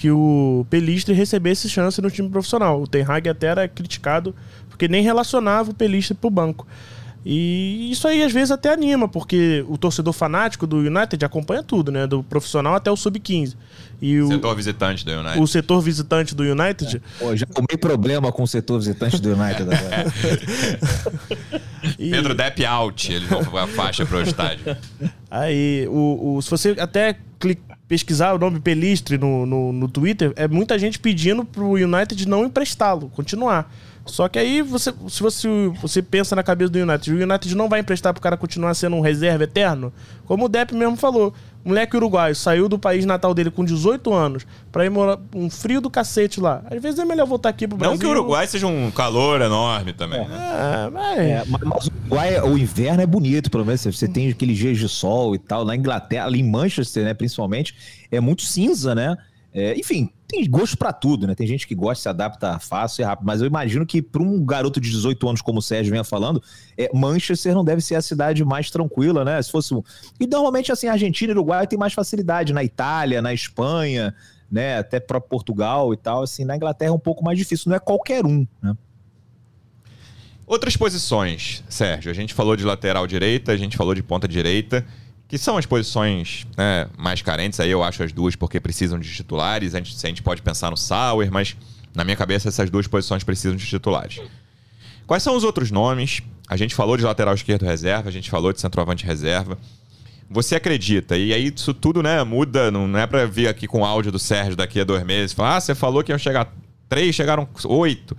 que 0.00 0.10
o 0.10 0.64
Pelistre 0.70 1.12
recebesse 1.12 1.68
chance 1.68 2.00
no 2.00 2.10
time 2.10 2.26
profissional. 2.30 2.80
O 2.80 2.86
Ten 2.86 3.04
Hag 3.06 3.28
até 3.28 3.48
era 3.48 3.68
criticado 3.68 4.34
porque 4.70 4.88
nem 4.88 5.02
relacionava 5.02 5.72
o 5.72 5.74
Pelistre 5.74 6.16
pro 6.16 6.30
banco. 6.30 6.66
E 7.22 7.90
isso 7.90 8.08
aí 8.08 8.22
às 8.22 8.32
vezes 8.32 8.50
até 8.50 8.72
anima, 8.72 9.06
porque 9.06 9.62
o 9.68 9.76
torcedor 9.76 10.14
fanático 10.14 10.66
do 10.66 10.78
United 10.78 11.22
acompanha 11.22 11.62
tudo, 11.62 11.92
né? 11.92 12.06
Do 12.06 12.22
profissional 12.22 12.74
até 12.74 12.90
o 12.90 12.96
sub-15. 12.96 13.56
E 14.00 14.18
o 14.20 14.28
setor 14.28 14.56
visitante 14.56 15.04
do 15.04 15.12
United. 15.12 15.38
O 15.38 15.46
setor 15.46 15.80
visitante 15.82 16.34
do 16.34 16.44
United. 16.44 16.96
É. 16.96 17.00
Pô, 17.18 17.36
já 17.36 17.44
tomei 17.44 17.76
problema 17.78 18.32
com 18.32 18.42
o 18.42 18.48
setor 18.48 18.78
visitante 18.78 19.20
do 19.20 19.34
United 19.34 19.64
agora. 19.64 20.14
e... 22.00 22.10
Pedro 22.10 22.34
Depp 22.34 22.64
out, 22.64 23.12
ele 23.12 23.26
vão 23.26 23.58
a 23.58 23.66
faixa 23.66 24.06
pro 24.06 24.22
estádio. 24.22 24.74
Aí, 25.30 25.86
o, 25.90 26.36
o, 26.36 26.40
se 26.40 26.48
você 26.48 26.74
até 26.78 27.18
pesquisar 27.90 28.32
o 28.32 28.38
nome 28.38 28.60
Pelistre 28.60 29.18
no, 29.18 29.44
no, 29.44 29.72
no 29.72 29.88
Twitter, 29.88 30.32
é 30.36 30.46
muita 30.46 30.78
gente 30.78 30.96
pedindo 30.96 31.44
pro 31.44 31.72
United 31.72 32.28
não 32.28 32.44
emprestá-lo, 32.44 33.08
continuar. 33.08 33.68
Só 34.10 34.28
que 34.28 34.38
aí, 34.38 34.62
você, 34.62 34.92
se 35.08 35.22
você, 35.22 35.48
você 35.80 36.02
pensa 36.02 36.36
na 36.36 36.42
cabeça 36.42 36.70
do 36.70 36.78
United, 36.78 37.12
o 37.12 37.22
United 37.22 37.54
não 37.54 37.68
vai 37.68 37.80
emprestar 37.80 38.12
pro 38.12 38.22
cara 38.22 38.36
continuar 38.36 38.74
sendo 38.74 38.96
um 38.96 39.00
reserva 39.00 39.44
eterno, 39.44 39.92
como 40.26 40.44
o 40.44 40.48
Depp 40.48 40.74
mesmo 40.74 40.96
falou. 40.96 41.32
Moleque 41.62 41.94
uruguaio 41.94 42.34
saiu 42.34 42.70
do 42.70 42.78
país 42.78 43.04
natal 43.04 43.34
dele 43.34 43.50
com 43.50 43.62
18 43.62 44.14
anos 44.14 44.46
pra 44.72 44.86
ir 44.86 44.88
morar 44.88 45.18
um 45.34 45.50
frio 45.50 45.80
do 45.80 45.90
cacete 45.90 46.40
lá. 46.40 46.62
Às 46.70 46.80
vezes 46.80 46.98
é 46.98 47.04
melhor 47.04 47.26
voltar 47.26 47.50
aqui 47.50 47.68
pro 47.68 47.76
Brasil. 47.76 47.92
Não 47.92 48.00
que 48.00 48.06
o 48.06 48.10
Uruguai 48.10 48.46
seja 48.46 48.66
um 48.66 48.90
calor 48.90 49.42
enorme 49.42 49.92
também. 49.92 50.26
Né? 50.26 50.86
É, 50.86 50.90
mas... 50.90 51.18
É, 51.18 51.44
mas, 51.46 51.86
o 51.86 51.90
Uruguai, 52.00 52.40
o 52.40 52.56
inverno 52.56 53.02
é 53.02 53.06
bonito, 53.06 53.50
pelo 53.50 53.66
menos. 53.66 53.82
Você 53.82 54.08
tem 54.08 54.30
aquele 54.30 54.54
dias 54.54 54.78
de 54.78 54.88
sol 54.88 55.34
e 55.34 55.38
tal. 55.38 55.66
Na 55.66 55.76
Inglaterra, 55.76 56.24
ali 56.24 56.40
em 56.40 56.50
Manchester, 56.50 57.04
né, 57.04 57.12
principalmente, 57.12 57.74
é 58.10 58.20
muito 58.20 58.42
cinza, 58.42 58.94
né? 58.94 59.16
É, 59.52 59.74
enfim, 59.78 60.08
tem 60.30 60.48
gosto 60.48 60.78
para 60.78 60.92
tudo, 60.92 61.26
né? 61.26 61.34
Tem 61.34 61.46
gente 61.46 61.66
que 61.66 61.74
gosta, 61.74 62.02
se 62.02 62.08
adapta 62.08 62.58
fácil 62.60 63.02
e 63.02 63.04
rápido, 63.04 63.26
mas 63.26 63.40
eu 63.40 63.46
imagino 63.48 63.84
que 63.84 64.00
para 64.00 64.22
um 64.22 64.44
garoto 64.44 64.80
de 64.80 64.88
18 64.88 65.28
anos, 65.28 65.42
como 65.42 65.58
o 65.58 65.62
Sérgio 65.62 65.90
vinha 65.90 66.04
falando, 66.04 66.40
é, 66.78 66.88
Manchester 66.94 67.52
não 67.52 67.64
deve 67.64 67.80
ser 67.80 67.96
a 67.96 68.02
cidade 68.02 68.44
mais 68.44 68.70
tranquila, 68.70 69.24
né? 69.24 69.42
Se 69.42 69.50
fosse. 69.50 69.74
E 70.20 70.26
normalmente, 70.28 70.70
assim, 70.70 70.86
Argentina 70.86 71.32
e 71.32 71.34
Uruguai 71.34 71.66
tem 71.66 71.78
mais 71.78 71.92
facilidade, 71.92 72.52
na 72.52 72.62
Itália, 72.62 73.20
na 73.20 73.34
Espanha, 73.34 74.14
né? 74.50 74.78
Até 74.78 75.00
para 75.00 75.20
Portugal 75.20 75.92
e 75.92 75.96
tal. 75.96 76.22
Assim, 76.22 76.44
na 76.44 76.54
Inglaterra 76.54 76.90
é 76.90 76.94
um 76.94 76.98
pouco 76.98 77.24
mais 77.24 77.36
difícil, 77.36 77.68
não 77.68 77.76
é 77.76 77.80
qualquer 77.80 78.24
um, 78.24 78.46
né? 78.62 78.74
Outras 80.46 80.76
posições, 80.76 81.62
Sérgio. 81.68 82.10
A 82.10 82.14
gente 82.14 82.34
falou 82.34 82.56
de 82.56 82.64
lateral 82.64 83.06
direita, 83.06 83.52
a 83.52 83.56
gente 83.56 83.76
falou 83.76 83.94
de 83.94 84.02
ponta 84.02 84.26
direita 84.26 84.84
que 85.30 85.38
são 85.38 85.56
as 85.56 85.64
posições 85.64 86.44
né, 86.56 86.88
mais 86.98 87.22
carentes, 87.22 87.60
aí 87.60 87.70
eu 87.70 87.84
acho 87.84 88.02
as 88.02 88.12
duas 88.12 88.34
porque 88.34 88.58
precisam 88.58 88.98
de 88.98 89.08
titulares. 89.08 89.76
A 89.76 89.78
gente, 89.78 89.94
a 90.04 90.08
gente 90.08 90.24
pode 90.24 90.42
pensar 90.42 90.72
no 90.72 90.76
Sauer, 90.76 91.30
mas 91.30 91.56
na 91.94 92.02
minha 92.02 92.16
cabeça 92.16 92.48
essas 92.48 92.68
duas 92.68 92.88
posições 92.88 93.22
precisam 93.22 93.56
de 93.56 93.64
titulares. 93.64 94.20
Quais 95.06 95.22
são 95.22 95.36
os 95.36 95.44
outros 95.44 95.70
nomes? 95.70 96.20
A 96.48 96.56
gente 96.56 96.74
falou 96.74 96.96
de 96.96 97.04
lateral 97.04 97.32
esquerdo 97.32 97.64
reserva, 97.64 98.08
a 98.08 98.12
gente 98.12 98.28
falou 98.28 98.52
de 98.52 98.60
centroavante 98.60 99.06
reserva. 99.06 99.56
Você 100.28 100.56
acredita, 100.56 101.16
e 101.16 101.32
aí 101.32 101.52
isso 101.54 101.72
tudo 101.72 102.02
né, 102.02 102.24
muda, 102.24 102.68
não 102.72 102.98
é 102.98 103.06
para 103.06 103.24
vir 103.24 103.46
aqui 103.46 103.68
com 103.68 103.82
o 103.82 103.84
áudio 103.84 104.10
do 104.10 104.18
Sérgio 104.18 104.56
daqui 104.56 104.80
a 104.80 104.84
dois 104.84 105.04
meses, 105.04 105.32
falar, 105.32 105.56
ah, 105.56 105.60
você 105.60 105.76
falou 105.76 106.02
que 106.02 106.10
iam 106.10 106.18
chegar 106.18 106.52
três, 106.88 107.14
chegaram 107.14 107.48
oito. 107.66 108.16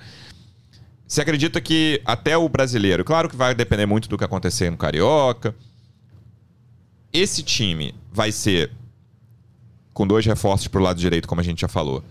Você 1.06 1.22
acredita 1.22 1.60
que 1.60 2.02
até 2.06 2.38
o 2.38 2.48
brasileiro, 2.48 3.04
claro 3.04 3.28
que 3.28 3.36
vai 3.36 3.54
depender 3.54 3.86
muito 3.86 4.08
do 4.08 4.18
que 4.18 4.24
acontecer 4.24 4.70
no 4.70 4.78
Carioca, 4.78 5.54
esse 7.14 7.44
time 7.44 7.94
vai 8.12 8.32
ser 8.32 8.72
com 9.94 10.08
dois 10.08 10.26
reforços 10.26 10.68
para 10.68 10.80
o 10.80 10.84
lado 10.84 11.00
direito, 11.00 11.28
como 11.28 11.42
a 11.42 11.44
gente 11.44 11.62
já 11.62 11.68
falou, 11.68 12.04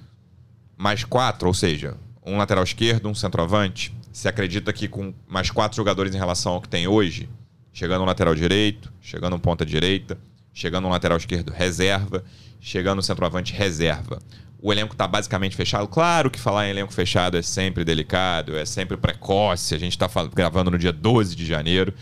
mais 0.77 1.05
quatro, 1.05 1.49
ou 1.49 1.55
seja, 1.55 1.97
um 2.25 2.37
lateral 2.37 2.65
esquerdo, 2.65 3.09
um 3.09 3.15
centroavante. 3.15 3.95
Se 4.13 4.29
acredita 4.29 4.73
que 4.73 4.89
com 4.89 5.15
mais 5.27 5.51
quatro 5.51 5.77
jogadores 5.77 6.15
em 6.15 6.19
relação 6.19 6.55
ao 6.55 6.61
que 6.61 6.69
tem 6.69 6.87
hoje, 6.87 7.29
chegando 7.73 8.03
um 8.03 8.07
lateral 8.07 8.35
direito, 8.35 8.93
chegando 9.01 9.37
um 9.37 9.39
ponta 9.39 9.65
direita, 9.65 10.19
chegando 10.53 10.87
um 10.87 10.91
lateral 10.91 11.17
esquerdo 11.17 11.51
reserva, 11.51 12.25
chegando 12.61 12.99
um 12.99 13.03
centroavante 13.03 13.53
reserva. 13.53 14.19
O 14.63 14.73
elenco 14.73 14.93
está 14.93 15.07
basicamente 15.07 15.57
fechado. 15.57 15.89
Claro 15.89 16.31
que 16.31 16.39
falar 16.39 16.67
em 16.67 16.71
elenco 16.71 16.93
fechado 16.93 17.37
é 17.39 17.43
sempre 17.43 17.83
delicado, 17.83 18.57
é 18.57 18.67
sempre 18.67 18.97
precoce. 18.97 19.75
A 19.75 19.79
gente 19.79 19.93
está 19.93 20.09
gravando 20.35 20.71
no 20.71 20.79
dia 20.79 20.93
12 20.93 21.35
de 21.35 21.47
janeiro. 21.47 21.95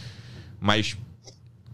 Mas 0.58 0.96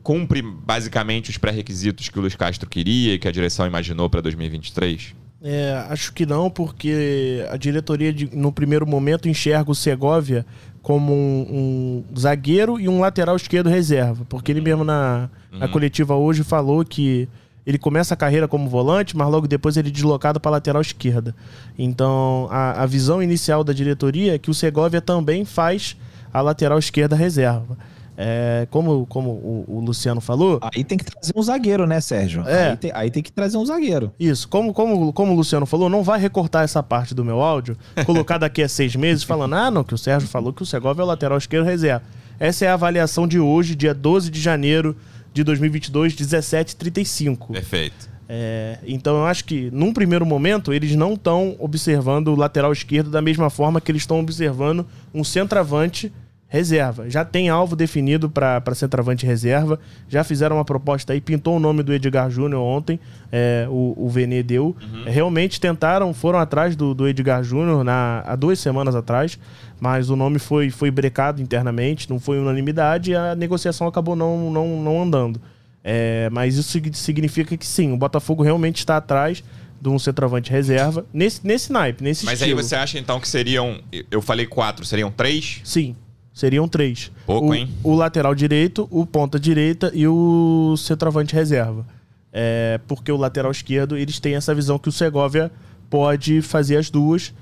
cumpre 0.04 0.42
basicamente 0.42 1.30
os 1.30 1.38
pré-requisitos 1.38 2.10
que 2.10 2.18
o 2.18 2.20
Luiz 2.20 2.36
Castro 2.36 2.68
queria 2.68 3.14
e 3.14 3.18
que 3.18 3.26
a 3.26 3.32
direção 3.32 3.66
imaginou 3.66 4.08
para 4.10 4.20
2023? 4.20 5.14
É, 5.42 5.86
acho 5.88 6.12
que 6.12 6.24
não, 6.24 6.50
porque 6.50 7.44
a 7.50 7.56
diretoria, 7.56 8.12
de, 8.12 8.34
no 8.36 8.52
primeiro 8.52 8.86
momento, 8.86 9.28
enxerga 9.28 9.70
o 9.70 9.74
Segovia 9.74 10.46
como 10.82 11.12
um, 11.12 12.04
um, 12.12 12.18
zagueiro 12.18 12.78
e 12.78 12.88
um 12.88 13.00
lateral 13.00 13.34
esquerdo 13.34 13.68
reserva. 13.68 14.26
Porque 14.28 14.52
ele 14.52 14.60
mesmo 14.60 14.84
na, 14.84 15.30
uhum. 15.50 15.58
na 15.58 15.68
coletiva 15.68 16.14
hoje 16.14 16.44
falou 16.44 16.84
que 16.84 17.26
ele 17.66 17.78
começa 17.78 18.12
a 18.12 18.16
carreira 18.16 18.46
como 18.46 18.68
volante, 18.68 19.16
mas 19.16 19.28
logo 19.28 19.48
depois 19.48 19.78
ele 19.78 19.88
é 19.88 19.90
deslocado 19.90 20.38
para 20.38 20.50
a 20.50 20.52
lateral 20.52 20.82
esquerda. 20.82 21.34
Então, 21.78 22.46
a, 22.50 22.82
a 22.82 22.86
visão 22.86 23.22
inicial 23.22 23.64
da 23.64 23.72
diretoria 23.72 24.34
é 24.34 24.38
que 24.38 24.50
o 24.50 24.54
Segovia 24.54 25.00
também 25.00 25.46
faz 25.46 25.96
a 26.32 26.42
lateral 26.42 26.78
esquerda 26.78 27.16
reserva. 27.16 27.78
É, 28.16 28.66
como 28.70 29.06
como 29.06 29.30
o, 29.30 29.64
o, 29.66 29.80
Luciano 29.80 30.20
falou. 30.20 30.60
Aí 30.62 30.84
tem 30.84 30.96
que 30.96 31.04
trazer 31.04 31.32
um 31.34 31.42
zagueiro, 31.42 31.86
né, 31.86 32.00
Sérgio? 32.00 32.46
É. 32.46 32.70
Aí, 32.70 32.76
tem, 32.76 32.92
aí 32.94 33.10
tem 33.10 33.22
que 33.22 33.32
trazer 33.32 33.56
um 33.56 33.66
zagueiro. 33.66 34.12
Isso. 34.18 34.48
Como, 34.48 34.72
como, 34.72 35.12
como 35.12 35.32
o 35.32 35.36
Luciano 35.36 35.66
falou, 35.66 35.88
não 35.88 36.02
vai 36.02 36.20
recortar 36.20 36.62
essa 36.62 36.82
parte 36.82 37.14
do 37.14 37.24
meu 37.24 37.40
áudio, 37.40 37.76
colocar 38.06 38.38
daqui 38.38 38.62
a 38.62 38.68
seis 38.68 38.94
meses 38.94 39.22
falando, 39.24 39.54
ah, 39.54 39.70
não, 39.70 39.82
que 39.82 39.94
o 39.94 39.98
Sérgio 39.98 40.28
falou 40.28 40.52
que 40.52 40.62
o 40.62 40.66
Segovia 40.66 41.02
é 41.02 41.04
o 41.04 41.08
lateral 41.08 41.38
esquerdo 41.38 41.64
reserva. 41.64 42.04
Essa 42.38 42.64
é 42.64 42.68
a 42.68 42.74
avaliação 42.74 43.26
de 43.26 43.38
hoje, 43.38 43.74
dia 43.74 43.94
12 43.94 44.30
de 44.30 44.40
janeiro 44.40 44.96
de 45.32 45.42
2022, 45.42 46.14
17h35. 46.14 47.52
Perfeito. 47.52 48.14
É, 48.28 48.78
então 48.86 49.16
eu 49.16 49.26
acho 49.26 49.44
que, 49.44 49.70
num 49.70 49.92
primeiro 49.92 50.24
momento, 50.24 50.72
eles 50.72 50.94
não 50.94 51.14
estão 51.14 51.56
observando 51.58 52.28
o 52.28 52.36
lateral 52.36 52.72
esquerdo 52.72 53.10
da 53.10 53.20
mesma 53.20 53.50
forma 53.50 53.80
que 53.80 53.90
eles 53.90 54.02
estão 54.02 54.20
observando 54.20 54.86
um 55.12 55.22
centroavante 55.22 56.12
reserva. 56.54 57.10
Já 57.10 57.24
tem 57.24 57.48
alvo 57.48 57.74
definido 57.74 58.30
para 58.30 58.62
centroavante 58.76 59.26
reserva. 59.26 59.80
Já 60.08 60.22
fizeram 60.22 60.56
uma 60.56 60.64
proposta 60.64 61.12
aí, 61.12 61.20
pintou 61.20 61.56
o 61.56 61.58
nome 61.58 61.82
do 61.82 61.92
Edgar 61.92 62.30
Júnior 62.30 62.62
ontem, 62.62 63.00
é, 63.32 63.66
o, 63.68 63.92
o 63.96 64.08
Vene 64.08 64.40
deu. 64.40 64.76
Uhum. 64.80 65.02
Realmente 65.04 65.60
tentaram, 65.60 66.14
foram 66.14 66.38
atrás 66.38 66.76
do, 66.76 66.94
do 66.94 67.08
Edgar 67.08 67.42
Júnior 67.42 67.84
há 67.88 68.36
duas 68.36 68.60
semanas 68.60 68.94
atrás, 68.94 69.36
mas 69.80 70.10
o 70.10 70.14
nome 70.14 70.38
foi, 70.38 70.70
foi 70.70 70.92
brecado 70.92 71.42
internamente, 71.42 72.08
não 72.08 72.20
foi 72.20 72.38
unanimidade 72.38 73.10
e 73.10 73.16
a 73.16 73.34
negociação 73.34 73.88
acabou 73.88 74.14
não, 74.14 74.48
não, 74.48 74.80
não 74.80 75.02
andando. 75.02 75.40
É, 75.82 76.30
mas 76.30 76.56
isso 76.56 76.80
significa 76.92 77.56
que 77.56 77.66
sim, 77.66 77.92
o 77.92 77.96
Botafogo 77.96 78.44
realmente 78.44 78.78
está 78.78 78.96
atrás 78.96 79.42
de 79.80 79.88
um 79.88 79.98
centroavante 79.98 80.50
reserva, 80.52 81.04
nesse, 81.12 81.44
nesse 81.44 81.70
naipe, 81.72 82.02
nesse 82.02 82.24
Mas 82.24 82.40
estilo. 82.40 82.58
aí 82.58 82.64
você 82.64 82.76
acha 82.76 82.98
então 82.98 83.20
que 83.20 83.28
seriam, 83.28 83.80
eu 84.10 84.22
falei 84.22 84.46
quatro, 84.46 84.84
seriam 84.84 85.10
três? 85.10 85.60
Sim. 85.62 85.94
Seriam 86.34 86.66
três. 86.66 87.12
Pouco, 87.24 87.50
o, 87.50 87.54
hein? 87.54 87.70
O 87.84 87.94
lateral 87.94 88.34
direito, 88.34 88.88
o 88.90 89.06
ponta 89.06 89.38
direita 89.38 89.92
e 89.94 90.08
o 90.08 90.74
centroavante 90.76 91.32
reserva. 91.32 91.86
É, 92.32 92.80
porque 92.88 93.12
o 93.12 93.16
lateral 93.16 93.52
esquerdo, 93.52 93.96
eles 93.96 94.18
têm 94.18 94.34
essa 94.34 94.52
visão 94.52 94.76
que 94.76 94.88
o 94.88 94.92
Segovia 94.92 95.52
pode 95.88 96.42
fazer 96.42 96.76
as 96.76 96.90
duas. 96.90 97.32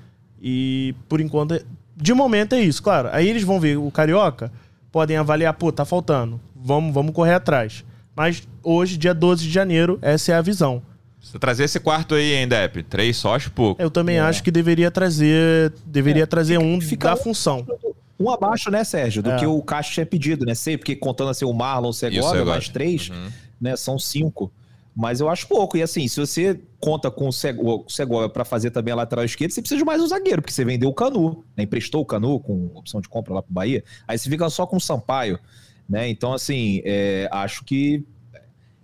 E 0.43 0.95
por 1.09 1.23
enquanto, 1.23 1.59
de 1.97 2.13
momento 2.13 2.55
é 2.55 2.61
isso, 2.61 2.83
claro. 2.83 3.09
Aí 3.13 3.27
eles 3.27 3.43
vão 3.43 3.59
ver 3.59 3.79
o 3.79 3.91
Carioca, 3.91 4.53
podem 4.93 5.17
avaliar, 5.17 5.55
pô, 5.55 5.73
tá 5.73 5.87
faltando. 5.87 6.39
Vamos, 6.55 6.93
vamos 6.93 7.15
correr 7.15 7.35
atrás. 7.35 7.83
Mas 8.15 8.47
hoje, 8.63 8.99
dia 8.99 9.15
12 9.15 9.45
de 9.45 9.51
janeiro, 9.51 9.99
essa 10.03 10.33
é 10.33 10.35
a 10.35 10.43
visão. 10.43 10.83
Você 11.19 11.39
trazer 11.39 11.65
esse 11.65 11.81
quarto 11.81 12.15
aí, 12.15 12.35
hein, 12.35 12.47
Depp? 12.47 12.83
Três 12.83 13.17
só, 13.17 13.37
acho 13.37 13.51
pouco. 13.53 13.81
Eu 13.81 13.91
também 13.91 14.17
é. 14.17 14.21
acho 14.21 14.43
que 14.43 14.51
deveria 14.51 14.91
trazer. 14.91 15.73
Deveria 15.87 16.25
é. 16.25 16.27
trazer 16.27 16.59
um 16.59 16.79
fica 16.79 17.11
da 17.11 17.17
função 17.17 17.65
um 18.23 18.31
abaixo, 18.31 18.71
né, 18.71 18.85
Sérgio, 18.85 19.23
do 19.23 19.31
é. 19.31 19.39
que 19.39 19.47
o 19.47 19.63
Caixa 19.63 19.93
tinha 19.93 20.07
pedido, 20.07 20.45
né? 20.45 20.55
Sei, 20.55 20.77
porque 20.77 20.95
contando 20.95 21.31
assim 21.31 21.45
o 21.45 21.53
Marlon, 21.53 21.89
o 21.89 21.93
Segovia, 21.93 22.45
mais 22.45 22.69
três, 22.69 23.11
uhum. 23.11 23.29
né? 23.61 23.77
São 23.77 23.99
cinco. 23.99 24.53
Mas 24.95 25.21
eu 25.21 25.29
acho 25.29 25.49
pouco. 25.49 25.77
E 25.77 25.83
assim, 25.83 26.07
se 26.07 26.21
você 26.21 26.61
conta 26.79 27.11
com 27.11 27.29
o 27.29 27.33
Segovia 27.89 28.29
para 28.29 28.45
fazer 28.45 28.71
também 28.71 28.93
a 28.93 28.97
lateral 28.97 29.25
esquerda, 29.25 29.55
você 29.55 29.63
precisa 29.63 29.79
de 29.79 29.85
mais 29.85 30.03
um 30.03 30.07
zagueiro, 30.07 30.43
porque 30.43 30.53
você 30.53 30.65
vendeu 30.65 30.91
o 30.91 30.95
Canu, 30.95 31.45
né? 31.57 31.65
emprestou 31.65 32.03
o 32.03 32.05
Canu 32.05 32.39
com 32.41 32.67
opção 32.75 33.01
de 33.01 33.09
compra 33.09 33.35
lá 33.35 33.43
para 33.43 33.53
Bahia. 33.53 33.83
Aí 34.07 34.19
você 34.19 34.29
fica 34.29 34.49
só 34.51 34.67
com 34.67 34.77
o 34.77 34.81
Sampaio. 34.81 35.39
Né? 35.89 36.09
Então, 36.09 36.33
assim, 36.33 36.83
é, 36.85 37.29
acho 37.33 37.65
que 37.65 38.05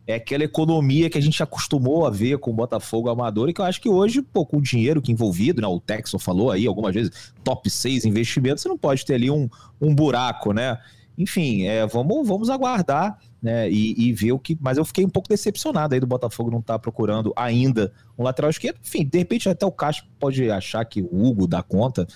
é 0.09 0.15
aquela 0.15 0.43
economia 0.43 1.11
que 1.11 1.19
a 1.19 1.21
gente 1.21 1.43
acostumou 1.43 2.07
a 2.07 2.11
ver 2.11 2.39
com 2.39 2.51
o 2.51 2.55
Botafogo 2.55 3.11
amador 3.11 3.51
e 3.51 3.53
que 3.53 3.61
eu 3.61 3.65
acho 3.67 3.79
que 3.79 3.91
hoje, 3.91 4.23
pô, 4.23 4.47
com 4.47 4.57
o 4.57 4.63
dinheiro 4.63 5.03
que 5.03 5.13
envolvido, 5.13 5.61
né? 5.61 5.69
O 5.69 5.79
Texon 5.79 6.19
falou 6.19 6.51
aí 6.51 6.67
algumas 6.67 6.95
vezes, 6.95 7.35
top 7.45 7.69
6 7.69 8.07
investimentos, 8.07 8.63
você 8.63 8.71
não 8.71 8.79
pode 8.79 9.05
ter 9.05 9.17
ali 9.17 9.31
um, 9.31 9.47
um 9.79 9.95
buraco, 9.95 10.55
né? 10.55 10.79
Enfim, 11.19 11.67
é, 11.67 11.87
vamos, 11.87 12.27
vamos 12.27 12.49
aguardar 12.49 13.19
né, 13.43 13.69
e, 13.71 14.09
e, 14.09 14.13
ver 14.15 14.33
o 14.33 14.39
que. 14.39 14.57
Mas 14.59 14.79
eu 14.79 14.85
fiquei 14.85 15.05
um 15.05 15.11
pouco 15.11 15.29
decepcionado 15.29 15.93
aí 15.93 16.01
do 16.01 16.07
Botafogo 16.07 16.51
não 16.51 16.61
estar 16.61 16.75
tá 16.75 16.79
procurando 16.79 17.31
ainda 17.37 17.93
um 18.17 18.23
lateral 18.23 18.51
esquerdo. 18.51 18.79
Enfim, 18.83 19.05
de 19.05 19.19
repente 19.19 19.47
até 19.47 19.67
o 19.67 19.73
Castro 19.73 20.07
pode 20.19 20.51
achar 20.51 20.83
que 20.87 21.03
o 21.03 21.27
Hugo 21.27 21.47
dá 21.47 21.63
conta. 21.63 22.07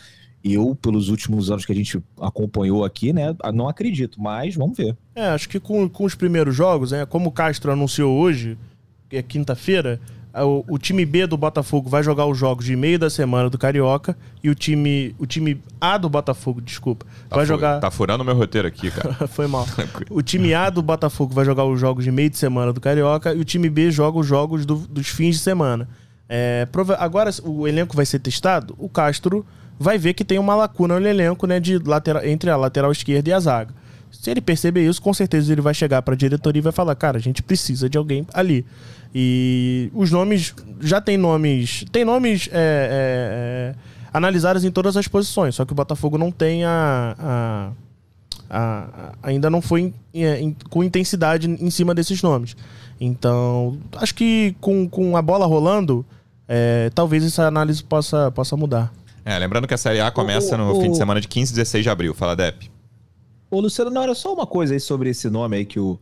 Eu, 0.44 0.74
pelos 0.74 1.08
últimos 1.08 1.50
anos 1.50 1.64
que 1.64 1.72
a 1.72 1.74
gente 1.74 2.02
acompanhou 2.20 2.84
aqui, 2.84 3.12
né, 3.12 3.34
não 3.54 3.68
acredito, 3.68 4.20
mas 4.20 4.56
vamos 4.56 4.76
ver. 4.76 4.96
É, 5.14 5.28
acho 5.28 5.48
que 5.48 5.60
com, 5.60 5.88
com 5.88 6.04
os 6.04 6.14
primeiros 6.14 6.54
jogos, 6.54 6.90
né, 6.90 7.06
como 7.06 7.28
o 7.28 7.32
Castro 7.32 7.70
anunciou 7.70 8.18
hoje, 8.18 8.58
que 9.08 9.16
é 9.16 9.22
quinta-feira, 9.22 10.00
o, 10.34 10.64
o, 10.66 10.78
time 10.78 11.04
B 11.04 11.26
do 11.26 11.36
Botafogo 11.36 11.90
vai 11.90 12.02
jogar 12.02 12.24
os 12.24 12.38
jogos 12.38 12.64
de 12.64 12.74
meio 12.74 12.98
da 12.98 13.10
semana 13.10 13.50
do 13.50 13.58
Carioca 13.58 14.16
e 14.42 14.48
o 14.48 14.54
time, 14.54 15.14
o 15.18 15.26
time 15.26 15.60
A 15.78 15.98
do 15.98 16.08
Botafogo, 16.08 16.60
desculpa, 16.60 17.04
tá 17.28 17.36
vai 17.36 17.44
jogar. 17.44 17.80
Tá 17.80 17.90
furando 17.90 18.22
o 18.22 18.26
meu 18.26 18.34
roteiro 18.34 18.66
aqui, 18.66 18.90
cara. 18.90 19.14
Foi 19.28 19.46
mal. 19.46 19.66
o 20.08 20.22
time 20.22 20.54
A 20.54 20.70
do 20.70 20.80
Botafogo 20.80 21.34
vai 21.34 21.44
jogar 21.44 21.64
os 21.66 21.78
jogos 21.78 22.04
de 22.04 22.10
meio 22.10 22.30
de 22.30 22.38
semana 22.38 22.72
do 22.72 22.80
Carioca 22.80 23.34
e 23.34 23.40
o 23.40 23.44
time 23.44 23.68
B 23.68 23.90
joga 23.90 24.18
os 24.18 24.26
jogos 24.26 24.64
do, 24.64 24.76
dos 24.76 25.08
fins 25.08 25.36
de 25.36 25.42
semana. 25.42 25.86
É, 26.28 26.66
agora 26.98 27.30
o 27.44 27.68
elenco 27.68 27.94
vai 27.94 28.06
ser 28.06 28.18
testado. 28.18 28.74
O 28.78 28.88
Castro 28.88 29.44
vai 29.82 29.98
ver 29.98 30.14
que 30.14 30.24
tem 30.24 30.38
uma 30.38 30.54
lacuna 30.54 30.98
no 30.98 31.06
elenco, 31.06 31.46
né, 31.46 31.60
de 31.60 31.78
lateral, 31.78 32.24
entre 32.24 32.48
a 32.48 32.56
lateral 32.56 32.92
esquerda 32.92 33.28
e 33.28 33.32
a 33.32 33.40
zaga. 33.40 33.74
Se 34.10 34.30
ele 34.30 34.40
perceber 34.40 34.86
isso, 34.86 35.00
com 35.00 35.12
certeza 35.12 35.50
ele 35.52 35.60
vai 35.60 35.74
chegar 35.74 36.02
para 36.02 36.14
a 36.14 36.16
diretoria 36.16 36.60
e 36.60 36.62
vai 36.62 36.72
falar: 36.72 36.94
cara, 36.94 37.16
a 37.16 37.20
gente 37.20 37.42
precisa 37.42 37.88
de 37.88 37.98
alguém 37.98 38.26
ali. 38.32 38.64
E 39.14 39.90
os 39.94 40.10
nomes. 40.10 40.54
Já 40.80 41.00
tem 41.00 41.16
nomes. 41.16 41.84
Tem 41.90 42.04
nomes 42.04 42.48
é, 42.52 42.54
é, 42.54 42.58
é, 42.58 43.74
analisados 44.12 44.64
em 44.64 44.70
todas 44.70 44.96
as 44.96 45.08
posições, 45.08 45.54
só 45.54 45.64
que 45.64 45.72
o 45.72 45.74
Botafogo 45.74 46.16
não 46.16 46.30
tem 46.30 46.64
a. 46.64 47.16
a, 47.18 47.72
a 48.50 49.12
ainda 49.22 49.50
não 49.50 49.60
foi 49.60 49.92
em, 50.14 50.24
é, 50.24 50.40
em, 50.40 50.56
com 50.70 50.84
intensidade 50.84 51.48
em 51.48 51.70
cima 51.70 51.94
desses 51.94 52.22
nomes. 52.22 52.54
Então, 53.00 53.78
acho 53.96 54.14
que 54.14 54.54
com, 54.60 54.88
com 54.88 55.16
a 55.16 55.22
bola 55.22 55.44
rolando, 55.46 56.06
é, 56.46 56.90
talvez 56.94 57.24
essa 57.24 57.46
análise 57.46 57.82
possa, 57.82 58.30
possa 58.30 58.56
mudar. 58.56 58.92
É, 59.24 59.38
lembrando 59.38 59.68
que 59.68 59.74
a 59.74 59.78
Série 59.78 60.00
A 60.00 60.10
começa 60.10 60.54
o, 60.54 60.58
no 60.58 60.76
o, 60.76 60.80
fim 60.80 60.90
de 60.90 60.96
semana 60.96 61.20
de 61.20 61.28
15 61.28 61.52
e 61.52 61.56
16 61.56 61.84
de 61.84 61.90
abril. 61.90 62.14
Fala, 62.14 62.34
Dep. 62.34 62.70
Ô, 63.50 63.60
Luciano, 63.60 63.90
não, 63.90 64.02
era 64.02 64.14
só 64.14 64.32
uma 64.32 64.46
coisa 64.46 64.74
aí 64.74 64.80
sobre 64.80 65.10
esse 65.10 65.28
nome 65.28 65.58
aí 65.58 65.64
que 65.64 65.78
o, 65.78 66.00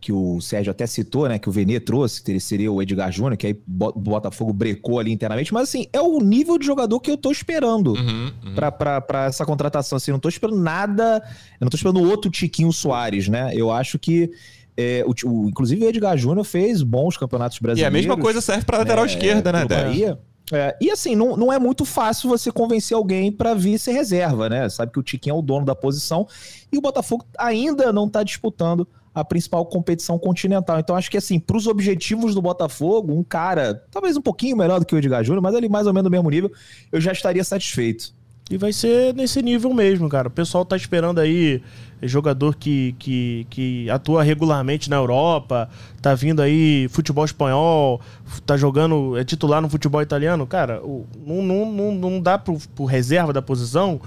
que 0.00 0.12
o 0.12 0.40
Sérgio 0.40 0.70
até 0.70 0.86
citou, 0.86 1.28
né? 1.28 1.38
Que 1.38 1.48
o 1.48 1.52
Vene 1.52 1.78
trouxe, 1.80 2.22
que 2.22 2.38
seria 2.38 2.70
o 2.70 2.80
Edgar 2.80 3.10
Júnior, 3.10 3.36
que 3.36 3.48
aí 3.48 3.52
o 3.52 3.98
Botafogo 3.98 4.52
brecou 4.52 4.98
ali 4.98 5.10
internamente. 5.10 5.52
Mas, 5.52 5.68
assim, 5.68 5.86
é 5.92 6.00
o 6.00 6.20
nível 6.20 6.56
de 6.56 6.64
jogador 6.64 7.00
que 7.00 7.10
eu 7.10 7.16
tô 7.16 7.30
esperando 7.30 7.94
uhum, 7.94 8.32
uhum. 8.44 8.54
Pra, 8.54 8.70
pra, 8.70 9.00
pra, 9.00 9.24
essa 9.24 9.44
contratação. 9.44 9.96
Assim, 9.96 10.12
não 10.12 10.20
tô 10.20 10.28
esperando 10.28 10.58
nada. 10.58 11.22
Eu 11.60 11.64
não 11.64 11.68
tô 11.68 11.76
esperando 11.76 12.00
outro 12.00 12.30
Tiquinho 12.30 12.72
Soares, 12.72 13.28
né? 13.28 13.50
Eu 13.54 13.72
acho 13.72 13.98
que. 13.98 14.30
É, 14.76 15.04
o, 15.04 15.28
o, 15.28 15.48
inclusive 15.48 15.84
o 15.84 15.88
Edgar 15.88 16.16
Júnior 16.16 16.44
fez 16.44 16.82
bons 16.82 17.16
campeonatos 17.16 17.58
brasileiros. 17.58 17.92
E 17.92 17.98
a 17.98 18.00
mesma 18.00 18.16
coisa 18.16 18.40
serve 18.40 18.64
para 18.64 18.78
lateral 18.78 19.04
é, 19.04 19.08
esquerda, 19.08 19.50
né, 19.50 19.64
Bahia. 19.64 20.20
É, 20.52 20.76
e 20.80 20.90
assim, 20.90 21.14
não, 21.14 21.36
não 21.36 21.52
é 21.52 21.58
muito 21.58 21.84
fácil 21.84 22.28
você 22.28 22.50
convencer 22.50 22.96
alguém 22.96 23.30
para 23.30 23.54
vir 23.54 23.78
ser 23.78 23.92
reserva, 23.92 24.48
né? 24.48 24.68
Sabe 24.68 24.92
que 24.92 24.98
o 24.98 25.02
Tiquinho 25.02 25.34
é 25.34 25.38
o 25.38 25.42
dono 25.42 25.66
da 25.66 25.74
posição 25.74 26.26
e 26.72 26.78
o 26.78 26.80
Botafogo 26.80 27.26
ainda 27.38 27.92
não 27.92 28.06
está 28.06 28.22
disputando 28.22 28.88
a 29.14 29.24
principal 29.24 29.66
competição 29.66 30.18
continental. 30.18 30.78
Então, 30.78 30.96
acho 30.96 31.10
que 31.10 31.16
assim, 31.16 31.38
para 31.38 31.56
os 31.56 31.66
objetivos 31.66 32.34
do 32.34 32.42
Botafogo, 32.42 33.12
um 33.12 33.22
cara, 33.22 33.82
talvez 33.90 34.16
um 34.16 34.22
pouquinho 34.22 34.56
melhor 34.56 34.78
do 34.80 34.86
que 34.86 34.94
o 34.94 34.98
Edgar 34.98 35.24
Júnior, 35.24 35.42
mas 35.42 35.54
ali 35.54 35.68
mais 35.68 35.86
ou 35.86 35.92
menos 35.92 36.04
no 36.04 36.10
mesmo 36.10 36.30
nível, 36.30 36.50
eu 36.90 37.00
já 37.00 37.12
estaria 37.12 37.42
satisfeito. 37.44 38.14
E 38.50 38.56
vai 38.56 38.72
ser 38.72 39.14
nesse 39.14 39.42
nível 39.42 39.74
mesmo, 39.74 40.08
cara. 40.08 40.28
O 40.28 40.30
pessoal 40.30 40.64
tá 40.64 40.74
esperando 40.74 41.18
aí 41.20 41.62
jogador 42.02 42.54
que, 42.56 42.94
que, 42.98 43.46
que 43.50 43.90
atua 43.90 44.22
regularmente 44.22 44.88
na 44.88 44.96
Europa, 44.96 45.68
tá 46.00 46.14
vindo 46.14 46.40
aí 46.40 46.88
futebol 46.88 47.24
espanhol, 47.24 48.00
tá 48.46 48.56
jogando, 48.56 49.18
é 49.18 49.24
titular 49.24 49.60
no 49.60 49.68
futebol 49.68 50.00
italiano. 50.00 50.46
Cara, 50.46 50.80
não, 51.26 51.42
não, 51.42 51.72
não, 51.72 51.94
não 51.94 52.20
dá 52.20 52.38
pro, 52.38 52.58
pro 52.74 52.84
reserva 52.86 53.32
da 53.32 53.42
posição 53.42 54.00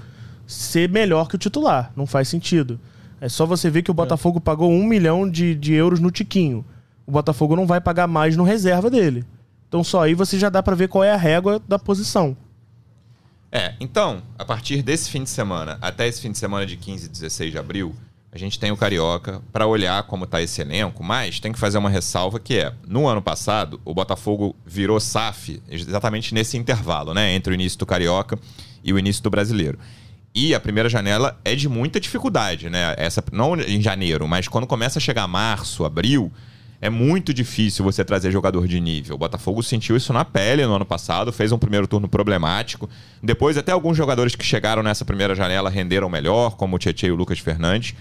ser 0.44 0.88
melhor 0.88 1.28
que 1.28 1.36
o 1.36 1.38
titular. 1.38 1.92
Não 1.94 2.06
faz 2.06 2.28
sentido. 2.28 2.80
É 3.20 3.28
só 3.28 3.46
você 3.46 3.70
ver 3.70 3.82
que 3.82 3.90
o 3.90 3.94
Botafogo 3.94 4.38
é. 4.38 4.40
pagou 4.40 4.72
um 4.72 4.84
milhão 4.84 5.30
de, 5.30 5.54
de 5.54 5.72
euros 5.72 6.00
no 6.00 6.10
Tiquinho. 6.10 6.64
O 7.06 7.12
Botafogo 7.12 7.54
não 7.54 7.66
vai 7.66 7.80
pagar 7.80 8.08
mais 8.08 8.36
no 8.36 8.42
reserva 8.42 8.90
dele. 8.90 9.24
Então 9.68 9.84
só 9.84 10.02
aí 10.02 10.14
você 10.14 10.36
já 10.36 10.50
dá 10.50 10.62
para 10.62 10.74
ver 10.74 10.88
qual 10.88 11.04
é 11.04 11.12
a 11.12 11.16
régua 11.16 11.62
da 11.68 11.78
posição. 11.78 12.36
É, 13.54 13.74
então, 13.78 14.22
a 14.38 14.46
partir 14.46 14.82
desse 14.82 15.10
fim 15.10 15.22
de 15.22 15.28
semana 15.28 15.76
até 15.82 16.08
esse 16.08 16.22
fim 16.22 16.32
de 16.32 16.38
semana 16.38 16.64
de 16.64 16.74
15 16.74 17.04
e 17.04 17.08
16 17.10 17.52
de 17.52 17.58
abril, 17.58 17.94
a 18.32 18.38
gente 18.38 18.58
tem 18.58 18.72
o 18.72 18.76
Carioca 18.78 19.42
para 19.52 19.66
olhar 19.66 20.02
como 20.04 20.24
está 20.24 20.40
esse 20.40 20.62
elenco, 20.62 21.04
mas 21.04 21.38
tem 21.38 21.52
que 21.52 21.58
fazer 21.58 21.76
uma 21.76 21.90
ressalva 21.90 22.40
que 22.40 22.58
é, 22.58 22.72
no 22.88 23.06
ano 23.06 23.20
passado, 23.20 23.78
o 23.84 23.92
Botafogo 23.92 24.56
virou 24.64 24.98
SAF 24.98 25.62
exatamente 25.68 26.32
nesse 26.32 26.56
intervalo, 26.56 27.12
né, 27.12 27.34
entre 27.34 27.52
o 27.52 27.54
início 27.54 27.78
do 27.78 27.84
Carioca 27.84 28.38
e 28.82 28.90
o 28.90 28.98
início 28.98 29.22
do 29.22 29.28
Brasileiro. 29.28 29.78
E 30.34 30.54
a 30.54 30.60
primeira 30.60 30.88
janela 30.88 31.38
é 31.44 31.54
de 31.54 31.68
muita 31.68 32.00
dificuldade, 32.00 32.70
né? 32.70 32.94
Essa 32.96 33.22
não 33.30 33.54
em 33.60 33.82
janeiro, 33.82 34.26
mas 34.26 34.48
quando 34.48 34.66
começa 34.66 34.98
a 34.98 35.02
chegar 35.02 35.28
março, 35.28 35.84
abril, 35.84 36.32
é 36.82 36.90
muito 36.90 37.32
difícil 37.32 37.84
você 37.84 38.04
trazer 38.04 38.32
jogador 38.32 38.66
de 38.66 38.80
nível. 38.80 39.14
O 39.14 39.18
Botafogo 39.18 39.62
sentiu 39.62 39.96
isso 39.96 40.12
na 40.12 40.24
pele 40.24 40.66
no 40.66 40.74
ano 40.74 40.84
passado, 40.84 41.32
fez 41.32 41.52
um 41.52 41.58
primeiro 41.58 41.86
turno 41.86 42.08
problemático. 42.08 42.90
Depois, 43.22 43.56
até 43.56 43.70
alguns 43.70 43.96
jogadores 43.96 44.34
que 44.34 44.44
chegaram 44.44 44.82
nessa 44.82 45.04
primeira 45.04 45.32
janela 45.32 45.70
renderam 45.70 46.10
melhor, 46.10 46.56
como 46.56 46.74
o 46.74 46.78
Tietchan 46.80 47.06
e 47.06 47.12
o 47.12 47.14
Lucas 47.14 47.38
Fernandes. 47.38 47.94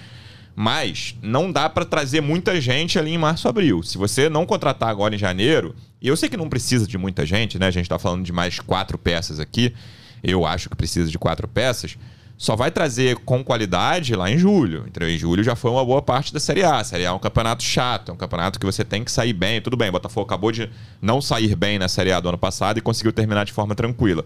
Mas 0.56 1.16
não 1.22 1.52
dá 1.52 1.70
para 1.70 1.86
trazer 1.86 2.22
muita 2.22 2.60
gente 2.60 2.98
ali 2.98 3.12
em 3.12 3.20
março, 3.20 3.48
abril. 3.48 3.84
Se 3.84 4.00
você 4.00 4.28
não 4.28 4.48
contratar 4.48 4.90
agora 4.90 5.14
em 5.14 5.20
janeiro, 5.20 5.76
e 6.02 6.08
eu 6.08 6.18
sei 6.18 6.28
que 6.28 6.36
não 6.36 6.50
precisa 6.50 6.88
de 6.88 6.98
muita 6.98 7.24
gente, 7.24 7.60
né? 7.60 7.68
A 7.68 7.72
gente 7.72 7.86
está 7.86 8.00
falando 8.00 8.26
de 8.26 8.34
mais 8.34 8.60
quatro 8.60 8.98
peças 8.98 9.40
aqui. 9.40 9.76
Eu 10.24 10.44
acho 10.44 10.68
que 10.68 10.76
precisa 10.76 11.10
de 11.12 11.20
quatro 11.20 11.48
peças 11.48 12.00
só 12.42 12.56
vai 12.56 12.72
trazer 12.72 13.18
com 13.18 13.44
qualidade 13.44 14.16
lá 14.16 14.28
em 14.28 14.36
julho. 14.36 14.86
Então, 14.88 15.08
em 15.08 15.16
julho 15.16 15.44
já 15.44 15.56
foi 15.56 15.70
uma 15.70 15.86
boa 15.86 16.02
parte 16.02 16.34
da 16.34 16.40
Série 16.40 16.64
A. 16.64 16.80
A 16.80 16.84
Série 16.84 17.06
A 17.06 17.10
é 17.10 17.12
um 17.12 17.20
campeonato 17.20 17.62
chato, 17.62 18.10
é 18.10 18.14
um 18.16 18.18
campeonato 18.18 18.60
que 18.60 18.66
você 18.66 18.84
tem 18.84 19.04
que 19.04 19.12
sair 19.12 19.32
bem. 19.32 19.62
Tudo 19.62 19.78
bem, 19.78 19.92
Botafogo 19.92 20.26
acabou 20.26 20.52
de 20.52 20.68
não 21.00 21.22
sair 21.22 21.56
bem 21.56 21.78
na 21.78 21.88
Série 21.88 22.12
A 22.12 22.20
do 22.20 22.30
ano 22.30 22.40
passado 22.40 22.80
e 22.80 22.82
conseguiu 22.82 23.14
terminar 23.14 23.46
de 23.46 23.54
forma 23.54 23.76
tranquila. 23.76 24.26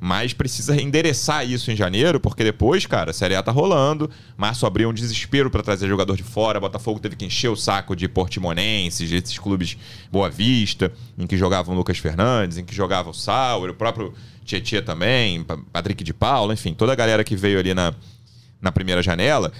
Mas 0.00 0.32
precisa 0.32 0.74
endereçar 0.74 1.48
isso 1.48 1.70
em 1.70 1.76
janeiro, 1.76 2.18
porque 2.18 2.42
depois, 2.42 2.84
cara, 2.84 3.12
a 3.12 3.14
Série 3.14 3.36
A 3.36 3.42
tá 3.44 3.52
rolando. 3.52 4.10
Março 4.36 4.66
abriu 4.66 4.90
um 4.90 4.92
desespero 4.92 5.48
para 5.48 5.62
trazer 5.62 5.86
jogador 5.86 6.16
de 6.16 6.24
fora. 6.24 6.58
Botafogo 6.58 6.98
teve 6.98 7.14
que 7.14 7.24
encher 7.24 7.48
o 7.48 7.54
saco 7.54 7.94
de 7.94 8.08
Portimonenses, 8.08 9.08
desses 9.08 9.38
clubes 9.38 9.78
Boa 10.10 10.28
Vista, 10.28 10.92
em 11.16 11.28
que 11.28 11.36
jogavam 11.36 11.76
Lucas 11.76 11.98
Fernandes, 11.98 12.58
em 12.58 12.64
que 12.64 12.74
jogava 12.74 13.10
o 13.10 13.14
Sauer, 13.14 13.70
o 13.70 13.74
próprio 13.74 14.12
Tietchan 14.44 14.82
também, 14.82 15.44
Patrick 15.72 16.02
de 16.02 16.12
Paula, 16.12 16.54
enfim, 16.54 16.74
toda 16.74 16.92
a 16.92 16.96
galera 16.96 17.24
que 17.24 17.36
veio 17.36 17.58
ali 17.58 17.74
na, 17.74 17.94
na 18.60 18.72
primeira 18.72 19.02
janela. 19.02 19.52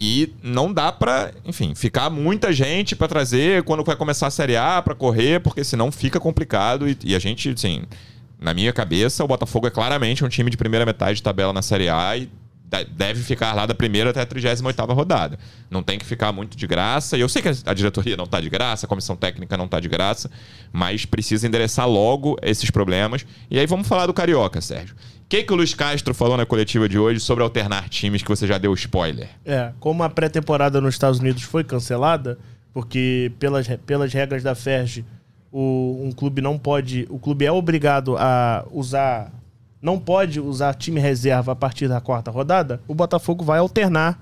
E 0.00 0.34
não 0.42 0.72
dá 0.72 0.90
para, 0.90 1.32
enfim, 1.44 1.74
ficar 1.76 2.10
muita 2.10 2.52
gente 2.52 2.96
para 2.96 3.06
trazer 3.06 3.62
quando 3.62 3.84
vai 3.84 3.94
começar 3.94 4.26
a 4.26 4.30
Série 4.30 4.56
A 4.56 4.82
para 4.82 4.96
correr, 4.96 5.40
porque 5.40 5.62
senão 5.62 5.92
fica 5.92 6.18
complicado. 6.18 6.88
E, 6.88 6.98
e, 7.04 7.14
a 7.14 7.20
gente, 7.20 7.50
assim, 7.50 7.84
na 8.40 8.52
minha 8.52 8.72
cabeça, 8.72 9.22
o 9.22 9.28
Botafogo 9.28 9.68
é 9.68 9.70
claramente 9.70 10.24
um 10.24 10.28
time 10.28 10.50
de 10.50 10.56
primeira 10.56 10.84
metade 10.84 11.16
de 11.16 11.22
tabela 11.22 11.52
na 11.52 11.62
Série 11.62 11.88
A 11.88 12.16
e 12.16 12.28
deve 12.90 13.22
ficar 13.22 13.54
lá 13.54 13.66
da 13.66 13.74
primeira 13.74 14.10
até 14.10 14.20
a 14.20 14.26
38 14.26 14.92
rodada. 14.92 15.38
Não 15.70 15.82
tem 15.82 15.98
que 15.98 16.04
ficar 16.04 16.32
muito 16.32 16.56
de 16.56 16.66
graça. 16.66 17.16
E 17.16 17.20
eu 17.20 17.28
sei 17.28 17.42
que 17.42 17.50
a 17.66 17.74
diretoria 17.74 18.16
não 18.16 18.24
está 18.24 18.40
de 18.40 18.48
graça, 18.48 18.86
a 18.86 18.88
comissão 18.88 19.14
técnica 19.14 19.56
não 19.56 19.66
está 19.66 19.78
de 19.78 19.88
graça, 19.88 20.30
mas 20.72 21.04
precisa 21.04 21.46
endereçar 21.46 21.88
logo 21.88 22.36
esses 22.42 22.70
problemas. 22.70 23.26
E 23.50 23.58
aí 23.58 23.66
vamos 23.66 23.86
falar 23.86 24.06
do 24.06 24.14
Carioca, 24.14 24.60
Sérgio. 24.60 24.94
O 24.94 25.28
que, 25.28 25.42
que 25.42 25.52
o 25.52 25.56
Luiz 25.56 25.74
Castro 25.74 26.14
falou 26.14 26.36
na 26.36 26.44
coletiva 26.44 26.88
de 26.88 26.98
hoje 26.98 27.20
sobre 27.20 27.42
alternar 27.42 27.88
times 27.88 28.22
que 28.22 28.28
você 28.28 28.46
já 28.46 28.58
deu 28.58 28.72
spoiler? 28.74 29.28
É, 29.44 29.72
como 29.80 30.02
a 30.02 30.10
pré-temporada 30.10 30.80
nos 30.80 30.94
Estados 30.94 31.20
Unidos 31.20 31.42
foi 31.42 31.64
cancelada, 31.64 32.38
porque 32.72 33.32
pelas, 33.38 33.66
pelas 33.86 34.12
regras 34.12 34.42
da 34.42 34.54
FERJ, 34.54 35.04
o, 35.50 36.00
um 36.04 36.12
clube 36.12 36.40
não 36.40 36.58
pode. 36.58 37.06
O 37.10 37.18
clube 37.18 37.44
é 37.44 37.52
obrigado 37.52 38.16
a 38.18 38.64
usar 38.70 39.30
não 39.82 39.98
pode 39.98 40.40
usar 40.40 40.72
time 40.74 41.00
reserva 41.00 41.52
a 41.52 41.56
partir 41.56 41.88
da 41.88 42.00
quarta 42.00 42.30
rodada, 42.30 42.80
o 42.86 42.94
Botafogo 42.94 43.44
vai 43.44 43.58
alternar 43.58 44.18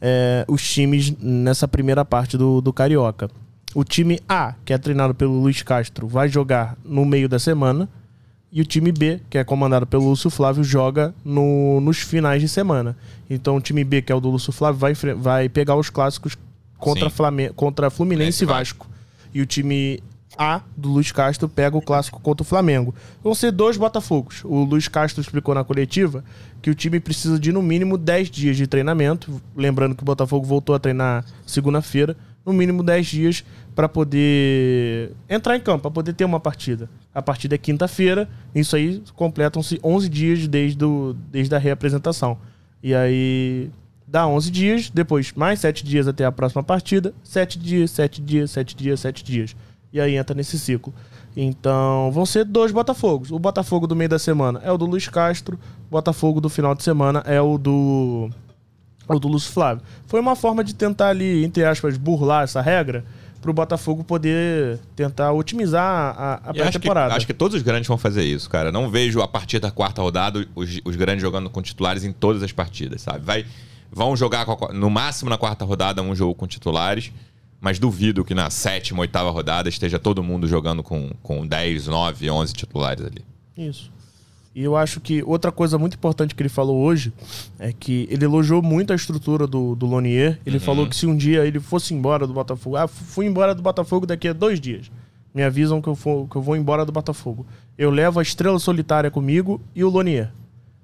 é, 0.00 0.44
os 0.48 0.68
times 0.68 1.14
nessa 1.20 1.68
primeira 1.68 2.04
parte 2.04 2.36
do, 2.36 2.60
do 2.60 2.72
Carioca. 2.72 3.30
o 3.74 3.84
time 3.84 4.20
A, 4.28 4.54
que 4.64 4.72
é 4.72 4.78
treinado 4.78 5.14
pelo 5.14 5.40
Luiz 5.40 5.62
Castro, 5.62 6.08
vai 6.08 6.28
jogar 6.28 6.76
no 6.84 7.04
meio 7.04 7.28
da 7.28 7.38
semana. 7.38 7.88
E 8.50 8.62
o 8.62 8.64
time 8.64 8.90
B, 8.90 9.20
que 9.28 9.36
é 9.36 9.44
comandado 9.44 9.86
pelo 9.86 10.08
Lúcio 10.08 10.30
Flávio, 10.30 10.64
joga 10.64 11.14
no, 11.22 11.80
nos 11.82 11.98
finais 11.98 12.40
de 12.40 12.48
semana. 12.48 12.96
Então 13.28 13.56
o 13.56 13.60
time 13.60 13.84
B, 13.84 14.00
que 14.00 14.10
é 14.10 14.14
o 14.14 14.20
do 14.20 14.30
Lúcio 14.30 14.52
Flávio, 14.52 14.80
vai, 14.80 14.94
vai 14.94 15.48
pegar 15.50 15.76
os 15.76 15.90
clássicos 15.90 16.36
contra, 16.78 17.10
Flamengo, 17.10 17.52
contra 17.52 17.90
Fluminense 17.90 18.44
e 18.44 18.46
Vasco. 18.46 18.86
E 19.34 19.42
o 19.42 19.46
time 19.46 20.02
A 20.38 20.62
do 20.76 20.88
Luiz 20.88 21.10
Castro 21.10 21.48
pega 21.48 21.76
o 21.76 21.82
clássico 21.82 22.20
contra 22.20 22.42
o 22.42 22.46
Flamengo. 22.46 22.94
Vão 23.22 23.34
ser 23.34 23.50
dois 23.50 23.76
Botafogos. 23.76 24.44
O 24.44 24.62
Luiz 24.62 24.86
Castro 24.86 25.20
explicou 25.20 25.52
na 25.52 25.64
coletiva 25.64 26.24
que 26.62 26.70
o 26.70 26.74
time 26.74 27.00
precisa 27.00 27.40
de 27.40 27.50
no 27.50 27.60
mínimo 27.60 27.98
10 27.98 28.30
dias 28.30 28.56
de 28.56 28.68
treinamento. 28.68 29.42
Lembrando 29.56 29.96
que 29.96 30.02
o 30.02 30.06
Botafogo 30.06 30.46
voltou 30.46 30.76
a 30.76 30.78
treinar 30.78 31.24
segunda-feira. 31.44 32.16
No 32.46 32.52
mínimo 32.52 32.82
10 32.82 33.06
dias 33.06 33.44
para 33.74 33.88
poder 33.88 35.12
entrar 35.28 35.56
em 35.56 35.60
campo, 35.60 35.82
para 35.82 35.90
poder 35.90 36.12
ter 36.12 36.24
uma 36.24 36.40
partida. 36.40 36.88
A 37.14 37.20
partida 37.20 37.56
é 37.56 37.58
quinta-feira, 37.58 38.28
isso 38.54 38.74
aí 38.74 39.02
completam-se 39.14 39.78
11 39.84 40.08
dias 40.08 40.48
desde, 40.48 40.84
o, 40.84 41.14
desde 41.30 41.54
a 41.54 41.58
reapresentação. 41.58 42.38
E 42.82 42.94
aí 42.94 43.70
dá 44.06 44.26
11 44.26 44.50
dias, 44.50 44.90
depois 44.90 45.32
mais 45.32 45.60
7 45.60 45.84
dias 45.84 46.08
até 46.08 46.24
a 46.24 46.32
próxima 46.32 46.62
partida, 46.62 47.12
7 47.22 47.58
dias, 47.58 47.90
7 47.90 48.22
dias, 48.22 48.50
7 48.50 48.74
dias, 48.74 49.00
7 49.00 49.22
dias. 49.24 49.56
E 49.92 50.00
aí 50.00 50.16
entra 50.16 50.34
nesse 50.34 50.58
ciclo. 50.58 50.92
Então 51.36 52.10
vão 52.12 52.26
ser 52.26 52.44
dois 52.44 52.72
Botafogos. 52.72 53.30
O 53.30 53.38
Botafogo 53.38 53.86
do 53.86 53.94
meio 53.94 54.10
da 54.10 54.18
semana 54.18 54.60
é 54.64 54.72
o 54.72 54.78
do 54.78 54.86
Luiz 54.86 55.08
Castro, 55.08 55.58
o 55.86 55.90
Botafogo 55.90 56.40
do 56.40 56.48
final 56.48 56.74
de 56.74 56.82
semana 56.82 57.22
é 57.26 57.40
o 57.40 57.56
do 57.56 58.30
o 59.08 59.18
do 59.18 59.28
Lúcio 59.28 59.52
Flávio. 59.52 59.82
Foi 60.06 60.20
uma 60.20 60.36
forma 60.36 60.62
de 60.62 60.74
tentar 60.74 61.08
ali, 61.08 61.44
entre 61.44 61.64
aspas, 61.64 61.96
burlar 61.96 62.44
essa 62.44 62.60
regra 62.60 63.04
para 63.40 63.50
o 63.50 63.54
Botafogo 63.54 64.02
poder 64.02 64.78
tentar 64.96 65.32
otimizar 65.32 65.84
a, 65.84 66.34
a 66.34 66.52
pré-temporada. 66.52 67.08
Acho, 67.08 67.16
acho, 67.18 67.26
que 67.26 67.34
todos 67.34 67.56
os 67.56 67.62
grandes 67.62 67.86
vão 67.86 67.96
fazer 67.96 68.24
isso, 68.24 68.50
cara. 68.50 68.72
Não 68.72 68.90
vejo 68.90 69.22
a 69.22 69.28
partir 69.28 69.60
da 69.60 69.70
quarta 69.70 70.02
rodada 70.02 70.46
os, 70.54 70.80
os 70.84 70.96
grandes 70.96 71.22
jogando 71.22 71.48
com 71.48 71.62
titulares 71.62 72.04
em 72.04 72.12
todas 72.12 72.42
as 72.42 72.52
partidas, 72.52 73.00
sabe? 73.00 73.24
Vai, 73.24 73.46
vão 73.90 74.16
jogar 74.16 74.46
no 74.72 74.90
máximo 74.90 75.30
na 75.30 75.38
quarta 75.38 75.64
rodada 75.64 76.02
um 76.02 76.14
jogo 76.14 76.34
com 76.34 76.46
titulares, 76.46 77.12
mas 77.60 77.78
duvido 77.78 78.24
que 78.24 78.34
na 78.34 78.50
sétima, 78.50 79.00
oitava 79.00 79.30
rodada 79.30 79.68
esteja 79.68 79.98
todo 79.98 80.22
mundo 80.22 80.46
jogando 80.46 80.82
com, 80.82 81.10
com 81.22 81.46
10, 81.46 81.86
9, 81.88 82.30
11 82.30 82.52
titulares 82.52 83.04
ali. 83.04 83.24
Isso. 83.56 83.90
E 84.54 84.62
eu 84.62 84.76
acho 84.76 85.00
que 85.00 85.22
outra 85.22 85.52
coisa 85.52 85.78
muito 85.78 85.94
importante 85.94 86.34
que 86.34 86.42
ele 86.42 86.48
falou 86.48 86.78
hoje 86.78 87.12
é 87.58 87.72
que 87.72 88.08
ele 88.10 88.24
elogiou 88.24 88.60
muito 88.60 88.92
a 88.92 88.96
estrutura 88.96 89.46
do, 89.46 89.76
do 89.76 89.86
Lonier. 89.86 90.40
Ele 90.44 90.56
uhum. 90.56 90.62
falou 90.62 90.86
que 90.86 90.96
se 90.96 91.06
um 91.06 91.16
dia 91.16 91.46
ele 91.46 91.60
fosse 91.60 91.94
embora 91.94 92.26
do 92.26 92.32
Botafogo, 92.32 92.76
ah, 92.76 92.88
fui 92.88 93.26
embora 93.26 93.54
do 93.54 93.62
Botafogo 93.62 94.06
daqui 94.06 94.26
a 94.26 94.32
dois 94.32 94.60
dias. 94.60 94.90
Me 95.34 95.42
avisam 95.42 95.80
que 95.80 95.88
eu, 95.88 95.94
for, 95.94 96.26
que 96.28 96.36
eu 96.36 96.42
vou 96.42 96.56
embora 96.56 96.84
do 96.84 96.90
Botafogo. 96.90 97.46
Eu 97.76 97.90
levo 97.90 98.18
a 98.18 98.22
estrela 98.22 98.58
solitária 98.58 99.10
comigo 99.10 99.60
e 99.74 99.84
o 99.84 99.88
Lonier. 99.88 100.32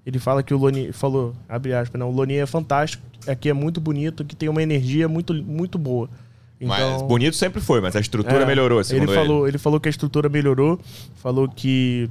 Ele 0.06 0.18
fala 0.18 0.42
que 0.42 0.54
o 0.54 0.58
Lonier, 0.58 0.92
falou, 0.92 1.34
abre 1.48 1.72
aspas, 1.72 1.98
não, 1.98 2.10
o 2.10 2.12
Lonier 2.14 2.42
é 2.42 2.46
fantástico, 2.46 3.02
aqui 3.26 3.48
é 3.48 3.52
muito 3.52 3.80
bonito, 3.80 4.24
que 4.24 4.36
tem 4.36 4.48
uma 4.48 4.62
energia 4.62 5.08
muito, 5.08 5.34
muito 5.34 5.78
boa. 5.78 6.08
Então, 6.64 6.92
mas 6.92 7.02
bonito 7.02 7.36
sempre 7.36 7.60
foi, 7.60 7.80
mas 7.80 7.94
a 7.94 8.00
estrutura 8.00 8.42
é, 8.42 8.46
melhorou, 8.46 8.82
segundo 8.82 9.12
ele. 9.12 9.20
Falou, 9.20 9.42
ele. 9.44 9.50
ele 9.50 9.58
falou 9.58 9.80
que 9.80 9.88
a 9.88 9.90
estrutura 9.90 10.28
melhorou, 10.28 10.80
falou 11.16 11.48
que 11.48 12.08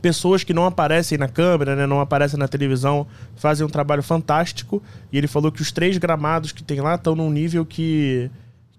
pessoas 0.00 0.42
que 0.42 0.52
não 0.52 0.66
aparecem 0.66 1.16
na 1.16 1.28
câmera, 1.28 1.76
né, 1.76 1.86
não 1.86 2.00
aparecem 2.00 2.38
na 2.38 2.48
televisão, 2.48 3.06
fazem 3.36 3.64
um 3.64 3.70
trabalho 3.70 4.02
fantástico. 4.02 4.82
E 5.12 5.16
ele 5.16 5.28
falou 5.28 5.52
que 5.52 5.62
os 5.62 5.70
três 5.70 5.96
gramados 5.96 6.52
que 6.52 6.62
tem 6.62 6.80
lá 6.80 6.96
estão 6.96 7.14
num 7.14 7.30
nível 7.30 7.64
que, 7.64 8.28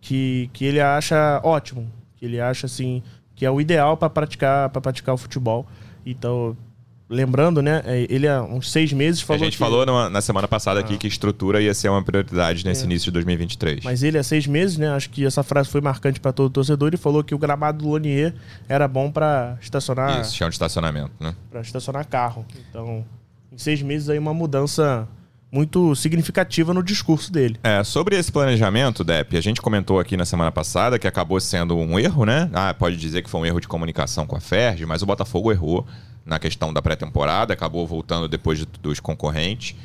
que, 0.01 0.49
que 0.53 0.65
ele 0.65 0.82
acha 0.82 1.39
ótimo. 1.43 1.89
Que 2.17 2.25
ele 2.25 2.39
acha 2.39 2.65
assim 2.65 3.01
que 3.36 3.45
é 3.45 3.49
o 3.49 3.60
ideal 3.60 3.97
para 3.97 4.10
praticar, 4.10 4.69
para 4.69 4.82
praticar 4.82 5.15
o 5.15 5.17
futebol. 5.17 5.65
Então, 6.06 6.56
lembrando, 7.13 7.62
né? 7.62 7.82
É, 7.86 8.06
ele 8.10 8.28
há 8.28 8.41
uns 8.41 8.71
seis 8.71 8.91
meses 8.91 9.21
falou. 9.21 9.41
A 9.41 9.45
gente 9.45 9.54
que... 9.54 9.60
falou 9.60 9.86
na, 9.86 10.10
na 10.10 10.21
semana 10.21 10.47
passada 10.47 10.80
ah. 10.80 10.84
aqui 10.84 10.97
que 10.97 11.08
estrutura 11.08 11.62
ia 11.62 11.73
ser 11.73 11.89
uma 11.89 12.04
prioridade 12.04 12.65
nesse 12.65 12.82
é. 12.82 12.86
início 12.86 13.06
de 13.06 13.12
2023. 13.12 13.84
Mas 13.84 14.04
ele 14.04 14.17
há 14.17 14.23
seis 14.23 14.47
meses, 14.47 14.78
né? 14.78 14.89
Acho 14.89 15.10
que 15.10 15.26
essa 15.26 15.43
frase 15.43 15.69
foi 15.69 15.82
marcante 15.82 16.19
para 16.19 16.34
todo 16.34 16.49
torcedor 16.49 16.93
e 16.93 16.97
falou 16.97 17.23
que 17.23 17.34
o 17.34 17.38
gramado 17.38 17.84
do 17.84 17.89
Lonier 17.89 18.34
era 18.67 18.88
bom 18.88 19.12
para 19.12 19.58
estacionar. 19.62 20.21
Isso, 20.21 20.36
chão 20.36 20.49
de 20.49 20.56
estacionamento, 20.56 21.12
né? 21.19 21.36
Para 21.49 21.62
estacionar 21.62 22.08
carro. 22.08 22.45
Então, 22.69 23.06
em 23.52 23.58
seis 23.58 23.82
meses 23.82 24.10
aí 24.10 24.17
uma 24.17 24.34
mudança 24.34 25.08
muito 25.54 25.93
significativa 25.95 26.73
no 26.73 26.82
discurso 26.82 27.32
dele. 27.32 27.60
É, 27.62 27.84
sobre 27.84 28.17
esse 28.17 28.32
planejamento, 28.32 29.04
Dep, 29.04 29.38
a 29.38 29.41
gente 29.41 29.62
comentou 29.62 29.99
aqui 29.99 30.17
na 30.17 30.26
semana 30.26 30.52
passada 30.52 30.97
que 30.97 31.08
acabou 31.08 31.39
sendo 31.39 31.78
um 31.78 31.99
erro, 31.99 32.26
né? 32.26 32.49
Ah, 32.52 32.73
pode 32.73 32.97
dizer 32.97 33.21
que 33.21 33.30
foi 33.30 33.41
um 33.41 33.45
erro 33.45 33.62
de 33.62 33.67
comunicação 33.67 34.26
com 34.26 34.36
a 34.36 34.39
Ferdi, 34.39 34.84
mas 34.84 35.04
o 35.04 35.06
Botafogo 35.06 35.52
errou 35.52 35.86
na 36.25 36.39
questão 36.39 36.73
da 36.73 36.81
pré-temporada, 36.81 37.53
acabou 37.53 37.86
voltando 37.86 38.27
depois 38.27 38.59
de, 38.59 38.65
dos 38.81 38.99
concorrentes. 38.99 39.75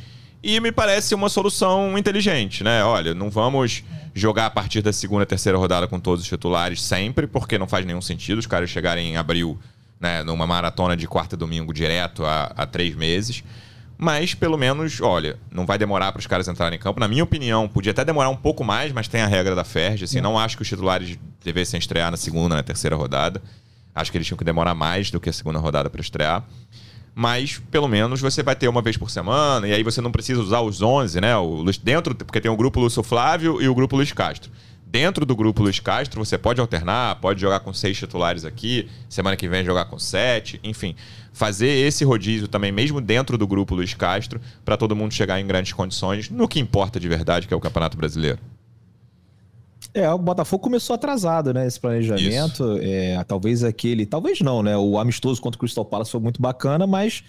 E 0.42 0.60
me 0.60 0.70
parece 0.70 1.14
uma 1.14 1.28
solução 1.28 1.98
inteligente, 1.98 2.62
né? 2.62 2.84
Olha, 2.84 3.12
não 3.12 3.28
vamos 3.28 3.82
jogar 4.14 4.46
a 4.46 4.50
partir 4.50 4.82
da 4.82 4.92
segunda, 4.92 5.26
terceira 5.26 5.58
rodada 5.58 5.88
com 5.88 5.98
todos 5.98 6.22
os 6.22 6.28
titulares 6.28 6.80
sempre, 6.80 7.26
porque 7.26 7.58
não 7.58 7.66
faz 7.66 7.84
nenhum 7.84 8.00
sentido 8.00 8.38
os 8.38 8.46
caras 8.46 8.70
chegarem 8.70 9.12
em 9.12 9.16
abril, 9.16 9.58
né, 10.00 10.22
numa 10.22 10.46
maratona 10.46 10.96
de 10.96 11.08
quarta 11.08 11.34
e 11.34 11.38
domingo 11.38 11.74
direto 11.74 12.24
há, 12.24 12.52
há 12.56 12.66
três 12.66 12.94
meses. 12.94 13.42
Mas, 14.00 14.32
pelo 14.32 14.56
menos, 14.56 15.00
olha, 15.00 15.36
não 15.50 15.66
vai 15.66 15.76
demorar 15.76 16.12
para 16.12 16.20
os 16.20 16.26
caras 16.26 16.46
entrarem 16.46 16.76
em 16.76 16.80
campo. 16.80 17.00
Na 17.00 17.08
minha 17.08 17.24
opinião, 17.24 17.66
podia 17.66 17.90
até 17.90 18.04
demorar 18.04 18.28
um 18.28 18.36
pouco 18.36 18.62
mais, 18.62 18.92
mas 18.92 19.08
tem 19.08 19.22
a 19.22 19.26
regra 19.26 19.56
da 19.56 19.64
Ferg. 19.64 20.04
Assim, 20.04 20.20
não 20.20 20.38
acho 20.38 20.56
que 20.56 20.62
os 20.62 20.68
titulares 20.68 21.18
devessem 21.42 21.78
estrear 21.78 22.08
na 22.08 22.16
segunda, 22.16 22.54
na 22.54 22.62
terceira 22.62 22.94
rodada. 22.94 23.42
Acho 24.00 24.10
que 24.10 24.18
eles 24.18 24.26
tinham 24.26 24.38
que 24.38 24.44
demorar 24.44 24.74
mais 24.74 25.10
do 25.10 25.20
que 25.20 25.28
a 25.28 25.32
segunda 25.32 25.58
rodada 25.58 25.90
para 25.90 26.00
estrear. 26.00 26.44
Mas, 27.14 27.60
pelo 27.70 27.88
menos, 27.88 28.20
você 28.20 28.44
vai 28.44 28.54
ter 28.54 28.68
uma 28.68 28.80
vez 28.80 28.96
por 28.96 29.10
semana, 29.10 29.66
e 29.66 29.72
aí 29.72 29.82
você 29.82 30.00
não 30.00 30.12
precisa 30.12 30.40
usar 30.40 30.60
os 30.60 30.80
11, 30.80 31.20
né? 31.20 31.36
O, 31.36 31.64
dentro, 31.82 32.14
porque 32.14 32.40
tem 32.40 32.48
o 32.50 32.56
grupo 32.56 32.78
Lúcio 32.78 33.02
Flávio 33.02 33.60
e 33.60 33.68
o 33.68 33.74
grupo 33.74 33.96
Luiz 33.96 34.12
Castro. 34.12 34.52
Dentro 34.86 35.26
do 35.26 35.34
grupo 35.34 35.62
Luiz 35.62 35.80
Castro, 35.80 36.24
você 36.24 36.38
pode 36.38 36.60
alternar, 36.60 37.16
pode 37.16 37.40
jogar 37.40 37.60
com 37.60 37.74
seis 37.74 37.98
titulares 37.98 38.44
aqui, 38.44 38.88
semana 39.08 39.36
que 39.36 39.48
vem 39.48 39.64
jogar 39.64 39.86
com 39.86 39.98
sete, 39.98 40.60
enfim. 40.62 40.94
Fazer 41.32 41.68
esse 41.68 42.04
rodízio 42.04 42.48
também, 42.48 42.70
mesmo 42.70 43.00
dentro 43.00 43.36
do 43.36 43.46
grupo 43.46 43.74
Luiz 43.74 43.92
Castro, 43.94 44.40
para 44.64 44.76
todo 44.76 44.94
mundo 44.94 45.12
chegar 45.12 45.40
em 45.40 45.46
grandes 45.46 45.72
condições, 45.72 46.30
no 46.30 46.46
que 46.48 46.60
importa 46.60 46.98
de 46.98 47.08
verdade, 47.08 47.48
que 47.48 47.52
é 47.52 47.56
o 47.56 47.60
Campeonato 47.60 47.96
Brasileiro. 47.96 48.38
É, 49.98 50.08
o 50.12 50.18
Botafogo 50.18 50.62
começou 50.62 50.94
atrasado, 50.94 51.52
né? 51.52 51.66
Esse 51.66 51.80
planejamento. 51.80 52.78
É, 52.80 53.22
talvez 53.24 53.64
aquele. 53.64 54.06
Talvez 54.06 54.40
não, 54.40 54.62
né? 54.62 54.76
O 54.76 54.96
amistoso 54.96 55.42
contra 55.42 55.56
o 55.56 55.58
Crystal 55.58 55.84
Palace 55.84 56.12
foi 56.12 56.20
muito 56.20 56.40
bacana, 56.40 56.86
mas 56.86 57.24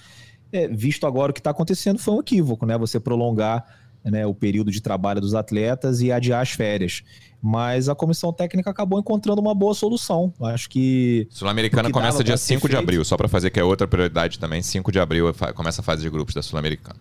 é, 0.53 0.67
visto 0.67 1.07
agora 1.07 1.31
o 1.31 1.33
que 1.33 1.39
está 1.39 1.49
acontecendo, 1.49 1.97
foi 1.97 2.13
um 2.13 2.19
equívoco, 2.19 2.67
né? 2.67 2.77
Você 2.77 2.99
prolongar 2.99 3.65
né, 4.05 4.25
o 4.25 4.35
período 4.35 4.71
de 4.71 4.81
trabalho 4.81 5.19
dos 5.19 5.33
atletas 5.33 5.99
e 5.99 6.11
adiar 6.11 6.43
as 6.43 6.51
férias. 6.51 7.03
Mas 7.41 7.89
a 7.89 7.95
comissão 7.95 8.31
técnica 8.31 8.69
acabou 8.69 8.99
encontrando 8.99 9.41
uma 9.41 9.55
boa 9.55 9.73
solução. 9.73 10.31
Acho 10.39 10.69
que. 10.69 11.27
Sul-Americana 11.31 11.89
começa 11.89 12.23
dia 12.23 12.37
5 12.37 12.69
de 12.69 12.75
abril, 12.75 13.03
só 13.03 13.17
para 13.17 13.27
fazer 13.27 13.49
que 13.49 13.59
é 13.59 13.63
outra 13.63 13.87
prioridade 13.87 14.37
também. 14.37 14.61
5 14.61 14.91
de 14.91 14.99
abril 14.99 15.33
começa 15.55 15.81
a 15.81 15.83
fase 15.83 16.03
de 16.03 16.09
grupos 16.09 16.35
da 16.35 16.43
Sul-Americana. 16.43 16.99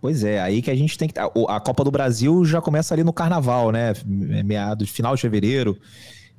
Pois 0.00 0.22
é, 0.22 0.40
aí 0.40 0.62
que 0.62 0.70
a 0.70 0.76
gente 0.76 0.96
tem 0.96 1.08
que. 1.08 1.18
A 1.18 1.60
Copa 1.60 1.82
do 1.82 1.90
Brasil 1.90 2.44
já 2.44 2.60
começa 2.60 2.94
ali 2.94 3.02
no 3.02 3.12
carnaval, 3.12 3.72
né? 3.72 3.92
Meados, 4.44 4.90
final 4.90 5.14
de 5.16 5.22
fevereiro. 5.22 5.76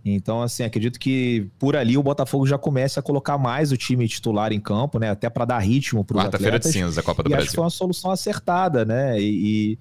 Então, 0.03 0.41
assim, 0.41 0.63
acredito 0.63 0.97
que 0.97 1.47
por 1.59 1.75
ali 1.75 1.97
o 1.97 2.03
Botafogo 2.03 2.45
já 2.47 2.57
começa 2.57 3.01
a 3.01 3.03
colocar 3.03 3.37
mais 3.37 3.71
o 3.71 3.77
time 3.77 4.07
titular 4.07 4.53
em 4.53 4.59
campo, 4.59 4.97
né? 4.97 5.09
Até 5.09 5.29
para 5.29 5.43
dar 5.43 5.59
ritmo 5.59 6.05
para 6.05 6.17
os 6.17 6.23
Quarta-feira 6.23 6.57
de 6.57 6.71
cinza, 6.71 7.01
a 7.01 7.03
Copa 7.03 7.21
do 7.21 7.27
e 7.27 7.31
Brasil. 7.31 7.43
Acho 7.43 7.49
que 7.49 7.55
foi 7.55 7.63
uma 7.65 7.69
solução 7.69 8.11
acertada, 8.11 8.85
né? 8.85 9.19
E, 9.19 9.73
e 9.73 9.79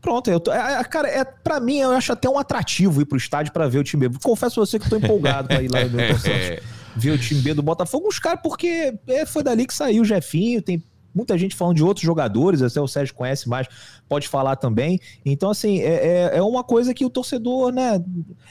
pronto, 0.00 0.28
eu 0.28 0.40
tô, 0.40 0.52
é, 0.52 0.80
é 0.80 0.84
cara, 0.84 1.08
é, 1.08 1.24
para 1.24 1.60
mim 1.60 1.78
eu 1.78 1.92
acho 1.92 2.12
até 2.12 2.28
um 2.28 2.38
atrativo 2.38 3.00
ir 3.00 3.04
pro 3.04 3.16
estádio 3.16 3.52
para 3.52 3.68
ver 3.68 3.78
o 3.78 3.84
time 3.84 4.08
B. 4.08 4.18
Confesso 4.20 4.60
a 4.60 4.66
você 4.66 4.78
que 4.78 4.86
estou 4.86 4.98
empolgado 4.98 5.46
para 5.46 5.62
ir 5.62 5.70
lá 5.70 5.78
ver 6.96 7.10
o 7.12 7.18
time 7.18 7.40
B 7.40 7.54
do 7.54 7.62
Botafogo. 7.62 8.08
Os 8.08 8.18
caras, 8.18 8.40
porque 8.42 8.98
é, 9.06 9.24
foi 9.24 9.44
dali 9.44 9.66
que 9.66 9.74
saiu 9.74 10.02
o 10.02 10.04
Jefinho, 10.04 10.60
tem 10.60 10.82
muita 11.14 11.36
gente 11.36 11.54
falando 11.54 11.76
de 11.76 11.84
outros 11.84 12.04
jogadores, 12.04 12.62
até 12.62 12.80
o 12.80 12.88
Sérgio 12.88 13.14
conhece 13.14 13.48
mais, 13.48 13.66
pode 14.08 14.28
falar 14.28 14.56
também. 14.56 15.00
Então, 15.24 15.50
assim, 15.50 15.80
é, 15.80 16.30
é, 16.34 16.38
é 16.38 16.42
uma 16.42 16.62
coisa 16.62 16.94
que 16.94 17.04
o 17.04 17.10
torcedor, 17.10 17.72
né? 17.72 18.02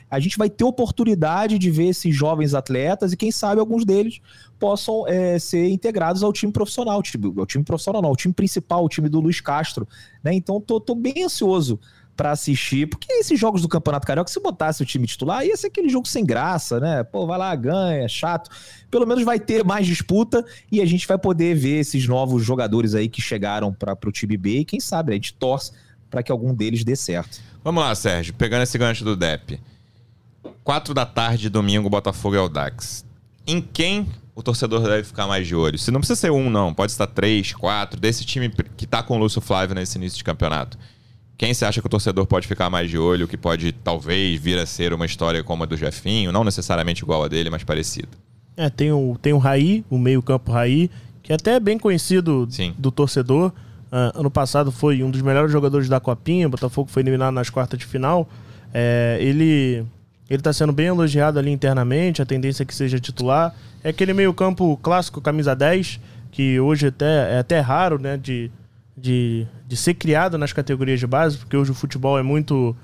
A 0.10 0.20
gente 0.20 0.38
vai 0.38 0.50
ter 0.50 0.64
oportunidade 0.64 1.58
de 1.58 1.72
ver 1.72 1.88
esses 1.88 2.16
jovens 2.16 2.54
atletas 2.54 3.14
e 3.14 3.18
quem 3.18 3.32
sabe 3.32 3.60
alguns 3.60 3.86
deles 3.86 4.20
possam 4.60 5.08
é, 5.08 5.40
ser 5.40 5.70
integrados 5.70 6.22
ao 6.22 6.34
time 6.34 6.52
profissional, 6.52 7.02
time, 7.02 7.34
ao 7.38 7.46
time 7.46 7.64
profissional, 7.64 8.02
não, 8.02 8.10
ao 8.10 8.16
time 8.16 8.34
principal, 8.34 8.84
o 8.84 8.90
time 8.90 9.08
do 9.08 9.20
Luiz 9.20 9.40
Castro, 9.40 9.88
né? 10.24 10.34
Então, 10.34 10.60
tô, 10.60 10.80
tô 10.80 10.94
bem 10.96 11.24
ansioso 11.24 11.80
para 12.20 12.32
assistir, 12.32 12.86
porque 12.86 13.10
esses 13.14 13.40
jogos 13.40 13.62
do 13.62 13.70
Campeonato 13.70 14.06
Carioca, 14.06 14.30
se 14.30 14.42
botasse 14.42 14.84
o 14.84 14.86
time 14.86 15.08
titular, 15.08 15.46
ia 15.46 15.56
ser 15.56 15.68
aquele 15.68 15.88
jogo 15.88 16.06
sem 16.06 16.26
graça, 16.26 16.78
né? 16.78 17.02
Pô, 17.02 17.26
vai 17.26 17.38
lá, 17.38 17.56
ganha, 17.56 18.10
chato. 18.10 18.52
Pelo 18.92 19.08
menos 19.08 19.24
vai 19.24 19.40
ter 19.40 19.64
mais 19.64 19.88
disputa 19.88 20.46
e 20.70 20.82
a 20.82 20.86
gente 20.86 21.08
vai 21.08 21.18
poder 21.18 21.56
ver 21.56 21.80
esses 21.80 22.06
novos 22.10 22.44
jogadores 22.44 22.94
aí 22.94 23.08
que 23.08 23.22
chegaram 23.22 23.72
para 23.72 23.98
o 24.06 24.12
time 24.12 24.36
B 24.36 24.60
e 24.60 24.66
quem 24.66 24.82
sabe 24.82 25.14
a 25.14 25.16
gente 25.16 25.34
torce 25.34 25.72
para 26.10 26.22
que 26.22 26.30
algum 26.30 26.54
deles 26.54 26.84
dê 26.84 26.94
certo. 26.94 27.40
Vamos 27.64 27.82
lá, 27.82 27.96
Sérgio, 27.96 28.34
pegando 28.34 28.64
esse 28.64 28.78
gancho 28.78 29.06
do 29.06 29.16
DEP. 29.16 29.58
4 30.62 30.94
da 30.94 31.06
tarde, 31.06 31.50
domingo, 31.50 31.90
Botafogo 31.90 32.36
e 32.36 32.38
Aldax. 32.38 33.06
Em 33.48 33.62
quem 33.62 34.10
o 34.36 34.44
torcedor 34.44 34.82
deve 34.82 35.06
ficar 35.06 35.26
mais 35.26 35.48
de 35.48 35.56
olho? 35.56 35.80
Se 35.80 35.90
não 35.90 36.02
precisa 36.02 36.20
ser 36.20 36.32
um, 36.32 36.50
não. 36.50 36.74
Pode 36.74 36.92
estar 36.92 37.08
três, 37.08 37.54
quatro. 37.54 37.98
Desse 37.98 38.26
time 38.26 38.50
que 38.76 38.86
tá 38.86 39.02
com 39.02 39.16
o 39.16 39.18
Lúcio 39.18 39.40
Flávio 39.40 39.74
nesse 39.74 39.98
início 39.98 40.18
de 40.18 40.24
campeonato. 40.26 40.78
Quem 41.40 41.54
você 41.54 41.64
acha 41.64 41.80
que 41.80 41.88
o 41.88 41.90
torcedor 41.90 42.26
pode 42.26 42.46
ficar 42.50 42.70
mais 42.70 42.90
de 42.90 42.98
olho, 42.98 43.26
que 43.26 43.38
pode 43.38 43.72
talvez 43.72 44.38
vir 44.42 44.60
a 44.60 44.66
ser 44.66 44.94
uma 44.94 45.06
história 45.06 45.42
como 45.42 45.64
a 45.64 45.66
do 45.66 45.78
Jefinho, 45.78 46.34
não 46.34 46.44
necessariamente 46.44 47.02
igual 47.02 47.24
a 47.24 47.30
dele, 47.30 47.50
mas 47.50 47.64
parecida? 47.64 48.10
É, 48.58 48.70
tem 48.70 48.92
o, 48.92 49.18
tem 49.22 49.32
o 49.32 49.38
Raí, 49.38 49.86
o 49.90 49.98
meio-campo 49.98 50.52
Raí, 50.52 50.92
que 51.24 51.32
é 51.32 51.36
até 51.36 51.58
bem 51.58 51.80
conhecido 51.80 52.46
Sim. 52.52 52.76
do 52.78 52.92
torcedor. 52.92 53.54
Uh, 53.90 54.20
ano 54.20 54.30
passado 54.30 54.70
foi 54.70 55.02
um 55.02 55.10
dos 55.10 55.22
melhores 55.22 55.50
jogadores 55.50 55.88
da 55.88 55.98
Copinha, 55.98 56.46
o 56.46 56.50
Botafogo 56.50 56.90
foi 56.92 57.04
eliminado 57.04 57.34
nas 57.34 57.50
quartas 57.50 57.80
de 57.80 57.86
final. 57.86 58.28
É, 58.74 59.18
ele 59.22 59.86
ele 60.30 60.42
está 60.42 60.52
sendo 60.52 60.74
bem 60.74 60.88
elogiado 60.88 61.40
ali 61.40 61.52
internamente, 61.52 62.22
a 62.22 62.26
tendência 62.26 62.64
é 62.64 62.66
que 62.66 62.76
seja 62.76 63.00
titular. 63.00 63.56
É 63.82 63.90
aquele 63.90 64.12
meio-campo 64.12 64.78
clássico, 64.84 65.22
camisa 65.22 65.56
10, 65.56 66.02
que 66.32 66.60
hoje 66.60 66.88
até, 66.88 67.36
é 67.36 67.40
até 67.40 67.62
raro 67.62 67.98
né, 67.98 68.18
de, 68.18 68.52
de, 69.02 69.48
de 69.68 69.78
ser 69.78 69.94
criado 69.94 70.38
nas 70.38 70.54
categorias 70.54 71.00
de 71.00 71.08
base, 71.08 71.38
porque 71.38 71.56
hoje 71.56 71.72
o 71.72 71.76
futebol 71.76 72.18
é 72.18 72.24
muito. 72.24 72.76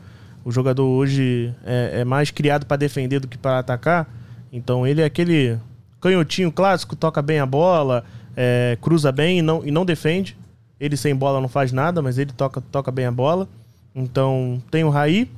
O 0.44 0.52
jogador 0.52 0.86
hoje 0.86 1.54
é, 1.66 2.02
é 2.02 2.06
mais 2.06 2.30
criado 2.30 2.66
para 2.66 2.78
defender 2.78 3.20
do 3.20 3.28
que 3.28 3.38
para 3.38 3.60
atacar. 3.60 4.08
Então 4.52 4.86
ele 4.86 5.02
é 5.02 5.06
aquele 5.06 5.58
canhotinho 6.00 6.52
clássico, 6.52 6.96
toca 6.96 7.22
bem 7.22 7.40
a 7.40 7.46
bola, 7.46 8.04
é, 8.36 8.78
cruza 8.80 9.12
bem 9.12 9.40
e 9.40 9.42
não, 9.42 9.66
e 9.66 9.72
não 9.72 9.86
defende. 9.86 10.38
Ele 10.80 10.96
sem 10.96 11.16
bola 11.16 11.42
não 11.42 11.48
faz 11.48 11.72
nada, 11.72 12.02
mas 12.02 12.18
ele 12.18 12.32
toca, 12.32 12.62
toca 12.62 12.92
bem 12.92 13.06
a 13.06 13.12
bola. 13.12 13.48
Então 13.96 14.62
tem 14.70 14.84
o 14.84 14.90
Raí, 14.90 15.32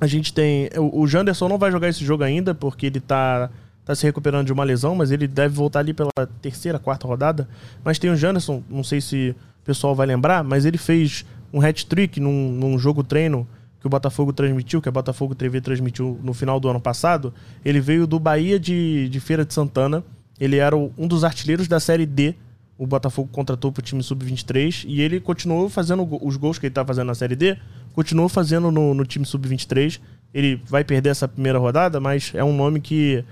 a 0.00 0.06
gente 0.06 0.32
tem. 0.32 0.70
O, 0.76 1.06
Janderson 1.06 1.48
não 1.48 1.58
vai 1.58 1.70
jogar 1.70 1.88
esse 1.88 2.04
jogo 2.04 2.22
ainda, 2.22 2.54
porque 2.54 2.86
ele 2.86 3.00
tá, 3.00 3.50
tá 3.84 3.94
se 3.94 4.06
recuperando 4.06 4.46
de 4.46 4.52
uma 4.52 4.64
lesão, 4.64 4.94
mas 4.94 5.10
ele 5.10 5.26
deve 5.26 5.54
voltar 5.54 5.80
ali 5.80 5.92
pela 5.92 6.10
terceira, 6.40 6.78
quarta 6.78 7.06
rodada. 7.06 7.48
Mas 7.84 7.98
tem 7.98 8.10
o 8.10 8.16
Janderson, 8.16 8.62
não 8.70 8.84
sei 8.84 9.00
se 9.00 9.34
o 9.62 9.64
pessoal 9.64 9.94
vai 9.94 10.06
lembrar, 10.06 10.42
mas 10.42 10.64
ele 10.64 10.78
fez 10.78 11.24
um 11.52 11.60
hat-trick 11.60 12.20
num, 12.20 12.52
num 12.52 12.78
jogo 12.78 13.02
treino 13.02 13.46
que 13.80 13.86
o 13.86 13.90
Botafogo 13.90 14.32
transmitiu, 14.32 14.80
que 14.82 14.88
a 14.88 14.92
Botafogo 14.92 15.34
TV 15.34 15.60
transmitiu 15.60 16.18
no 16.22 16.34
final 16.34 16.60
do 16.60 16.68
ano 16.68 16.80
passado. 16.80 17.32
Ele 17.64 17.80
veio 17.80 18.06
do 18.06 18.18
Bahia 18.18 18.60
de, 18.60 19.08
de 19.08 19.20
Feira 19.20 19.44
de 19.44 19.54
Santana. 19.54 20.04
Ele 20.38 20.56
era 20.56 20.76
um 20.76 21.08
dos 21.08 21.24
artilheiros 21.24 21.66
da 21.66 21.80
Série 21.80 22.04
D. 22.04 22.34
O 22.76 22.86
Botafogo 22.86 23.28
contratou 23.32 23.72
para 23.72 23.80
o 23.80 23.82
time 23.82 24.02
sub-23 24.02 24.84
e 24.86 25.00
ele 25.00 25.18
continuou 25.20 25.68
fazendo 25.68 26.06
os 26.22 26.36
gols 26.36 26.58
que 26.58 26.66
ele 26.66 26.72
estava 26.72 26.86
tá 26.86 26.92
fazendo 26.92 27.06
na 27.06 27.14
Série 27.14 27.36
D 27.36 27.56
continuou 27.92 28.28
fazendo 28.28 28.70
no, 28.70 28.94
no 28.94 29.04
time 29.04 29.24
sub-23. 29.24 30.00
Ele 30.32 30.60
vai 30.66 30.84
perder 30.84 31.10
essa 31.10 31.26
primeira 31.26 31.58
rodada, 31.58 32.00
mas 32.00 32.32
é 32.34 32.44
um 32.44 32.54
nome 32.54 32.80
que, 32.80 33.24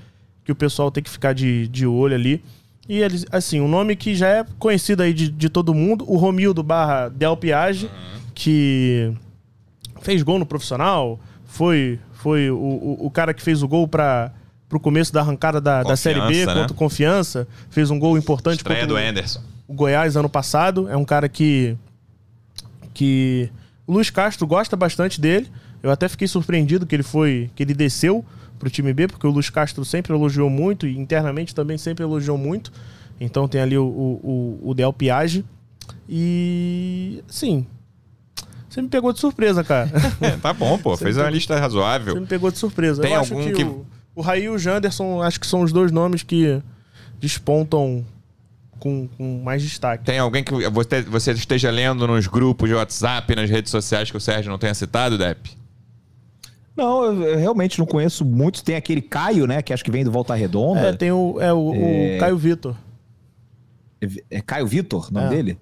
que 0.45 0.53
o 0.53 0.55
pessoal 0.55 0.91
tem 0.91 1.03
que 1.03 1.11
ficar 1.11 1.33
de, 1.33 1.69
de 1.69 1.87
olho 1.87 2.15
ali. 2.15 2.43
E 2.89 3.01
eles, 3.01 3.27
assim, 3.31 3.61
um 3.61 3.69
nome 3.69 3.95
que 3.95 4.15
já 4.15 4.29
é 4.29 4.45
conhecido 4.59 5.03
aí 5.03 5.13
de, 5.13 5.29
de 5.31 5.49
todo 5.49 5.75
mundo, 5.75 6.05
o 6.09 6.17
Romildo 6.17 6.63
barra 6.63 7.09
Del 7.09 7.37
Piage, 7.37 7.87
uhum. 7.87 8.21
que 8.35 9.13
fez 10.01 10.23
gol 10.23 10.39
no 10.39 10.47
profissional, 10.47 11.21
foi, 11.45 11.99
foi 12.15 12.51
o, 12.51 12.57
o, 12.57 13.07
o 13.07 13.11
cara 13.11 13.35
que 13.35 13.43
fez 13.43 13.63
o 13.63 13.69
gol 13.69 13.87
para 13.87 14.33
pro 14.69 14.79
começo 14.79 15.13
da 15.13 15.21
arrancada 15.21 15.61
da, 15.61 15.83
da 15.83 15.97
Série 15.97 16.21
B 16.21 16.45
né? 16.45 16.55
contra 16.55 16.75
Confiança, 16.77 17.49
fez 17.71 17.91
um 17.91 17.99
gol 17.99 18.19
importante 18.19 18.59
Estreia 18.59 18.83
contra 18.83 18.95
do 18.95 19.09
Anderson. 19.09 19.41
o 19.67 19.73
Goiás 19.73 20.15
ano 20.15 20.29
passado. 20.29 20.89
É 20.89 20.97
um 20.97 21.05
cara 21.05 21.29
que 21.29 21.77
que 22.93 23.49
o 23.87 23.93
Luiz 23.93 24.11
Castro 24.11 24.47
gosta 24.47 24.77
bastante 24.77 25.21
dele. 25.21 25.49
Eu 25.83 25.91
até 25.91 26.09
fiquei 26.09 26.29
surpreendido 26.29 26.85
que 26.85 26.95
ele 26.95 27.03
foi, 27.03 27.51
que 27.55 27.63
ele 27.63 27.73
desceu 27.73 28.25
pro 28.59 28.71
time 28.71 28.93
B, 28.93 29.09
porque 29.09 29.27
o 29.27 29.31
Luiz 29.31 29.51
Castro 29.51 29.85
sempre 29.85 30.13
elogiou 30.13 30.51
muito 30.51 30.87
e 30.87 30.99
internamente 30.99 31.55
também 31.55 31.79
sempre 31.79 32.05
elogiou 32.05 32.37
muito. 32.37 32.73
Então 33.21 33.49
tem 33.49 33.61
ali 33.61 33.77
o, 33.77 33.85
o, 33.85 34.61
o 34.63 34.75
Del 34.75 34.93
Piage. 34.93 35.45
E 36.09 37.23
sim. 37.29 37.67
Você 38.69 38.83
me 38.83 38.89
pegou 38.89 39.13
de 39.13 39.19
surpresa, 39.19 39.65
cara. 39.65 39.91
tá 40.43 40.53
bom, 40.53 40.79
pô. 40.79 40.97
Você 40.97 41.05
Fez 41.05 41.17
uma 41.17 41.31
lista 41.31 41.59
razoável. 41.59 42.15
Você 42.15 42.21
me 42.21 42.27
pegou 42.27 42.51
de 42.51 42.59
surpresa. 42.59 43.03
Tem 43.03 43.13
Eu 43.13 43.21
algum 43.21 43.43
que, 43.43 43.53
que... 43.53 43.65
O, 43.65 43.87
o 44.15 44.21
Raí 44.21 44.45
e 44.45 44.49
o 44.49 44.59
Janderson, 44.59 45.23
acho 45.23 45.41
que 45.41 45.47
são 45.47 45.63
os 45.63 45.73
dois 45.73 45.91
nomes 45.91 46.23
que 46.23 46.61
despontam 47.19 48.05
com, 48.79 49.09
com 49.17 49.43
mais 49.43 49.63
destaque. 49.63 50.05
Tem 50.05 50.19
alguém 50.19 50.45
que 50.45 50.53
você, 50.71 51.03
você 51.03 51.33
esteja 51.33 51.71
lendo 51.71 52.07
nos 52.07 52.27
grupos 52.27 52.69
de 52.69 52.75
WhatsApp, 52.75 53.35
nas 53.35 53.51
redes 53.51 53.71
sociais 53.71 54.11
que 54.11 54.17
o 54.17 54.21
Sérgio 54.21 54.51
não 54.51 54.59
tenha 54.59 54.75
citado, 54.75 55.19
Depp? 55.19 55.57
Não, 56.79 57.05
eu 57.05 57.37
realmente 57.37 57.77
não 57.77 57.85
conheço 57.85 58.25
muito. 58.25 58.63
Tem 58.63 58.77
aquele 58.77 59.03
Caio, 59.03 59.49
né? 59.49 59.61
Que 59.61 59.73
acho 59.73 59.83
que 59.83 59.91
vem 59.91 60.05
do 60.05 60.13
Volta 60.13 60.33
Redonda. 60.37 60.91
É, 60.91 60.93
tem 60.93 61.11
o, 61.11 61.41
é, 61.41 61.53
o, 61.53 61.75
é... 61.75 62.17
o 62.17 62.21
Caio 62.21 62.39
Vitor. 62.39 62.77
É, 64.01 64.37
é 64.37 64.41
Caio 64.41 64.65
Vitor, 64.65 65.09
o 65.11 65.13
nome 65.13 65.27
é. 65.27 65.31
dele? 65.31 65.59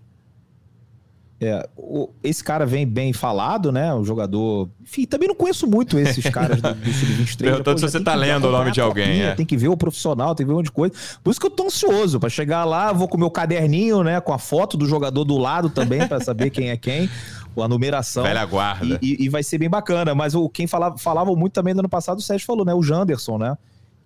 É, 1.39 1.69
o, 1.77 2.09
esse 2.23 2.43
cara 2.43 2.65
vem 2.65 2.87
bem 2.87 3.13
falado, 3.13 3.71
né? 3.71 3.93
O 3.93 4.03
jogador. 4.03 4.71
Enfim, 4.83 5.05
também 5.05 5.29
não 5.29 5.35
conheço 5.35 5.67
muito 5.67 5.99
esses 5.99 6.25
caras 6.31 6.63
do, 6.63 6.75
do 6.75 6.93
Sub-23. 6.93 7.37
Perguntando 7.39 7.79
se 7.79 7.91
você 7.91 8.01
tá 8.01 8.15
lendo 8.15 8.49
o 8.49 8.51
nome 8.51 8.71
de 8.71 8.81
alguém. 8.81 9.23
É. 9.23 9.35
Tem 9.35 9.45
que 9.45 9.57
ver 9.57 9.69
o 9.69 9.77
profissional, 9.77 10.35
tem 10.35 10.47
que 10.47 10.49
ver 10.49 10.55
um 10.55 10.57
monte 10.57 10.67
de 10.67 10.73
coisa. 10.73 10.95
Por 11.23 11.31
isso 11.31 11.39
que 11.39 11.47
eu 11.47 11.51
tô 11.51 11.67
ansioso 11.67 12.19
para 12.19 12.31
chegar 12.31 12.65
lá, 12.65 12.91
vou 12.91 13.07
com 13.07 13.19
o 13.19 13.21
meu 13.21 13.31
caderninho, 13.31 14.03
né? 14.03 14.19
Com 14.19 14.33
a 14.33 14.39
foto 14.39 14.79
do 14.79 14.87
jogador 14.87 15.25
do 15.25 15.37
lado 15.37 15.69
também, 15.69 16.09
para 16.09 16.21
saber 16.21 16.49
quem 16.49 16.71
é 16.71 16.77
quem. 16.77 17.11
A 17.59 17.69
numeração. 17.69 18.23
Velha 18.23 18.45
guarda. 18.45 18.99
E, 19.03 19.15
e, 19.15 19.25
e, 19.25 19.29
vai 19.29 19.43
ser 19.43 19.59
bem 19.59 19.69
bacana. 19.69 20.15
Mas 20.15 20.35
o, 20.35 20.49
quem 20.49 20.67
falava, 20.67 20.97
falava 20.97 21.35
muito 21.35 21.53
também 21.53 21.75
no 21.75 21.81
ano 21.81 21.89
passado, 21.89 22.19
o 22.19 22.23
Sérgio 22.23 22.47
falou, 22.47 22.65
né? 22.65 22.75
O 22.75 22.83
Janderson, 22.83 23.39
né? 23.39 23.57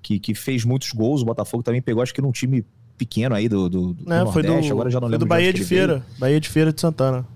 Que, 0.03 0.19
que 0.19 0.35
fez 0.35 0.65
muitos 0.65 0.93
gols. 0.93 1.23
O 1.23 1.25
Botafogo 1.25 1.63
também 1.63 1.83
pegou, 1.83 2.03
acho 2.03 2.15
que 2.15 2.23
num 2.23 2.33
time 2.33 2.65
pequeno 3.01 3.35
aí 3.35 3.49
do, 3.49 3.69
do, 3.69 3.95
do 3.95 4.13
é, 4.13 4.23
Nordeste. 4.23 4.33
Foi 4.33 4.43
do, 4.43 4.73
Agora 4.73 4.91
já 4.91 5.01
não 5.01 5.09
lembro. 5.09 5.21
do 5.21 5.27
Bahia 5.27 5.53
de 5.53 5.65
Feira. 5.65 5.95
Veio. 5.95 6.19
Bahia 6.19 6.41
de 6.41 6.49
Feira 6.49 6.73
de 6.73 6.81
Santana. 6.81 7.27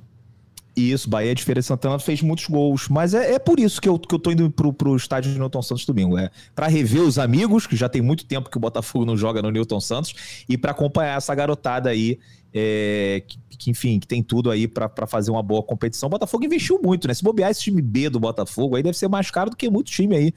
Isso, 0.77 1.09
Bahia 1.09 1.35
de 1.35 1.43
Feira 1.43 1.61
de 1.61 1.67
Santana 1.67 1.99
fez 1.99 2.21
muitos 2.21 2.47
gols. 2.47 2.89
Mas 2.89 3.15
é, 3.15 3.35
é 3.35 3.39
por 3.39 3.59
isso 3.61 3.81
que 3.81 3.89
eu, 3.89 3.99
que 3.99 4.15
eu 4.15 4.19
tô 4.19 4.31
indo 4.31 4.51
pro, 4.51 4.73
pro 4.73 4.97
estádio 4.97 5.33
de 5.33 5.39
Newton 5.39 5.63
Santos 5.63 5.87
domingo. 5.87 6.19
É 6.19 6.31
para 6.55 6.67
rever 6.67 7.03
os 7.03 7.19
amigos, 7.19 7.67
que 7.67 7.77
já 7.77 7.89
tem 7.89 8.03
muito 8.03 8.27
tempo 8.27 8.51
que 8.51 8.57
o 8.57 8.61
Botafogo 8.61 9.05
não 9.05 9.17
joga 9.17 9.41
no 9.41 9.51
Newton 9.51 9.81
Santos, 9.81 10.45
e 10.49 10.59
para 10.59 10.73
acompanhar 10.73 11.17
essa 11.17 11.35
garotada 11.35 11.91
aí, 11.91 12.19
é, 12.53 13.23
que, 13.27 13.39
que, 13.57 13.71
enfim, 13.71 14.01
que 14.01 14.07
tem 14.07 14.23
tudo 14.23 14.51
aí 14.51 14.67
para 14.67 15.07
fazer 15.07 15.31
uma 15.31 15.43
boa 15.43 15.63
competição. 15.63 16.09
O 16.09 16.11
Botafogo 16.11 16.45
investiu 16.45 16.81
muito, 16.83 17.07
né? 17.07 17.15
Se 17.15 17.23
bobear 17.23 17.51
esse 17.51 17.63
time 17.63 17.81
B 17.81 18.11
do 18.11 18.19
Botafogo, 18.19 18.75
aí 18.75 18.83
deve 18.83 18.99
ser 18.99 19.09
mais 19.09 19.31
caro 19.31 19.51
do 19.51 19.57
que 19.57 19.71
muito 19.71 19.91
time 19.91 20.17
aí 20.17 20.35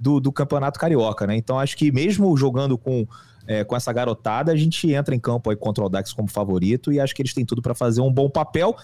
do, 0.00 0.18
do 0.18 0.32
Campeonato 0.32 0.80
Carioca, 0.80 1.26
né? 1.28 1.36
Então 1.36 1.58
acho 1.58 1.76
que 1.76 1.92
mesmo 1.92 2.36
jogando 2.36 2.76
com. 2.76 3.06
É, 3.46 3.62
com 3.62 3.76
essa 3.76 3.92
garotada, 3.92 4.50
a 4.50 4.56
gente 4.56 4.92
entra 4.92 5.14
em 5.14 5.20
campo 5.20 5.50
aí 5.50 5.56
contra 5.56 5.84
o 5.84 5.88
Dax 5.88 6.12
como 6.12 6.28
favorito 6.28 6.92
e 6.92 6.98
acho 6.98 7.14
que 7.14 7.22
eles 7.22 7.32
têm 7.32 7.44
tudo 7.44 7.62
para 7.62 7.74
fazer 7.74 8.00
um 8.00 8.12
bom 8.12 8.28
papel 8.28 8.76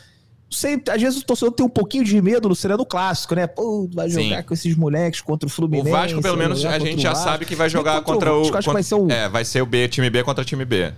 sei, 0.53 0.81
às 0.89 1.01
vezes 1.01 1.21
o 1.21 1.25
torcedor 1.25 1.53
tem 1.53 1.65
um 1.65 1.69
pouquinho 1.69 2.05
de 2.05 2.21
medo 2.21 2.49
no 2.49 2.55
Sereno 2.55 2.85
Clássico, 2.85 3.35
né? 3.35 3.47
Pô, 3.47 3.89
vai 3.93 4.09
jogar 4.09 4.39
Sim. 4.39 4.43
com 4.43 4.55
esses 4.55 4.77
moleques 4.77 5.21
contra 5.21 5.47
o 5.47 5.51
Fluminense. 5.51 5.89
O 5.89 5.93
Vasco, 5.93 6.23
pelo 6.23 6.37
menos, 6.37 6.65
a 6.65 6.79
gente 6.79 7.03
já 7.03 7.15
sabe 7.15 7.45
que 7.45 7.55
vai 7.55 7.69
jogar 7.69 8.03
contra, 8.03 8.31
contra, 8.31 8.35
o. 8.35 8.59
Acho 8.59 8.69
que 8.69 8.73
vai 8.73 8.83
ser 8.83 8.95
o. 8.95 9.11
É, 9.11 9.29
vai 9.29 9.45
ser 9.45 9.63
o 9.63 9.67
B, 9.67 9.89
time 9.89 10.11
B 10.11 10.23
contra 10.23 10.45
time 10.45 10.65
B. 10.65 10.93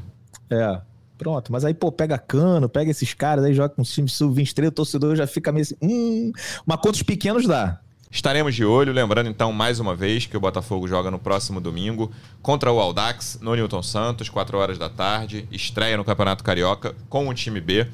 É. 0.51 0.81
Pronto, 1.17 1.53
mas 1.53 1.65
aí, 1.65 1.73
pô, 1.73 1.93
pega 1.93 2.19
cano, 2.19 2.69
pega 2.69 2.91
esses 2.91 3.15
caras, 3.15 3.45
aí 3.45 3.55
joga 3.55 3.69
com 3.69 3.83
o 3.83 3.85
time 3.85 4.09
sub-23, 4.09 4.67
o 4.67 4.73
torcedor 4.73 5.15
já 5.15 5.29
fica 5.29 5.53
meio 5.53 5.63
assim, 5.63 5.77
hum, 5.81 6.33
mas 6.67 6.77
contra 6.79 6.91
os 6.97 7.03
pequenos 7.05 7.47
dá. 7.47 7.81
Estaremos 8.15 8.55
de 8.55 8.65
olho, 8.65 8.93
lembrando 8.93 9.29
então 9.29 9.53
mais 9.53 9.81
uma 9.81 9.93
vez 9.93 10.25
que 10.25 10.37
o 10.37 10.41
Botafogo 10.41 10.87
joga 10.87 11.11
no 11.11 11.19
próximo 11.19 11.61
domingo 11.61 12.13
contra 12.41 12.71
o 12.71 12.79
Aldax, 12.79 13.41
no 13.43 13.57
Newton 13.57 13.83
Santos, 13.83 14.29
4 14.29 14.57
horas 14.57 14.79
da 14.79 14.89
tarde, 14.89 15.49
estreia 15.51 15.97
no 15.97 16.05
Campeonato 16.05 16.45
Carioca 16.45 16.95
com 17.09 17.29
o 17.29 17.35
time 17.35 17.61
B. 17.61 17.89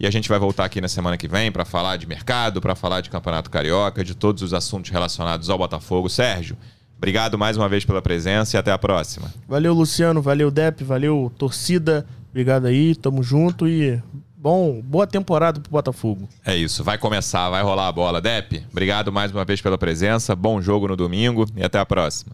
E 0.00 0.06
a 0.06 0.10
gente 0.10 0.30
vai 0.30 0.38
voltar 0.38 0.64
aqui 0.64 0.80
na 0.80 0.88
semana 0.88 1.18
que 1.18 1.28
vem 1.28 1.52
para 1.52 1.66
falar 1.66 1.98
de 1.98 2.06
mercado, 2.06 2.58
para 2.58 2.74
falar 2.74 3.02
de 3.02 3.10
Campeonato 3.10 3.50
Carioca, 3.50 4.02
de 4.02 4.14
todos 4.14 4.42
os 4.42 4.54
assuntos 4.54 4.90
relacionados 4.90 5.50
ao 5.50 5.58
Botafogo. 5.58 6.08
Sérgio, 6.08 6.56
obrigado 6.96 7.36
mais 7.36 7.58
uma 7.58 7.68
vez 7.68 7.84
pela 7.84 8.00
presença 8.00 8.56
e 8.56 8.58
até 8.58 8.72
a 8.72 8.78
próxima. 8.78 9.30
Valeu, 9.46 9.74
Luciano, 9.74 10.22
valeu, 10.22 10.50
Dep, 10.50 10.82
valeu, 10.84 11.30
torcida. 11.36 12.06
Obrigado 12.30 12.64
aí, 12.64 12.94
tamo 12.94 13.22
junto 13.22 13.68
e 13.68 14.02
bom, 14.46 14.80
boa 14.80 15.08
temporada 15.08 15.58
pro 15.58 15.72
Botafogo. 15.72 16.28
É 16.44 16.54
isso, 16.54 16.84
vai 16.84 16.96
começar, 16.96 17.50
vai 17.50 17.64
rolar 17.64 17.88
a 17.88 17.92
bola. 17.92 18.20
Dep, 18.20 18.64
obrigado 18.70 19.12
mais 19.12 19.32
uma 19.32 19.44
vez 19.44 19.60
pela 19.60 19.76
presença, 19.76 20.36
bom 20.36 20.62
jogo 20.62 20.86
no 20.86 20.94
domingo 20.94 21.46
e 21.56 21.64
até 21.64 21.80
a 21.80 21.84
próxima 21.84 22.32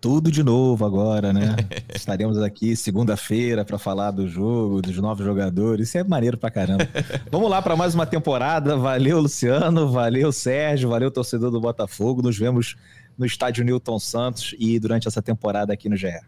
tudo 0.00 0.32
de 0.32 0.42
novo 0.42 0.82
agora, 0.86 1.30
né? 1.30 1.54
Estaremos 1.94 2.38
aqui 2.38 2.74
segunda-feira 2.74 3.66
para 3.66 3.76
falar 3.78 4.10
do 4.12 4.26
jogo, 4.26 4.80
dos 4.80 4.96
novos 4.96 5.22
jogadores. 5.22 5.88
Isso 5.88 5.98
é 5.98 6.02
maneiro 6.02 6.38
pra 6.38 6.50
caramba. 6.50 6.88
Vamos 7.30 7.50
lá 7.50 7.60
para 7.60 7.76
mais 7.76 7.94
uma 7.94 8.06
temporada. 8.06 8.78
Valeu, 8.78 9.20
Luciano. 9.20 9.92
Valeu, 9.92 10.32
Sérgio. 10.32 10.88
Valeu, 10.88 11.10
torcedor 11.10 11.50
do 11.50 11.60
Botafogo. 11.60 12.22
Nos 12.22 12.38
vemos 12.38 12.76
no 13.18 13.26
estádio 13.26 13.62
Newton 13.62 13.98
Santos 13.98 14.54
e 14.58 14.78
durante 14.78 15.06
essa 15.06 15.20
temporada 15.20 15.74
aqui 15.74 15.86
no 15.90 15.98
GE. 15.98 16.18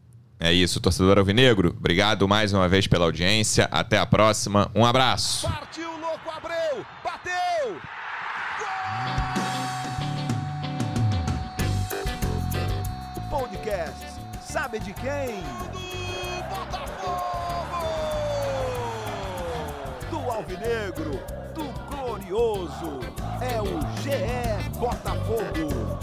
É 0.45 0.53
isso, 0.53 0.81
torcedor 0.81 1.19
alvinegro. 1.19 1.69
Obrigado 1.69 2.27
mais 2.27 2.53
uma 2.53 2.69
vez 2.69 2.89
pela 2.89 3.05
audiência. 3.05 3.69
Até 3.71 3.97
a 3.97 4.05
próxima. 4.05 4.69
Um 4.75 4.85
abraço. 4.85 5.49
Partiu, 5.49 5.89
louco, 6.01 6.29
Abreu. 6.29 6.85
Bateu. 7.05 7.81
Gol! 13.31 13.39
Podcast 13.41 14.05
sabe 14.43 14.81
de 14.81 14.93
quem? 14.95 15.45
Do 15.71 15.79
Botafogo! 16.51 17.87
Do 20.11 20.29
alvinegro, 20.29 21.21
do 21.55 21.65
glorioso. 21.89 22.99
É 23.41 23.63
o 23.63 23.81
GE 24.03 24.71
Botafogo. 24.77 26.01